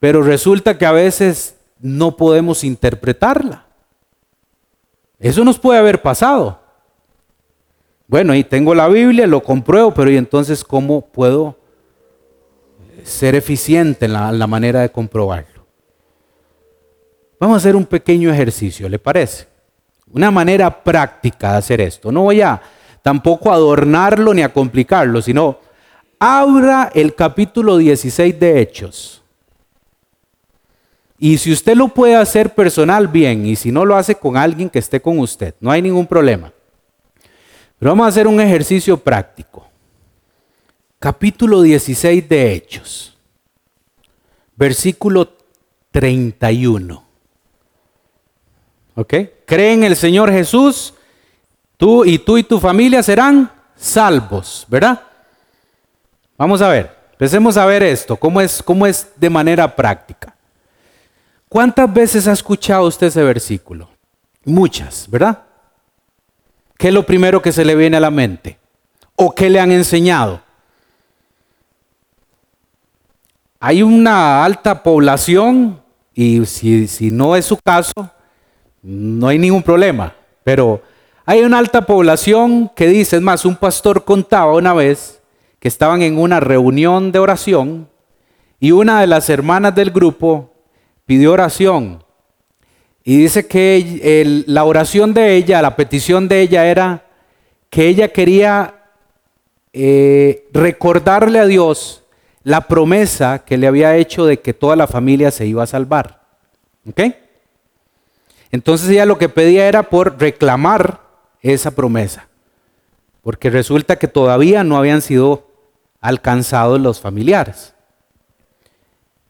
pero 0.00 0.22
resulta 0.22 0.76
que 0.76 0.84
a 0.84 0.90
veces 0.90 1.54
no 1.78 2.16
podemos 2.16 2.64
interpretarla. 2.64 3.67
Eso 5.18 5.44
nos 5.44 5.58
puede 5.58 5.78
haber 5.78 6.00
pasado. 6.00 6.60
Bueno, 8.06 8.32
ahí 8.32 8.44
tengo 8.44 8.74
la 8.74 8.88
Biblia, 8.88 9.26
lo 9.26 9.42
compruebo, 9.42 9.92
pero 9.92 10.10
¿y 10.10 10.16
entonces 10.16 10.64
cómo 10.64 11.02
puedo 11.02 11.56
ser 13.02 13.34
eficiente 13.34 14.06
en 14.06 14.12
la, 14.14 14.46
manera 14.46 14.80
de 14.80 14.90
comprobarlo? 14.90 15.66
Vamos 17.38 17.56
a 17.56 17.58
hacer 17.58 17.76
un 17.76 17.84
pequeño 17.84 18.32
ejercicio, 18.32 18.88
¿le 18.88 18.98
parece? 18.98 19.46
Una 20.10 20.30
manera 20.30 20.82
práctica 20.82 21.52
de 21.52 21.58
hacer 21.58 21.80
esto. 21.80 22.10
No 22.10 22.22
voy 22.22 22.40
a 22.40 22.60
tampoco 23.02 23.52
adornarlo 23.52 24.32
ni 24.32 24.42
a 24.42 24.52
complicarlo, 24.52 25.20
sino 25.20 25.58
abra 26.18 26.90
el 26.94 27.14
capítulo 27.14 27.76
16 27.76 28.40
de 28.40 28.60
Hechos. 28.60 29.17
Y 31.18 31.38
si 31.38 31.52
usted 31.52 31.76
lo 31.76 31.88
puede 31.88 32.14
hacer 32.14 32.54
personal, 32.54 33.08
bien, 33.08 33.44
y 33.44 33.56
si 33.56 33.72
no 33.72 33.84
lo 33.84 33.96
hace 33.96 34.14
con 34.14 34.36
alguien 34.36 34.70
que 34.70 34.78
esté 34.78 35.00
con 35.00 35.18
usted, 35.18 35.54
no 35.58 35.70
hay 35.70 35.82
ningún 35.82 36.06
problema. 36.06 36.52
Pero 37.78 37.90
vamos 37.90 38.06
a 38.06 38.08
hacer 38.08 38.28
un 38.28 38.40
ejercicio 38.40 38.96
práctico. 38.96 39.66
Capítulo 41.00 41.62
16 41.62 42.28
de 42.28 42.52
Hechos, 42.52 43.16
versículo 44.56 45.28
31. 45.90 47.04
¿Ok? 48.94 49.14
Cree 49.44 49.72
en 49.72 49.84
el 49.84 49.96
Señor 49.96 50.30
Jesús, 50.30 50.94
tú 51.76 52.04
y 52.04 52.18
tú 52.18 52.38
y 52.38 52.44
tu 52.44 52.60
familia 52.60 53.02
serán 53.02 53.50
salvos, 53.76 54.66
¿verdad? 54.68 55.02
Vamos 56.36 56.62
a 56.62 56.68
ver, 56.68 56.96
empecemos 57.12 57.56
a 57.56 57.66
ver 57.66 57.82
esto, 57.82 58.16
cómo 58.16 58.40
es, 58.40 58.62
cómo 58.62 58.86
es 58.86 59.08
de 59.16 59.30
manera 59.30 59.74
práctica. 59.74 60.37
¿Cuántas 61.48 61.92
veces 61.92 62.28
ha 62.28 62.32
escuchado 62.32 62.86
usted 62.86 63.06
ese 63.06 63.22
versículo? 63.22 63.88
Muchas, 64.44 65.08
¿verdad? 65.10 65.44
¿Qué 66.76 66.88
es 66.88 66.94
lo 66.94 67.04
primero 67.06 67.40
que 67.40 67.52
se 67.52 67.64
le 67.64 67.74
viene 67.74 67.96
a 67.96 68.00
la 68.00 68.10
mente? 68.10 68.58
¿O 69.16 69.34
qué 69.34 69.48
le 69.48 69.58
han 69.58 69.72
enseñado? 69.72 70.42
Hay 73.60 73.82
una 73.82 74.44
alta 74.44 74.82
población 74.82 75.80
y 76.14 76.44
si, 76.46 77.10
no 77.10 77.34
es 77.34 77.46
su 77.46 77.56
caso, 77.56 78.10
no 78.82 79.28
hay 79.28 79.38
ningún 79.38 79.62
problema. 79.62 80.14
Pero 80.44 80.82
hay 81.24 81.42
una 81.42 81.58
alta 81.58 81.84
población 81.84 82.70
que 82.76 82.86
dice, 82.86 83.16
es 83.16 83.22
más, 83.22 83.44
un 83.44 83.56
pastor 83.56 84.04
contaba 84.04 84.52
una 84.52 84.74
vez 84.74 85.20
que 85.58 85.68
estaban 85.68 86.02
en 86.02 86.18
una 86.18 86.40
reunión 86.40 87.10
de 87.10 87.18
oración 87.18 87.88
y 88.60 88.70
una 88.70 89.00
de 89.00 89.06
las 89.06 89.28
hermanas 89.30 89.74
del 89.74 89.90
grupo 89.90 90.52
pidió 91.08 91.32
oración. 91.32 92.04
Y 93.02 93.16
dice 93.16 93.46
que 93.46 94.44
la 94.46 94.64
oración 94.64 95.14
de 95.14 95.36
ella, 95.36 95.62
la 95.62 95.74
petición 95.74 96.28
de 96.28 96.42
ella 96.42 96.66
era 96.66 97.06
que 97.70 97.88
ella 97.88 98.08
quería 98.08 98.74
eh, 99.72 100.46
recordarle 100.52 101.38
a 101.38 101.46
Dios 101.46 102.04
la 102.42 102.68
promesa 102.68 103.38
que 103.38 103.56
le 103.56 103.66
había 103.66 103.96
hecho 103.96 104.26
de 104.26 104.40
que 104.40 104.52
toda 104.52 104.76
la 104.76 104.86
familia 104.86 105.30
se 105.30 105.46
iba 105.46 105.62
a 105.62 105.66
salvar. 105.66 106.20
¿Ok? 106.86 107.00
Entonces 108.50 108.90
ella 108.90 109.06
lo 109.06 109.16
que 109.16 109.30
pedía 109.30 109.66
era 109.66 109.84
por 109.84 110.20
reclamar 110.20 111.00
esa 111.40 111.70
promesa. 111.70 112.28
Porque 113.22 113.48
resulta 113.48 113.96
que 113.96 114.08
todavía 114.08 114.62
no 114.62 114.76
habían 114.76 115.00
sido 115.00 115.46
alcanzados 116.02 116.78
los 116.78 117.00
familiares. 117.00 117.72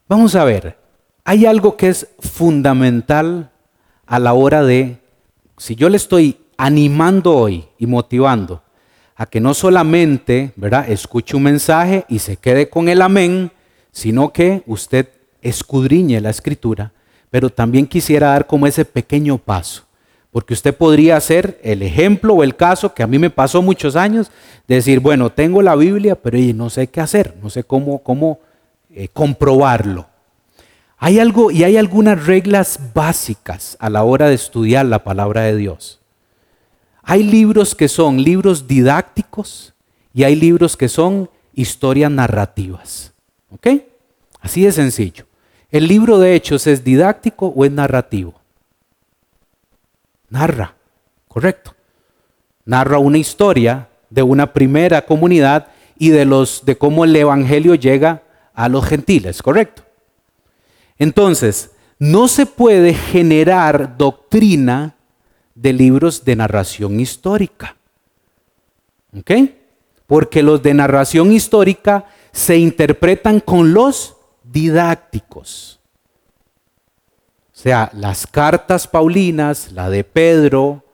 Vamos 0.09 0.35
a 0.35 0.43
ver, 0.43 0.78
hay 1.29 1.45
algo 1.45 1.76
que 1.76 1.91
es 1.91 2.09
fundamental 2.20 3.51
a 4.07 4.18
la 4.18 4.33
hora 4.33 4.64
de, 4.64 4.97
si 5.59 5.74
yo 5.74 5.91
le 5.91 5.99
estoy 5.99 6.39
animando 6.57 7.37
hoy 7.37 7.66
y 7.76 7.87
motivando 7.87 8.62
a 9.14 9.26
que 9.26 9.39
no 9.39 9.53
solamente, 9.53 10.53
¿verdad?, 10.57 10.89
escuche 10.89 11.37
un 11.37 11.43
mensaje 11.43 12.07
y 12.09 12.20
se 12.20 12.39
quede 12.39 12.70
con 12.70 12.89
el 12.89 13.03
amén, 13.03 13.53
sino 13.93 14.33
que 14.33 14.62
usted 14.64 15.11
escudriñe 15.43 16.18
la 16.22 16.31
escritura, 16.31 16.93
pero 17.29 17.51
también 17.51 17.87
quisiera 17.87 18.29
dar 18.29 18.47
como 18.47 18.66
ese 18.66 18.87
pequeño 18.87 19.37
paso, 19.37 19.83
porque 20.31 20.55
usted 20.55 20.74
podría 20.74 21.20
ser 21.20 21.61
el 21.62 21.83
ejemplo 21.83 22.37
o 22.37 22.43
el 22.43 22.57
caso 22.57 22.95
que 22.95 23.03
a 23.03 23.07
mí 23.07 23.18
me 23.18 23.29
pasó 23.29 23.61
muchos 23.61 23.97
años, 23.97 24.31
de 24.66 24.76
decir, 24.76 25.01
bueno, 25.01 25.29
tengo 25.29 25.61
la 25.61 25.76
Biblia, 25.76 26.14
pero 26.14 26.39
no 26.55 26.70
sé 26.70 26.87
qué 26.87 27.03
hacer, 27.03 27.37
no 27.43 27.51
sé 27.51 27.64
cómo, 27.64 27.99
cómo 27.99 28.41
eh, 28.89 29.09
comprobarlo. 29.09 30.07
Hay 30.99 31.20
algo 31.20 31.51
y 31.51 31.62
hay 31.62 31.76
algunas 31.76 32.26
reglas 32.26 32.78
básicas 32.92 33.76
a 33.78 33.88
la 33.88 34.03
hora 34.03 34.28
de 34.28 34.34
estudiar 34.34 34.84
la 34.86 35.05
palabra 35.05 35.42
de 35.42 35.57
Dios. 35.57 36.01
Hay 37.03 37.22
libros 37.22 37.74
que 37.74 37.88
son 37.88 38.22
libros 38.22 38.66
didácticos 38.66 39.74
y 40.12 40.24
hay 40.24 40.34
libros 40.34 40.76
que 40.76 40.88
son 40.88 41.30
historias 41.55 42.11
narrativas. 42.11 43.12
¿Ok? 43.51 43.68
Así 44.40 44.64
de 44.64 44.72
sencillo. 44.72 45.26
¿El 45.70 45.86
libro 45.86 46.18
de 46.18 46.34
Hechos 46.34 46.66
es 46.66 46.82
didáctico 46.82 47.46
o 47.46 47.64
es 47.64 47.70
narrativo? 47.70 48.34
Narra, 50.30 50.74
correcto. 51.28 51.74
Narra 52.64 52.99
una 52.99 53.18
historia 53.18 53.88
de 54.11 54.22
una 54.22 54.53
primera 54.53 55.03
comunidad 55.07 55.68
y 55.96 56.11
de 56.11 56.24
los 56.24 56.64
de 56.64 56.76
cómo 56.76 57.05
el 57.05 57.14
evangelio 57.14 57.74
llega 57.74 58.22
a 58.55 58.68
los 58.68 58.84
gentiles, 58.84 59.42
correcto. 59.42 59.88
Entonces, 60.99 61.70
no 61.99 62.28
se 62.28 62.46
puede 62.46 62.94
generar 62.94 63.96
doctrina 63.96 64.96
de 65.55 65.72
libros 65.72 66.24
de 66.24 66.36
narración 66.36 67.01
histórica. 67.01 67.76
¿Ok? 69.16 69.32
Porque 70.07 70.42
los 70.42 70.62
de 70.62 70.74
narración 70.74 71.32
histórica 71.32 72.07
se 72.32 72.57
interpretan 72.57 73.40
con 73.40 73.72
los 73.72 74.16
didácticos. 74.44 75.80
O 77.55 77.61
sea, 77.61 77.90
las 77.92 78.26
cartas 78.26 78.86
paulinas, 78.86 79.72
la 79.72 79.90
de 79.90 80.05
Pedro, 80.05 80.84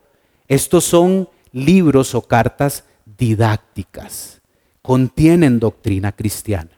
estos 0.47 0.83
son 0.83 1.29
libros 1.51 2.15
o 2.15 2.21
cartas 2.23 2.83
didácticas. 3.17 4.41
Contienen 4.81 5.59
doctrina 5.59 6.11
cristiana. 6.11 6.71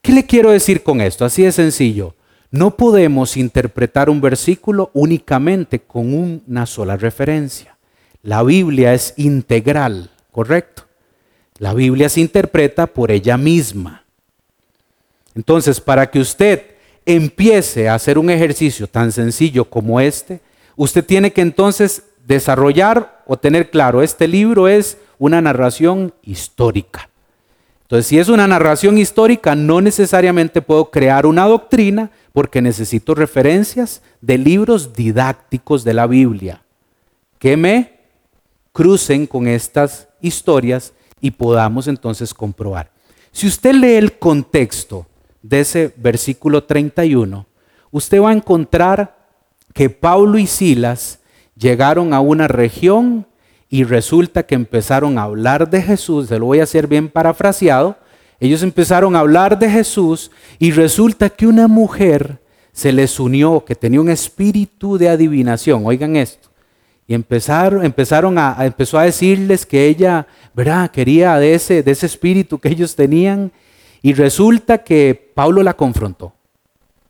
¿Qué 0.00 0.12
le 0.12 0.24
quiero 0.24 0.50
decir 0.50 0.82
con 0.82 1.02
esto? 1.02 1.24
Así 1.24 1.42
de 1.42 1.52
sencillo. 1.52 2.14
No 2.50 2.76
podemos 2.76 3.36
interpretar 3.36 4.08
un 4.08 4.20
versículo 4.20 4.90
únicamente 4.94 5.80
con 5.80 6.14
una 6.14 6.64
sola 6.64 6.96
referencia. 6.96 7.76
La 8.22 8.42
Biblia 8.42 8.94
es 8.94 9.12
integral, 9.16 10.10
¿correcto? 10.32 10.84
La 11.58 11.74
Biblia 11.74 12.08
se 12.08 12.20
interpreta 12.20 12.86
por 12.86 13.10
ella 13.10 13.36
misma. 13.36 14.04
Entonces, 15.34 15.80
para 15.80 16.10
que 16.10 16.20
usted 16.20 16.62
empiece 17.04 17.88
a 17.88 17.94
hacer 17.94 18.18
un 18.18 18.30
ejercicio 18.30 18.86
tan 18.86 19.12
sencillo 19.12 19.66
como 19.66 20.00
este, 20.00 20.40
usted 20.76 21.04
tiene 21.04 21.32
que 21.32 21.42
entonces 21.42 22.04
desarrollar 22.26 23.22
o 23.26 23.36
tener 23.36 23.70
claro, 23.70 24.02
este 24.02 24.26
libro 24.26 24.68
es 24.68 24.96
una 25.18 25.40
narración 25.40 26.14
histórica. 26.22 27.10
Entonces, 27.88 28.06
si 28.06 28.18
es 28.18 28.28
una 28.28 28.46
narración 28.46 28.98
histórica, 28.98 29.54
no 29.54 29.80
necesariamente 29.80 30.60
puedo 30.60 30.90
crear 30.90 31.24
una 31.24 31.46
doctrina 31.46 32.10
porque 32.34 32.60
necesito 32.60 33.14
referencias 33.14 34.02
de 34.20 34.36
libros 34.36 34.92
didácticos 34.92 35.84
de 35.84 35.94
la 35.94 36.06
Biblia 36.06 36.62
que 37.38 37.56
me 37.56 38.00
crucen 38.72 39.26
con 39.26 39.48
estas 39.48 40.06
historias 40.20 40.92
y 41.22 41.30
podamos 41.30 41.88
entonces 41.88 42.34
comprobar. 42.34 42.90
Si 43.32 43.46
usted 43.46 43.72
lee 43.72 43.94
el 43.94 44.18
contexto 44.18 45.06
de 45.40 45.60
ese 45.60 45.94
versículo 45.96 46.64
31, 46.64 47.46
usted 47.90 48.20
va 48.20 48.28
a 48.28 48.34
encontrar 48.34 49.16
que 49.72 49.88
Pablo 49.88 50.36
y 50.36 50.46
Silas 50.46 51.20
llegaron 51.56 52.12
a 52.12 52.20
una 52.20 52.48
región 52.48 53.26
y 53.70 53.84
resulta 53.84 54.44
que 54.44 54.54
empezaron 54.54 55.18
a 55.18 55.24
hablar 55.24 55.68
de 55.68 55.82
Jesús, 55.82 56.28
se 56.28 56.38
lo 56.38 56.46
voy 56.46 56.60
a 56.60 56.64
hacer 56.64 56.86
bien 56.86 57.08
parafraseado, 57.08 57.96
ellos 58.40 58.62
empezaron 58.62 59.16
a 59.16 59.20
hablar 59.20 59.58
de 59.58 59.68
Jesús 59.70 60.30
y 60.58 60.70
resulta 60.70 61.28
que 61.28 61.46
una 61.46 61.68
mujer 61.68 62.40
se 62.72 62.92
les 62.92 63.18
unió 63.18 63.64
que 63.64 63.74
tenía 63.74 64.00
un 64.00 64.08
espíritu 64.08 64.96
de 64.96 65.08
adivinación, 65.08 65.82
oigan 65.84 66.16
esto, 66.16 66.48
y 67.06 67.14
empezaron, 67.14 68.38
a, 68.38 68.56
empezó 68.60 68.98
a 68.98 69.04
decirles 69.04 69.66
que 69.66 69.86
ella, 69.86 70.26
¿verdad? 70.54 70.90
Quería 70.90 71.36
de 71.38 71.54
ese, 71.54 71.82
de 71.82 71.90
ese 71.90 72.06
espíritu 72.06 72.58
que 72.58 72.68
ellos 72.68 72.94
tenían 72.94 73.50
y 74.02 74.12
resulta 74.12 74.78
que 74.78 75.30
Pablo 75.34 75.62
la 75.62 75.74
confrontó. 75.74 76.34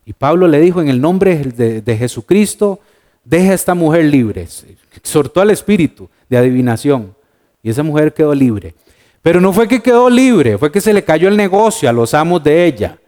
Y 0.07 0.13
Pablo 0.13 0.47
le 0.49 0.61
dijo 0.61 0.81
en 0.81 0.89
el 0.89 1.01
nombre 1.01 1.37
de, 1.37 1.83
de 1.83 1.97
Jesucristo, 1.97 2.81
deja 3.25 3.51
a 3.51 3.55
esta 3.55 3.75
mujer 3.75 4.05
libre. 4.05 4.47
Exhortó 4.95 5.41
al 5.41 5.51
espíritu 5.51 6.09
de 6.29 6.39
adivinación. 6.39 7.15
Y 7.63 7.71
esa 7.71 7.83
mujer 7.83 8.13
quedó 8.13 8.35
libre. 8.35 8.75
Pero 9.23 9.41
no 9.41 9.53
fue 9.53 9.69
que 9.69 9.81
quedó 9.81 10.09
libre, 10.09 10.59
fue 10.59 10.71
que 10.71 10.81
se 10.81 10.93
le 10.93 11.05
cayó 11.05 11.29
el 11.29 11.37
negocio 11.37 11.89
a 11.89 11.93
los 11.93 12.15
amos 12.15 12.43
de 12.43 12.65
ella. 12.65 12.99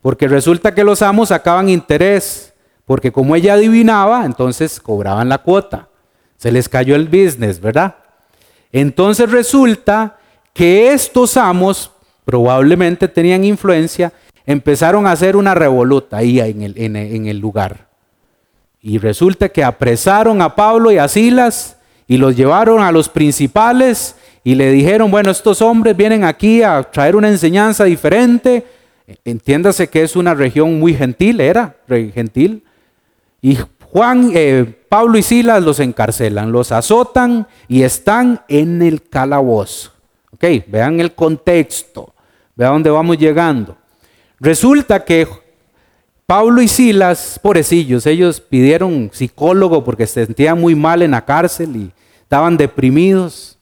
Porque 0.00 0.26
resulta 0.26 0.74
que 0.74 0.84
los 0.84 1.02
amos 1.02 1.28
sacaban 1.28 1.68
interés. 1.68 2.54
Porque 2.86 3.12
como 3.12 3.36
ella 3.36 3.54
adivinaba, 3.54 4.24
entonces 4.24 4.80
cobraban 4.80 5.28
la 5.28 5.38
cuota. 5.38 5.88
Se 6.36 6.50
les 6.50 6.68
cayó 6.68 6.96
el 6.96 7.06
business, 7.06 7.60
¿verdad? 7.60 7.96
Entonces 8.72 9.30
resulta 9.30 10.18
que 10.52 10.92
estos 10.92 11.36
amos 11.36 11.90
probablemente 12.24 13.08
tenían 13.08 13.44
influencia, 13.44 14.12
empezaron 14.46 15.06
a 15.06 15.12
hacer 15.12 15.36
una 15.36 15.54
revoluta 15.54 16.18
ahí 16.18 16.40
en 16.40 16.62
el, 16.62 16.74
en 16.76 17.26
el 17.26 17.38
lugar. 17.38 17.88
Y 18.80 18.98
resulta 18.98 19.50
que 19.50 19.62
apresaron 19.62 20.40
a 20.40 20.54
Pablo 20.54 20.90
y 20.90 20.98
a 20.98 21.06
Silas 21.08 21.76
y 22.10 22.16
los 22.16 22.34
llevaron 22.34 22.82
a 22.82 22.90
los 22.90 23.08
principales 23.08 24.16
y 24.42 24.56
le 24.56 24.72
dijeron, 24.72 25.12
bueno, 25.12 25.30
estos 25.30 25.62
hombres 25.62 25.96
vienen 25.96 26.24
aquí 26.24 26.60
a 26.60 26.82
traer 26.82 27.14
una 27.14 27.28
enseñanza 27.28 27.84
diferente. 27.84 28.66
Entiéndase 29.24 29.88
que 29.88 30.02
es 30.02 30.16
una 30.16 30.34
región 30.34 30.80
muy 30.80 30.92
gentil, 30.92 31.40
era 31.40 31.76
gentil. 32.12 32.64
Y 33.40 33.56
Juan, 33.92 34.32
eh, 34.34 34.66
Pablo 34.88 35.18
y 35.18 35.22
Silas 35.22 35.62
los 35.62 35.78
encarcelan, 35.78 36.50
los 36.50 36.72
azotan 36.72 37.46
y 37.68 37.82
están 37.84 38.40
en 38.48 38.82
el 38.82 39.08
calabozo. 39.08 39.92
Ok, 40.32 40.44
vean 40.66 40.98
el 40.98 41.14
contexto, 41.14 42.12
vean 42.56 42.72
dónde 42.72 42.90
vamos 42.90 43.18
llegando. 43.18 43.76
Resulta 44.40 45.04
que 45.04 45.28
Pablo 46.30 46.62
y 46.62 46.68
Silas, 46.68 47.40
pobrecillos, 47.42 48.06
ellos 48.06 48.40
pidieron 48.40 49.10
psicólogo 49.12 49.82
porque 49.82 50.06
se 50.06 50.26
sentían 50.26 50.60
muy 50.60 50.76
mal 50.76 51.02
en 51.02 51.10
la 51.10 51.24
cárcel 51.24 51.74
y 51.74 51.92
estaban 52.22 52.56
deprimidos. 52.56 53.58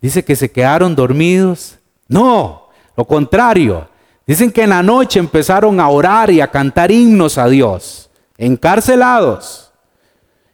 Dice 0.00 0.24
que 0.24 0.36
se 0.36 0.48
quedaron 0.48 0.94
dormidos. 0.94 1.76
No, 2.06 2.68
lo 2.96 3.04
contrario. 3.04 3.88
Dicen 4.28 4.52
que 4.52 4.62
en 4.62 4.70
la 4.70 4.80
noche 4.80 5.18
empezaron 5.18 5.80
a 5.80 5.88
orar 5.88 6.30
y 6.30 6.40
a 6.40 6.52
cantar 6.52 6.92
himnos 6.92 7.36
a 7.36 7.48
Dios, 7.48 8.08
encarcelados. 8.38 9.72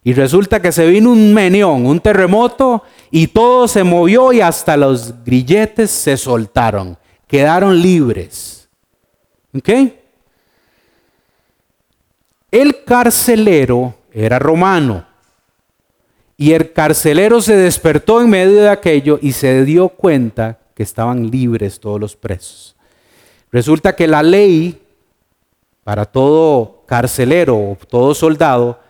Y 0.03 0.15
resulta 0.15 0.63
que 0.63 0.73
se 0.73 0.87
vino 0.87 1.13
un 1.13 1.35
menión, 1.35 1.85
un 1.85 2.01
terremoto, 2.01 2.85
y 3.11 3.27
todo 3.27 3.69
se 3.69 3.85
movió 3.85 4.33
y 4.33 4.41
hasta 4.41 4.79
los 4.79 5.13
grilletes 5.27 5.91
se 5.91 6.17
soltaron, 6.17 6.97
quedaron 7.27 7.83
libres. 7.83 8.67
¿Ok? 9.55 10.00
El 12.51 12.85
carcelero 12.85 13.95
era 14.13 14.39
romano. 14.39 15.07
Y 16.37 16.53
el 16.53 16.73
carcelero 16.73 17.41
se 17.43 17.55
despertó 17.55 18.21
en 18.21 18.31
medio 18.31 18.63
de 18.63 18.71
aquello 18.71 19.19
y 19.21 19.33
se 19.33 19.65
dio 19.65 19.91
cuenta 19.91 20.59
que 20.75 20.83
estaban 20.83 21.31
libres 21.31 21.79
todos 21.79 22.01
los 22.01 22.17
presos. 22.17 22.75
Resulta 23.53 23.95
que 23.95 24.07
la 24.07 24.23
ley 24.23 24.81
para 25.85 26.07
todo 26.07 26.83
carcelero 26.87 27.57
o 27.57 27.79
todo 27.89 28.15
soldado 28.15 28.81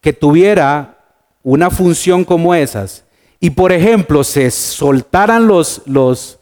que 0.00 0.12
tuviera 0.12 0.98
una 1.42 1.70
función 1.70 2.24
como 2.24 2.54
esas 2.54 3.04
y 3.40 3.50
por 3.50 3.72
ejemplo 3.72 4.24
se 4.24 4.50
soltaran 4.50 5.46
los, 5.46 5.82
los, 5.86 6.38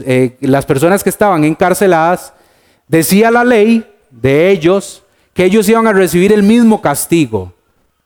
eh, 0.00 0.36
las 0.40 0.66
personas 0.66 1.02
que 1.02 1.10
estaban 1.10 1.44
encarceladas, 1.44 2.32
decía 2.88 3.30
la 3.30 3.44
ley 3.44 3.86
de 4.10 4.50
ellos 4.50 5.01
que 5.34 5.44
ellos 5.44 5.68
iban 5.68 5.86
a 5.86 5.92
recibir 5.92 6.32
el 6.32 6.42
mismo 6.42 6.82
castigo 6.82 7.52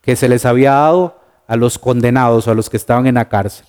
que 0.01 0.15
se 0.15 0.29
les 0.29 0.45
había 0.45 0.71
dado 0.71 1.19
a 1.47 1.55
los 1.55 1.77
condenados, 1.77 2.47
a 2.47 2.53
los 2.53 2.69
que 2.69 2.77
estaban 2.77 3.07
en 3.07 3.15
la 3.15 3.27
cárcel. 3.27 3.65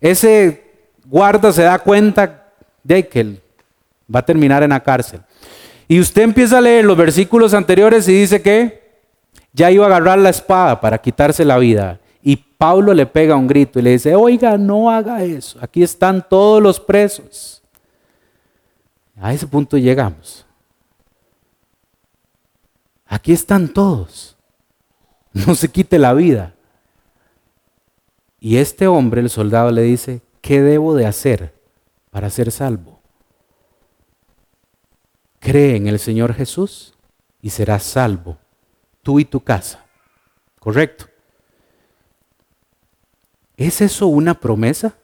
Ese 0.00 0.64
guarda 1.06 1.52
se 1.52 1.62
da 1.62 1.78
cuenta 1.78 2.52
de 2.82 3.08
que 3.08 3.40
va 4.14 4.20
a 4.20 4.26
terminar 4.26 4.62
en 4.62 4.70
la 4.70 4.80
cárcel. 4.80 5.20
Y 5.88 6.00
usted 6.00 6.22
empieza 6.22 6.58
a 6.58 6.60
leer 6.60 6.84
los 6.84 6.96
versículos 6.96 7.54
anteriores 7.54 8.08
y 8.08 8.12
dice 8.12 8.40
que 8.40 8.84
ya 9.52 9.70
iba 9.70 9.84
a 9.84 9.88
agarrar 9.88 10.18
la 10.18 10.30
espada 10.30 10.80
para 10.80 10.98
quitarse 10.98 11.44
la 11.44 11.58
vida. 11.58 12.00
Y 12.22 12.36
Pablo 12.36 12.94
le 12.94 13.06
pega 13.06 13.36
un 13.36 13.46
grito 13.46 13.78
y 13.78 13.82
le 13.82 13.90
dice, 13.90 14.14
oiga, 14.14 14.56
no 14.56 14.90
haga 14.90 15.22
eso. 15.22 15.58
Aquí 15.60 15.82
están 15.82 16.26
todos 16.28 16.62
los 16.62 16.80
presos. 16.80 17.62
A 19.20 19.32
ese 19.32 19.46
punto 19.46 19.76
llegamos. 19.76 20.43
Aquí 23.14 23.30
están 23.32 23.68
todos. 23.68 24.36
No 25.32 25.54
se 25.54 25.68
quite 25.68 26.00
la 26.00 26.14
vida. 26.14 26.56
Y 28.40 28.56
este 28.56 28.88
hombre, 28.88 29.20
el 29.20 29.30
soldado, 29.30 29.70
le 29.70 29.82
dice, 29.82 30.20
¿qué 30.40 30.60
debo 30.60 30.96
de 30.96 31.06
hacer 31.06 31.54
para 32.10 32.28
ser 32.28 32.50
salvo? 32.50 32.98
Cree 35.38 35.76
en 35.76 35.86
el 35.86 36.00
Señor 36.00 36.34
Jesús 36.34 36.94
y 37.40 37.50
serás 37.50 37.84
salvo, 37.84 38.36
tú 39.04 39.20
y 39.20 39.24
tu 39.24 39.38
casa. 39.38 39.84
¿Correcto? 40.58 41.06
¿Es 43.56 43.80
eso 43.80 44.08
una 44.08 44.34
promesa? 44.34 44.96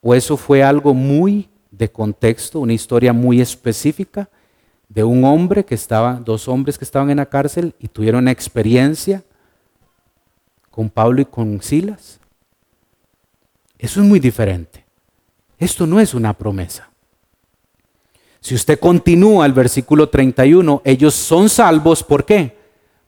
¿O 0.00 0.14
eso 0.14 0.38
fue 0.38 0.62
algo 0.62 0.94
muy 0.94 1.50
de 1.70 1.92
contexto, 1.92 2.60
una 2.60 2.72
historia 2.72 3.12
muy 3.12 3.42
específica 3.42 4.30
de 4.96 5.04
un 5.04 5.26
hombre 5.26 5.62
que 5.62 5.74
estaba, 5.74 6.14
dos 6.14 6.48
hombres 6.48 6.78
que 6.78 6.84
estaban 6.86 7.10
en 7.10 7.18
la 7.18 7.26
cárcel 7.26 7.74
y 7.78 7.86
tuvieron 7.86 8.22
una 8.22 8.30
experiencia 8.30 9.22
con 10.70 10.88
Pablo 10.88 11.20
y 11.20 11.26
con 11.26 11.60
Silas? 11.60 12.18
Eso 13.78 14.00
es 14.00 14.06
muy 14.06 14.18
diferente. 14.18 14.86
Esto 15.58 15.86
no 15.86 16.00
es 16.00 16.14
una 16.14 16.32
promesa. 16.32 16.88
Si 18.40 18.54
usted 18.54 18.80
continúa 18.80 19.44
el 19.44 19.52
versículo 19.52 20.08
31, 20.08 20.80
ellos 20.82 21.12
son 21.12 21.50
salvos, 21.50 22.02
¿por 22.02 22.24
qué? 22.24 22.56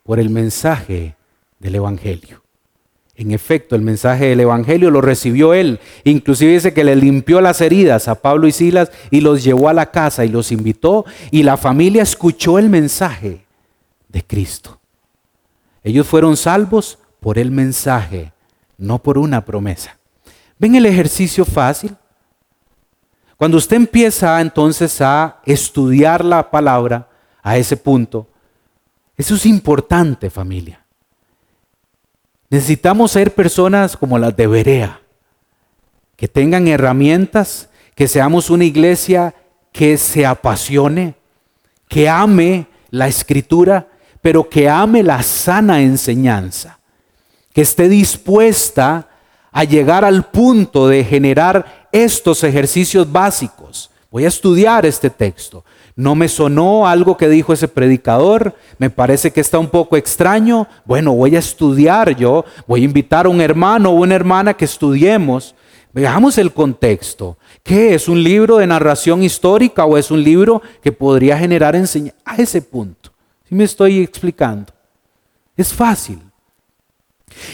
Por 0.03 0.21
el 0.21 0.29
mensaje 0.29 1.17
del 1.59 1.77
Evangelio. 1.77 2.43
En 3.19 3.33
efecto, 3.33 3.75
el 3.75 3.83
mensaje 3.83 4.27
del 4.27 4.39
Evangelio 4.39 4.93
lo 4.93 5.01
recibió 5.01 5.53
él. 5.53 5.81
Inclusive 6.05 6.53
dice 6.53 6.73
que 6.73 6.85
le 6.85 6.95
limpió 6.95 7.41
las 7.41 7.61
heridas 7.61 8.07
a 8.07 8.23
Pablo 8.23 8.47
y 8.47 8.53
Silas 8.53 8.93
y 9.11 9.21
los 9.23 9.43
llevó 9.43 9.69
a 9.69 9.73
la 9.73 9.91
casa 9.91 10.25
y 10.25 10.29
los 10.29 10.53
invitó 10.53 11.05
y 11.33 11.43
la 11.43 11.57
familia 11.57 12.05
escuchó 12.05 12.61
el 12.61 12.69
mensaje 12.69 13.45
de 14.09 14.23
Cristo. 14.25 14.79
Ellos 15.83 16.07
fueron 16.07 16.37
salvos 16.37 17.01
por 17.19 17.39
el 17.39 17.51
mensaje, 17.51 18.33
no 18.77 19.01
por 19.01 19.19
una 19.19 19.45
promesa. 19.45 19.99
¿Ven 20.57 20.77
el 20.77 20.87
ejercicio 20.87 21.45
fácil? 21.45 21.97
Cuando 23.37 23.57
usted 23.57 23.79
empieza 23.79 24.41
entonces 24.41 25.01
a 25.01 25.41
estudiar 25.45 26.25
la 26.25 26.53
palabra 26.53 27.09
a 27.43 27.59
ese 27.59 27.77
punto, 27.77 28.29
eso 29.17 29.35
es 29.35 29.45
importante 29.45 30.31
familia. 30.31 30.85
Necesitamos 32.51 33.13
ser 33.13 33.35
personas 33.35 33.97
como 33.97 34.19
las 34.19 34.37
de 34.37 34.47
Berea, 34.47 35.01
que 36.17 36.29
tengan 36.29 36.67
herramientas, 36.67 37.69
que 37.95 38.09
seamos 38.09 38.49
una 38.49 38.65
iglesia 38.65 39.35
que 39.73 39.99
se 39.99 40.25
apasione, 40.25 41.15
que 41.89 42.09
ame 42.09 42.67
la 42.91 43.07
escritura, 43.07 43.89
pero 44.23 44.49
que 44.49 44.69
ame 44.69 45.03
la 45.03 45.23
sana 45.23 45.83
enseñanza, 45.83 46.79
que 47.53 47.63
esté 47.63 47.89
dispuesta 47.89 49.09
a 49.53 49.65
llegar 49.65 50.05
al 50.05 50.25
punto 50.25 50.89
de 50.89 51.05
generar 51.05 51.89
estos 51.93 52.45
ejercicios 52.45 53.11
básicos. 53.11 53.91
Voy 54.11 54.25
a 54.25 54.29
estudiar 54.29 54.87
este 54.87 55.11
texto. 55.11 55.65
No 55.99 56.15
me 56.15 56.29
sonó 56.29 56.87
algo 56.87 57.17
que 57.17 57.29
dijo 57.29 57.53
ese 57.53 57.67
predicador, 57.67 58.55
me 58.79 58.89
parece 58.89 59.33
que 59.33 59.41
está 59.41 59.59
un 59.59 59.67
poco 59.67 59.97
extraño. 59.97 60.69
Bueno, 60.85 61.13
voy 61.13 61.35
a 61.35 61.41
estudiar 61.41 62.15
yo, 62.15 62.45
voy 62.69 62.83
a 62.83 62.85
invitar 62.85 63.27
a 63.27 63.29
un 63.29 63.41
hermano 63.41 63.91
o 63.91 63.95
una 63.95 64.15
hermana 64.15 64.55
que 64.55 64.65
estudiemos. 64.65 65.57
Veamos 65.93 66.39
el 66.39 66.53
contexto. 66.53 67.37
¿Qué 67.65 67.97
es 67.97 68.07
un 68.07 68.23
libro 68.23 68.59
de 68.59 68.69
narración 68.69 69.25
histórica 69.25 69.87
o 69.87 69.99
es 69.99 70.13
un 70.13 70.23
libro 70.23 70.63
que 70.85 70.93
podría 70.93 71.37
generar 71.37 71.75
enseñanza? 71.75 72.17
A 72.25 72.37
ese 72.37 72.63
punto. 72.63 73.11
Si 73.49 73.57
me 73.57 73.65
estoy 73.65 73.99
explicando. 73.99 74.73
Es 75.57 75.75
fácil. 75.75 76.21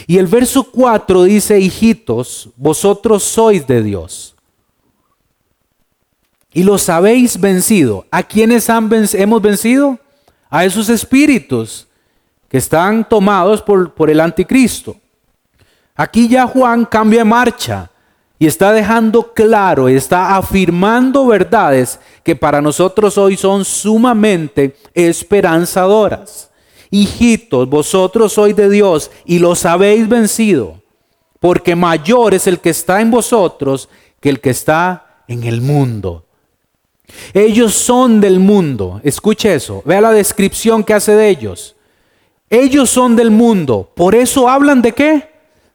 Y 0.05 0.19
el 0.19 0.27
verso 0.27 0.65
4 0.65 1.23
dice, 1.23 1.59
hijitos, 1.59 2.51
vosotros 2.57 3.23
sois 3.23 3.65
de 3.65 3.81
Dios 3.81 4.34
y 6.55 6.63
los 6.63 6.87
habéis 6.87 7.39
vencido. 7.39 8.05
¿A 8.09 8.23
quiénes 8.23 8.69
hemos 8.69 9.41
vencido? 9.41 9.99
A 10.49 10.63
esos 10.63 10.87
espíritus 10.87 11.85
que 12.47 12.57
están 12.57 13.07
tomados 13.07 13.61
por, 13.61 13.93
por 13.93 14.09
el 14.09 14.21
anticristo. 14.21 14.95
Aquí 15.95 16.29
ya 16.29 16.47
Juan 16.47 16.85
cambia 16.85 17.19
de 17.19 17.25
marcha 17.25 17.91
y 18.39 18.47
está 18.47 18.71
dejando 18.71 19.33
claro, 19.33 19.89
está 19.89 20.37
afirmando 20.37 21.27
verdades 21.27 21.99
que 22.23 22.37
para 22.37 22.61
nosotros 22.61 23.17
hoy 23.17 23.35
son 23.35 23.65
sumamente 23.65 24.77
esperanzadoras. 24.93 26.49
Hijitos, 26.89 27.67
vosotros 27.67 28.31
sois 28.31 28.55
de 28.55 28.69
Dios 28.69 29.11
y 29.25 29.39
los 29.39 29.65
habéis 29.65 30.07
vencido, 30.07 30.81
porque 31.41 31.75
mayor 31.75 32.33
es 32.33 32.47
el 32.47 32.59
que 32.59 32.69
está 32.69 33.01
en 33.01 33.11
vosotros 33.11 33.89
que 34.21 34.29
el 34.29 34.39
que 34.39 34.51
está 34.51 35.23
en 35.27 35.43
el 35.43 35.59
mundo. 35.59 36.24
Ellos 37.33 37.73
son 37.73 38.19
del 38.19 38.39
mundo. 38.39 38.99
Escuche 39.03 39.53
eso. 39.53 39.81
Vea 39.85 40.01
la 40.01 40.11
descripción 40.11 40.83
que 40.83 40.93
hace 40.93 41.15
de 41.15 41.29
ellos. 41.29 41.75
Ellos 42.49 42.89
son 42.89 43.15
del 43.15 43.31
mundo. 43.31 43.89
Por 43.95 44.15
eso 44.15 44.47
hablan 44.47 44.81
de 44.81 44.93
qué? 44.93 45.29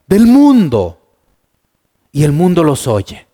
Del 0.07 0.27
mundo. 0.27 0.99
Y 2.13 2.25
el 2.25 2.33
mundo 2.33 2.65
los 2.65 2.87
oye. 2.87 3.27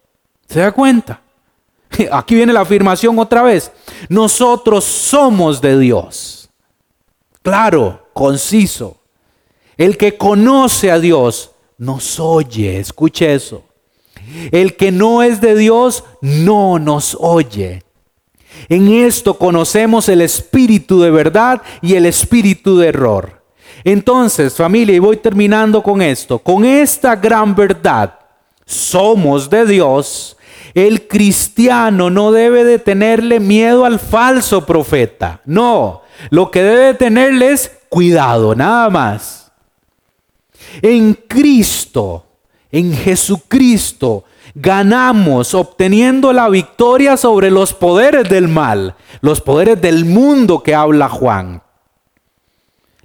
¿Se 0.49 0.61
da 0.61 0.73
cuenta? 0.73 1.21
Aquí 2.13 2.35
viene 2.35 2.53
la 2.53 2.61
afirmación 2.61 3.19
otra 3.19 3.43
vez. 3.43 3.73
Nosotros 4.09 4.85
somos 4.85 5.61
de 5.61 5.79
Dios. 5.79 6.51
Claro, 7.43 8.09
conciso. 8.13 8.99
El 9.77 9.97
que 9.97 10.17
conoce 10.17 10.91
a 10.91 10.99
Dios 10.99 11.53
nos 11.79 12.19
oye. 12.19 12.79
Escuche 12.79 13.35
eso. 13.35 13.63
El 14.51 14.77
que 14.77 14.91
no 14.91 15.23
es 15.23 15.41
de 15.41 15.55
Dios 15.55 16.05
no 16.21 16.79
nos 16.79 17.17
oye. 17.21 17.86
En 18.69 18.89
esto 18.89 19.35
conocemos 19.35 20.09
el 20.09 20.21
espíritu 20.23 21.01
de 21.01 21.11
verdad 21.11 21.63
y 21.83 21.95
el 21.95 22.07
espíritu 22.07 22.79
de 22.79 22.89
error. 22.89 23.43
Entonces, 23.85 24.55
familia, 24.55 24.97
y 24.97 24.99
voy 24.99 25.17
terminando 25.19 25.83
con 25.83 26.03
esto, 26.03 26.39
con 26.39 26.65
esta 26.65 27.15
gran 27.15 27.55
verdad, 27.55 28.19
somos 28.65 29.49
de 29.49 29.65
Dios, 29.65 30.37
el 30.75 31.07
cristiano 31.07 32.11
no 32.11 32.33
debe 32.33 32.65
de 32.65 32.79
tenerle 32.79 33.41
miedo 33.41 33.85
al 33.85 33.99
falso 33.99 34.67
profeta. 34.67 35.41
No, 35.45 36.03
lo 36.31 36.51
que 36.51 36.63
debe 36.63 36.95
tenerle 36.95 37.53
es 37.53 37.71
cuidado, 37.89 38.55
nada 38.55 38.91
más. 38.91 39.53
En 40.83 41.15
Cristo, 41.15 42.27
en 42.71 42.93
Jesucristo, 42.93 44.25
ganamos 44.55 45.55
obteniendo 45.55 46.33
la 46.33 46.49
victoria 46.49 47.17
sobre 47.17 47.51
los 47.51 47.75
poderes 47.75 48.29
del 48.29 48.49
mal, 48.49 48.95
los 49.21 49.41
poderes 49.41 49.81
del 49.81 50.05
mundo 50.05 50.63
que 50.63 50.75
habla 50.75 51.09
Juan. 51.09 51.63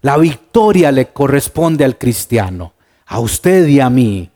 La 0.01 0.17
victoria 0.17 0.91
le 0.91 1.09
corresponde 1.09 1.85
al 1.85 1.97
cristiano, 1.97 2.73
a 3.05 3.19
usted 3.19 3.67
y 3.67 3.79
a 3.79 3.89
mí. 3.89 4.29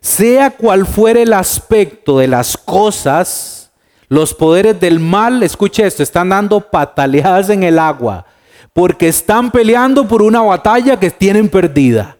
Sea 0.00 0.50
cual 0.50 0.86
fuere 0.86 1.22
el 1.22 1.32
aspecto 1.32 2.18
de 2.18 2.28
las 2.28 2.56
cosas, 2.56 3.70
los 4.08 4.34
poderes 4.34 4.78
del 4.78 5.00
mal, 5.00 5.42
escuche 5.42 5.86
esto, 5.86 6.02
están 6.02 6.28
dando 6.28 6.60
pataleadas 6.60 7.50
en 7.50 7.62
el 7.62 7.78
agua, 7.78 8.26
porque 8.72 9.08
están 9.08 9.50
peleando 9.50 10.06
por 10.06 10.22
una 10.22 10.42
batalla 10.42 10.98
que 10.98 11.10
tienen 11.10 11.48
perdida. 11.48 12.16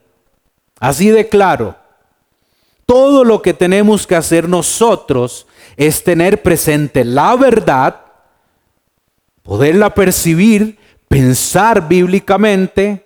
Así 0.81 1.11
de 1.11 1.29
claro. 1.29 1.77
Todo 2.87 3.25
lo 3.25 3.43
que 3.43 3.55
tenemos 3.55 4.07
que 4.07 4.17
hacer 4.17 4.49
nosotros 4.49 5.47
es 5.77 6.05
tener 6.05 6.43
presente 6.43 7.05
la 7.05 7.37
verdad, 7.37 8.01
poderla 9.43 9.95
percibir, 9.95 10.79
pensar 11.09 11.89
bíblicamente, 11.89 13.05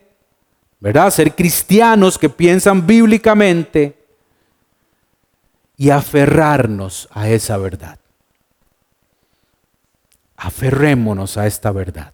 ¿verdad? 0.81 1.11
Ser 1.11 1.35
cristianos 1.35 2.19
que 2.19 2.29
piensan 2.29 2.87
bíblicamente 2.87 3.97
y 5.77 5.91
aferrarnos 5.91 7.09
a 7.13 7.29
esa 7.29 7.57
verdad. 7.59 7.99
Aferrémonos 10.37 11.37
a 11.37 11.47
esta 11.47 11.71
verdad. 11.71 12.13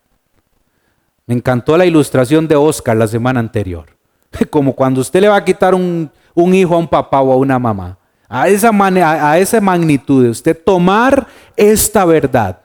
Me 1.26 1.34
encantó 1.34 1.76
la 1.76 1.86
ilustración 1.86 2.48
de 2.48 2.56
Oscar 2.56 2.96
la 2.96 3.06
semana 3.06 3.40
anterior. 3.40 3.86
Como 4.50 4.74
cuando 4.74 5.00
usted 5.00 5.20
le 5.20 5.28
va 5.28 5.36
a 5.36 5.44
quitar 5.44 5.74
un, 5.74 6.10
un 6.34 6.54
hijo 6.54 6.74
a 6.74 6.78
un 6.78 6.88
papá 6.88 7.20
o 7.20 7.32
a 7.32 7.36
una 7.36 7.58
mamá. 7.58 7.98
A 8.28 8.48
esa, 8.48 8.70
a 8.70 9.38
esa 9.38 9.60
magnitud 9.60 10.24
de 10.24 10.30
usted 10.30 10.58
tomar 10.64 11.26
esta 11.56 12.04
verdad. 12.04 12.58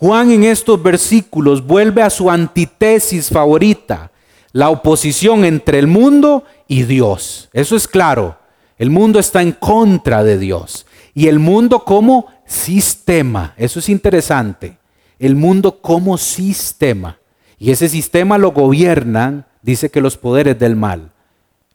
Juan 0.00 0.30
en 0.30 0.44
estos 0.44 0.82
versículos 0.82 1.64
vuelve 1.64 2.02
a 2.02 2.08
su 2.08 2.30
antitesis 2.30 3.28
favorita, 3.28 4.10
la 4.50 4.70
oposición 4.70 5.44
entre 5.44 5.78
el 5.78 5.86
mundo 5.86 6.44
y 6.66 6.84
Dios. 6.84 7.50
Eso 7.52 7.76
es 7.76 7.86
claro. 7.86 8.38
El 8.78 8.88
mundo 8.88 9.18
está 9.18 9.42
en 9.42 9.52
contra 9.52 10.24
de 10.24 10.38
Dios. 10.38 10.86
Y 11.12 11.28
el 11.28 11.38
mundo 11.38 11.84
como 11.84 12.28
sistema. 12.46 13.52
Eso 13.58 13.78
es 13.78 13.90
interesante. 13.90 14.78
El 15.18 15.36
mundo 15.36 15.82
como 15.82 16.16
sistema. 16.16 17.18
Y 17.58 17.70
ese 17.70 17.90
sistema 17.90 18.38
lo 18.38 18.52
gobiernan, 18.52 19.44
dice 19.62 19.90
que 19.90 20.00
los 20.00 20.16
poderes 20.16 20.58
del 20.58 20.76
mal. 20.76 21.12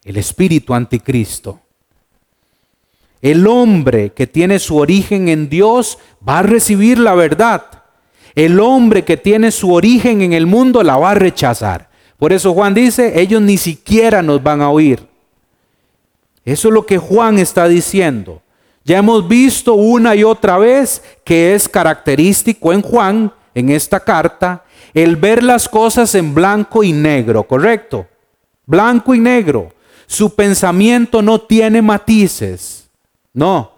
El 0.03 0.17
espíritu 0.17 0.73
anticristo. 0.73 1.59
El 3.21 3.47
hombre 3.47 4.11
que 4.11 4.27
tiene 4.27 4.59
su 4.59 4.77
origen 4.77 5.29
en 5.29 5.49
Dios 5.49 5.97
va 6.27 6.39
a 6.39 6.43
recibir 6.43 6.99
la 6.99 7.15
verdad. 7.15 7.65
El 8.35 8.59
hombre 8.59 9.03
que 9.03 9.17
tiene 9.17 9.51
su 9.51 9.73
origen 9.73 10.21
en 10.21 10.33
el 10.33 10.45
mundo 10.45 10.83
la 10.83 10.97
va 10.97 11.11
a 11.11 11.15
rechazar. 11.15 11.89
Por 12.17 12.33
eso 12.33 12.53
Juan 12.53 12.73
dice, 12.73 13.19
ellos 13.19 13.41
ni 13.41 13.57
siquiera 13.57 14.21
nos 14.21 14.43
van 14.43 14.61
a 14.61 14.69
oír. 14.69 15.07
Eso 16.43 16.67
es 16.67 16.73
lo 16.73 16.85
que 16.85 16.97
Juan 16.97 17.39
está 17.39 17.67
diciendo. 17.67 18.41
Ya 18.83 18.99
hemos 18.99 19.27
visto 19.27 19.73
una 19.73 20.15
y 20.15 20.23
otra 20.23 20.59
vez 20.59 21.01
que 21.23 21.55
es 21.55 21.67
característico 21.67 22.71
en 22.71 22.83
Juan, 22.83 23.33
en 23.55 23.69
esta 23.69 23.99
carta, 23.99 24.63
el 24.95 25.17
ver 25.17 25.43
las 25.43 25.67
cosas 25.67 26.15
en 26.15 26.33
blanco 26.33 26.81
y 26.81 26.93
negro, 26.93 27.43
¿correcto? 27.43 28.07
Blanco 28.65 29.13
y 29.13 29.19
negro. 29.19 29.73
Su 30.07 30.33
pensamiento 30.33 31.21
no 31.21 31.41
tiene 31.41 31.81
matices. 31.81 32.89
No. 33.33 33.73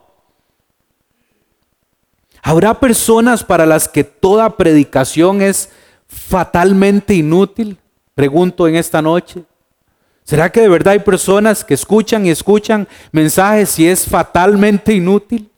¿Habrá 2.43 2.79
personas 2.79 3.43
para 3.43 3.65
las 3.65 3.89
que 3.89 4.03
toda 4.03 4.55
predicación 4.55 5.41
es 5.41 5.69
fatalmente 6.07 7.15
inútil? 7.15 7.79
Pregunto 8.13 8.67
en 8.67 8.75
esta 8.75 9.01
noche. 9.01 9.43
¿Será 10.23 10.51
que 10.51 10.61
de 10.61 10.69
verdad 10.69 10.93
hay 10.93 10.99
personas 10.99 11.63
que 11.63 11.73
escuchan 11.73 12.27
y 12.27 12.29
escuchan 12.29 12.87
mensajes 13.11 13.79
y 13.79 13.87
es 13.87 14.05
fatalmente 14.05 14.93
inútil? 14.93 15.49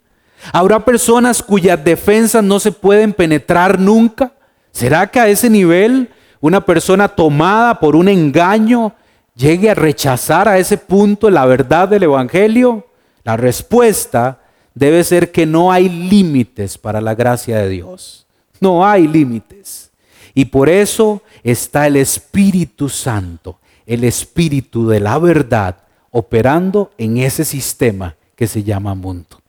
¿Habrá 0.53 0.79
personas 0.85 1.43
cuyas 1.43 1.83
defensas 1.83 2.43
no 2.43 2.61
se 2.61 2.71
pueden 2.71 3.11
penetrar 3.11 3.77
nunca? 3.77 4.31
¿Será 4.79 5.07
que 5.07 5.19
a 5.19 5.27
ese 5.27 5.49
nivel 5.49 6.09
una 6.39 6.65
persona 6.65 7.09
tomada 7.09 7.79
por 7.79 7.95
un 7.95 8.07
engaño 8.07 8.93
llegue 9.35 9.69
a 9.69 9.75
rechazar 9.75 10.47
a 10.47 10.57
ese 10.57 10.77
punto 10.77 11.29
la 11.29 11.45
verdad 11.45 11.89
del 11.89 12.03
Evangelio? 12.03 12.87
La 13.23 13.35
respuesta 13.35 14.39
debe 14.73 15.03
ser 15.03 15.31
que 15.31 15.45
no 15.45 15.71
hay 15.71 15.89
límites 15.89 16.77
para 16.77 17.01
la 17.01 17.13
gracia 17.13 17.57
de 17.57 17.67
Dios. 17.69 18.25
No 18.61 18.87
hay 18.87 19.07
límites. 19.07 19.91
Y 20.33 20.45
por 20.45 20.69
eso 20.69 21.21
está 21.43 21.85
el 21.87 21.97
Espíritu 21.97 22.87
Santo 22.87 23.59
el 23.89 24.03
espíritu 24.03 24.87
de 24.87 24.99
la 24.99 25.17
verdad 25.17 25.79
operando 26.11 26.91
en 26.99 27.17
ese 27.17 27.43
sistema 27.43 28.15
que 28.35 28.45
se 28.45 28.63
llama 28.63 28.93
mundo. 28.93 29.41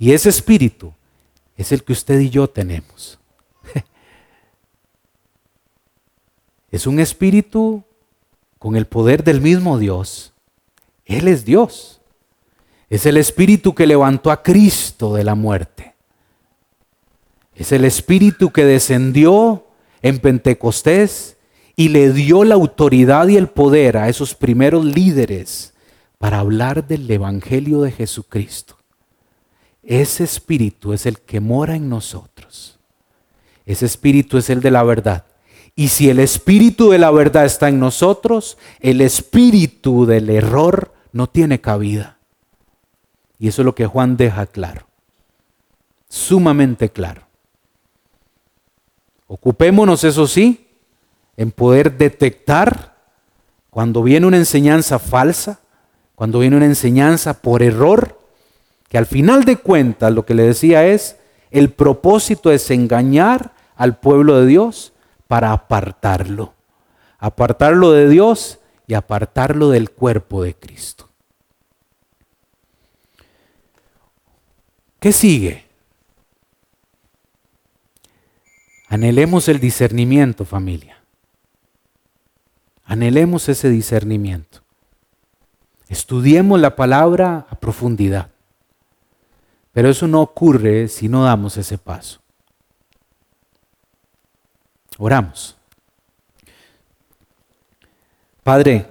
Y 0.00 0.10
ese 0.10 0.30
espíritu 0.30 0.92
es 1.56 1.70
el 1.70 1.84
que 1.84 1.92
usted 1.92 2.18
y 2.18 2.28
yo 2.28 2.50
tenemos. 2.50 3.20
Es 6.72 6.86
un 6.86 6.98
espíritu 6.98 7.84
con 8.58 8.76
el 8.76 8.86
poder 8.86 9.22
del 9.22 9.42
mismo 9.42 9.78
Dios. 9.78 10.32
Él 11.04 11.28
es 11.28 11.44
Dios. 11.44 12.00
Es 12.88 13.04
el 13.06 13.18
espíritu 13.18 13.74
que 13.74 13.86
levantó 13.86 14.30
a 14.30 14.42
Cristo 14.42 15.14
de 15.14 15.22
la 15.22 15.34
muerte. 15.34 15.94
Es 17.54 17.72
el 17.72 17.84
espíritu 17.84 18.50
que 18.50 18.64
descendió 18.64 19.66
en 20.00 20.18
Pentecostés 20.18 21.36
y 21.76 21.90
le 21.90 22.10
dio 22.12 22.42
la 22.42 22.54
autoridad 22.54 23.28
y 23.28 23.36
el 23.36 23.48
poder 23.48 23.98
a 23.98 24.08
esos 24.08 24.34
primeros 24.34 24.84
líderes 24.84 25.74
para 26.16 26.38
hablar 26.38 26.86
del 26.86 27.10
Evangelio 27.10 27.82
de 27.82 27.92
Jesucristo. 27.92 28.78
Ese 29.82 30.24
espíritu 30.24 30.94
es 30.94 31.04
el 31.04 31.20
que 31.20 31.40
mora 31.40 31.76
en 31.76 31.90
nosotros. 31.90 32.78
Ese 33.66 33.84
espíritu 33.84 34.38
es 34.38 34.48
el 34.48 34.60
de 34.60 34.70
la 34.70 34.82
verdad. 34.84 35.26
Y 35.74 35.88
si 35.88 36.10
el 36.10 36.18
espíritu 36.18 36.90
de 36.90 36.98
la 36.98 37.10
verdad 37.10 37.44
está 37.44 37.68
en 37.68 37.80
nosotros, 37.80 38.58
el 38.80 39.00
espíritu 39.00 40.04
del 40.04 40.28
error 40.28 40.92
no 41.12 41.28
tiene 41.28 41.60
cabida. 41.60 42.18
Y 43.38 43.48
eso 43.48 43.62
es 43.62 43.66
lo 43.66 43.74
que 43.74 43.86
Juan 43.86 44.16
deja 44.16 44.46
claro. 44.46 44.86
Sumamente 46.08 46.90
claro. 46.90 47.22
Ocupémonos, 49.26 50.04
eso 50.04 50.26
sí, 50.26 50.68
en 51.38 51.50
poder 51.50 51.96
detectar 51.96 52.96
cuando 53.70 54.02
viene 54.02 54.26
una 54.26 54.36
enseñanza 54.36 54.98
falsa, 54.98 55.60
cuando 56.14 56.40
viene 56.40 56.56
una 56.56 56.66
enseñanza 56.66 57.40
por 57.40 57.62
error, 57.62 58.20
que 58.90 58.98
al 58.98 59.06
final 59.06 59.44
de 59.44 59.56
cuentas 59.56 60.12
lo 60.12 60.26
que 60.26 60.34
le 60.34 60.42
decía 60.42 60.86
es, 60.86 61.16
el 61.50 61.70
propósito 61.70 62.52
es 62.52 62.70
engañar 62.70 63.54
al 63.74 63.98
pueblo 63.98 64.38
de 64.38 64.46
Dios 64.46 64.91
para 65.32 65.52
apartarlo, 65.52 66.52
apartarlo 67.18 67.92
de 67.92 68.06
Dios 68.06 68.58
y 68.86 68.92
apartarlo 68.92 69.70
del 69.70 69.90
cuerpo 69.90 70.42
de 70.42 70.54
Cristo. 70.54 71.08
¿Qué 75.00 75.10
sigue? 75.10 75.64
Anhelemos 78.88 79.48
el 79.48 79.58
discernimiento, 79.58 80.44
familia. 80.44 81.02
Anhelemos 82.84 83.48
ese 83.48 83.70
discernimiento. 83.70 84.60
Estudiemos 85.88 86.60
la 86.60 86.76
palabra 86.76 87.46
a 87.48 87.54
profundidad. 87.54 88.28
Pero 89.72 89.88
eso 89.88 90.06
no 90.06 90.20
ocurre 90.20 90.88
si 90.88 91.08
no 91.08 91.24
damos 91.24 91.56
ese 91.56 91.78
paso. 91.78 92.21
Oramos. 95.04 95.56
Padre, 98.44 98.86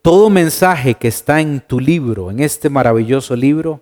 todo 0.00 0.30
mensaje 0.30 0.94
que 0.94 1.08
está 1.08 1.40
en 1.40 1.60
tu 1.60 1.80
libro, 1.80 2.30
en 2.30 2.38
este 2.38 2.70
maravilloso 2.70 3.34
libro, 3.34 3.80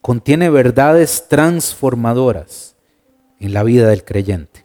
contiene 0.00 0.50
verdades 0.50 1.26
transformadoras 1.26 2.76
en 3.40 3.52
la 3.52 3.64
vida 3.64 3.88
del 3.88 4.04
creyente. 4.04 4.64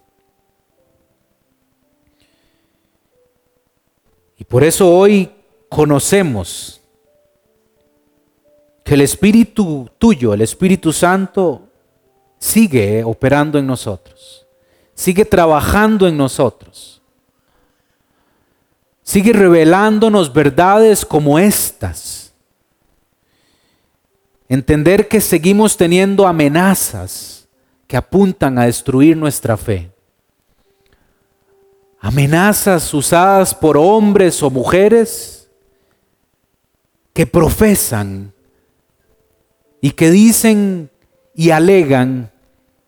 Y 4.37 4.43
por 4.43 4.63
eso 4.63 4.95
hoy 4.95 5.31
conocemos 5.69 6.81
que 8.83 8.93
el 8.93 9.01
Espíritu 9.01 9.89
tuyo, 9.97 10.35
el 10.35 10.41
Espíritu 10.41 10.93
Santo, 10.93 11.63
sigue 12.37 13.03
operando 13.03 13.57
en 13.57 13.65
nosotros, 13.65 14.38
sigue 14.99 15.23
trabajando 15.23 16.09
en 16.09 16.17
nosotros, 16.17 17.01
sigue 19.01 19.31
revelándonos 19.31 20.33
verdades 20.33 21.05
como 21.05 21.39
estas. 21.39 22.33
Entender 24.49 25.07
que 25.07 25.21
seguimos 25.21 25.77
teniendo 25.77 26.27
amenazas 26.27 27.47
que 27.87 27.95
apuntan 27.95 28.59
a 28.59 28.65
destruir 28.65 29.15
nuestra 29.15 29.55
fe 29.55 29.89
amenazas 32.01 32.93
usadas 32.93 33.53
por 33.53 33.77
hombres 33.77 34.41
o 34.41 34.49
mujeres 34.49 35.49
que 37.13 37.27
profesan 37.27 38.33
y 39.81 39.91
que 39.91 40.09
dicen 40.09 40.89
y 41.35 41.51
alegan 41.51 42.31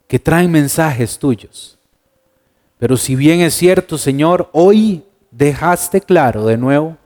que 0.08 0.20
traen 0.20 0.50
mensajes 0.52 1.20
tuyos. 1.20 1.81
Pero 2.82 2.98
si 2.98 3.16
bien 3.16 3.42
es 3.42 3.54
cierto, 3.54 3.96
Señor, 3.96 4.50
hoy 4.54 5.04
dejaste 5.30 6.02
claro 6.02 6.48
de 6.48 6.58
nuevo 6.58 6.98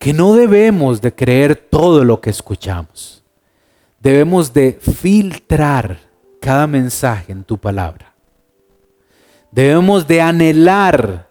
que 0.00 0.12
no 0.12 0.34
debemos 0.34 1.00
de 1.00 1.14
creer 1.14 1.54
todo 1.54 2.02
lo 2.02 2.20
que 2.20 2.30
escuchamos. 2.30 3.22
Debemos 4.00 4.52
de 4.52 4.72
filtrar 4.72 6.00
cada 6.40 6.66
mensaje 6.66 7.30
en 7.30 7.44
tu 7.44 7.56
palabra. 7.56 8.12
Debemos 9.52 10.08
de 10.08 10.22
anhelar, 10.22 11.28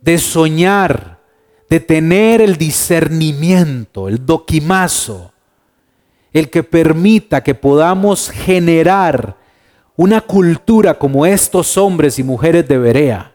de 0.00 0.18
soñar, 0.18 1.20
de 1.70 1.78
tener 1.78 2.40
el 2.40 2.56
discernimiento, 2.56 4.08
el 4.08 4.26
doquimazo, 4.26 5.32
el 6.32 6.50
que 6.50 6.64
permita 6.64 7.44
que 7.44 7.54
podamos 7.54 8.28
generar 8.28 9.45
una 9.96 10.20
cultura 10.20 10.98
como 10.98 11.24
estos 11.24 11.76
hombres 11.78 12.18
y 12.18 12.22
mujeres 12.22 12.68
de 12.68 12.78
Berea, 12.78 13.34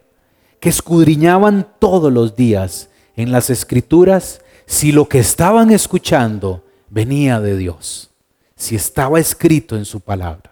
que 0.59 0.70
escudriñaban 0.70 1.68
todos 1.80 2.14
los 2.14 2.36
días 2.36 2.89
en 3.16 3.32
las 3.32 3.49
escrituras 3.49 4.41
si 4.68 4.91
lo 4.91 5.09
que 5.09 5.20
estaban 5.20 5.72
escuchando 5.72 6.64
venía 6.89 7.39
de 7.39 7.57
Dios, 7.57 8.12
si 8.55 8.76
estaba 8.76 9.20
escrito 9.20 9.76
en 9.76 9.86
su 9.86 10.01
palabra. 10.01 10.51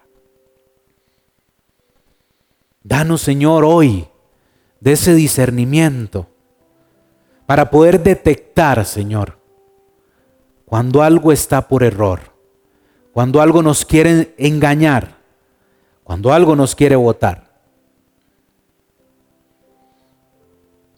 Danos, 2.82 3.20
Señor, 3.20 3.64
hoy 3.64 4.08
de 4.80 4.92
ese 4.92 5.14
discernimiento 5.14 6.26
para 7.46 7.70
poder 7.70 8.02
detectar, 8.02 8.84
Señor, 8.84 9.38
cuando 10.64 11.02
algo 11.02 11.30
está 11.30 11.68
por 11.68 11.82
error, 11.84 12.20
cuando 13.12 13.40
algo 13.40 13.62
nos 13.62 13.84
quiere 13.84 14.34
engañar, 14.38 15.19
cuando 16.10 16.32
algo 16.32 16.56
nos 16.56 16.74
quiere 16.74 16.96
votar. 16.96 17.48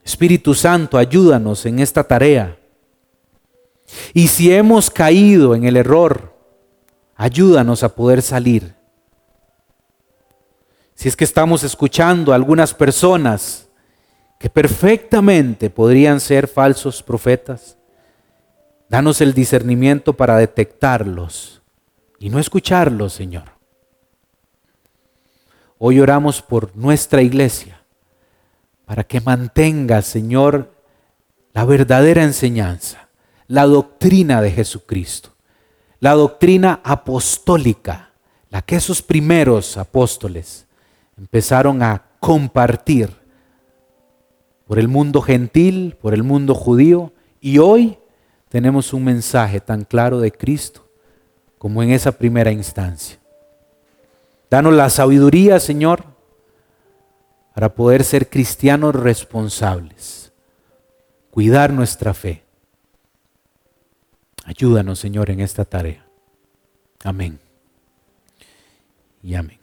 Espíritu 0.02 0.54
Santo, 0.54 0.96
ayúdanos 0.96 1.66
en 1.66 1.80
esta 1.80 2.02
tarea. 2.02 2.58
Y 4.14 4.28
si 4.28 4.50
hemos 4.50 4.88
caído 4.88 5.54
en 5.54 5.64
el 5.64 5.76
error, 5.76 6.34
ayúdanos 7.14 7.82
a 7.82 7.94
poder 7.94 8.22
salir. 8.22 8.74
Si 10.94 11.10
es 11.10 11.14
que 11.14 11.24
estamos 11.24 11.62
escuchando 11.62 12.32
a 12.32 12.36
algunas 12.36 12.72
personas 12.72 13.68
que 14.38 14.48
perfectamente 14.48 15.68
podrían 15.68 16.20
ser 16.20 16.48
falsos 16.48 17.02
profetas. 17.02 17.76
Danos 18.88 19.20
el 19.20 19.34
discernimiento 19.34 20.14
para 20.14 20.38
detectarlos 20.38 21.60
y 22.18 22.30
no 22.30 22.38
escucharlos, 22.38 23.12
Señor. 23.12 23.61
Hoy 25.84 25.98
oramos 25.98 26.42
por 26.42 26.76
nuestra 26.76 27.22
iglesia 27.22 27.82
para 28.84 29.02
que 29.02 29.20
mantenga, 29.20 30.00
Señor, 30.02 30.72
la 31.52 31.64
verdadera 31.64 32.22
enseñanza, 32.22 33.08
la 33.48 33.66
doctrina 33.66 34.40
de 34.40 34.52
Jesucristo, 34.52 35.30
la 35.98 36.12
doctrina 36.12 36.80
apostólica, 36.84 38.12
la 38.48 38.62
que 38.62 38.76
esos 38.76 39.02
primeros 39.02 39.76
apóstoles 39.76 40.68
empezaron 41.18 41.82
a 41.82 42.04
compartir 42.20 43.10
por 44.68 44.78
el 44.78 44.86
mundo 44.86 45.20
gentil, 45.20 45.96
por 46.00 46.14
el 46.14 46.22
mundo 46.22 46.54
judío, 46.54 47.12
y 47.40 47.58
hoy 47.58 47.98
tenemos 48.50 48.92
un 48.92 49.02
mensaje 49.02 49.58
tan 49.58 49.82
claro 49.82 50.20
de 50.20 50.30
Cristo 50.30 50.86
como 51.58 51.82
en 51.82 51.90
esa 51.90 52.12
primera 52.12 52.52
instancia. 52.52 53.18
Danos 54.52 54.74
la 54.74 54.90
sabiduría, 54.90 55.58
Señor, 55.60 56.04
para 57.54 57.74
poder 57.74 58.04
ser 58.04 58.28
cristianos 58.28 58.94
responsables, 58.94 60.30
cuidar 61.30 61.72
nuestra 61.72 62.12
fe. 62.12 62.42
Ayúdanos, 64.44 64.98
Señor, 64.98 65.30
en 65.30 65.40
esta 65.40 65.64
tarea. 65.64 66.04
Amén. 67.02 67.40
Y 69.22 69.36
amén. 69.36 69.61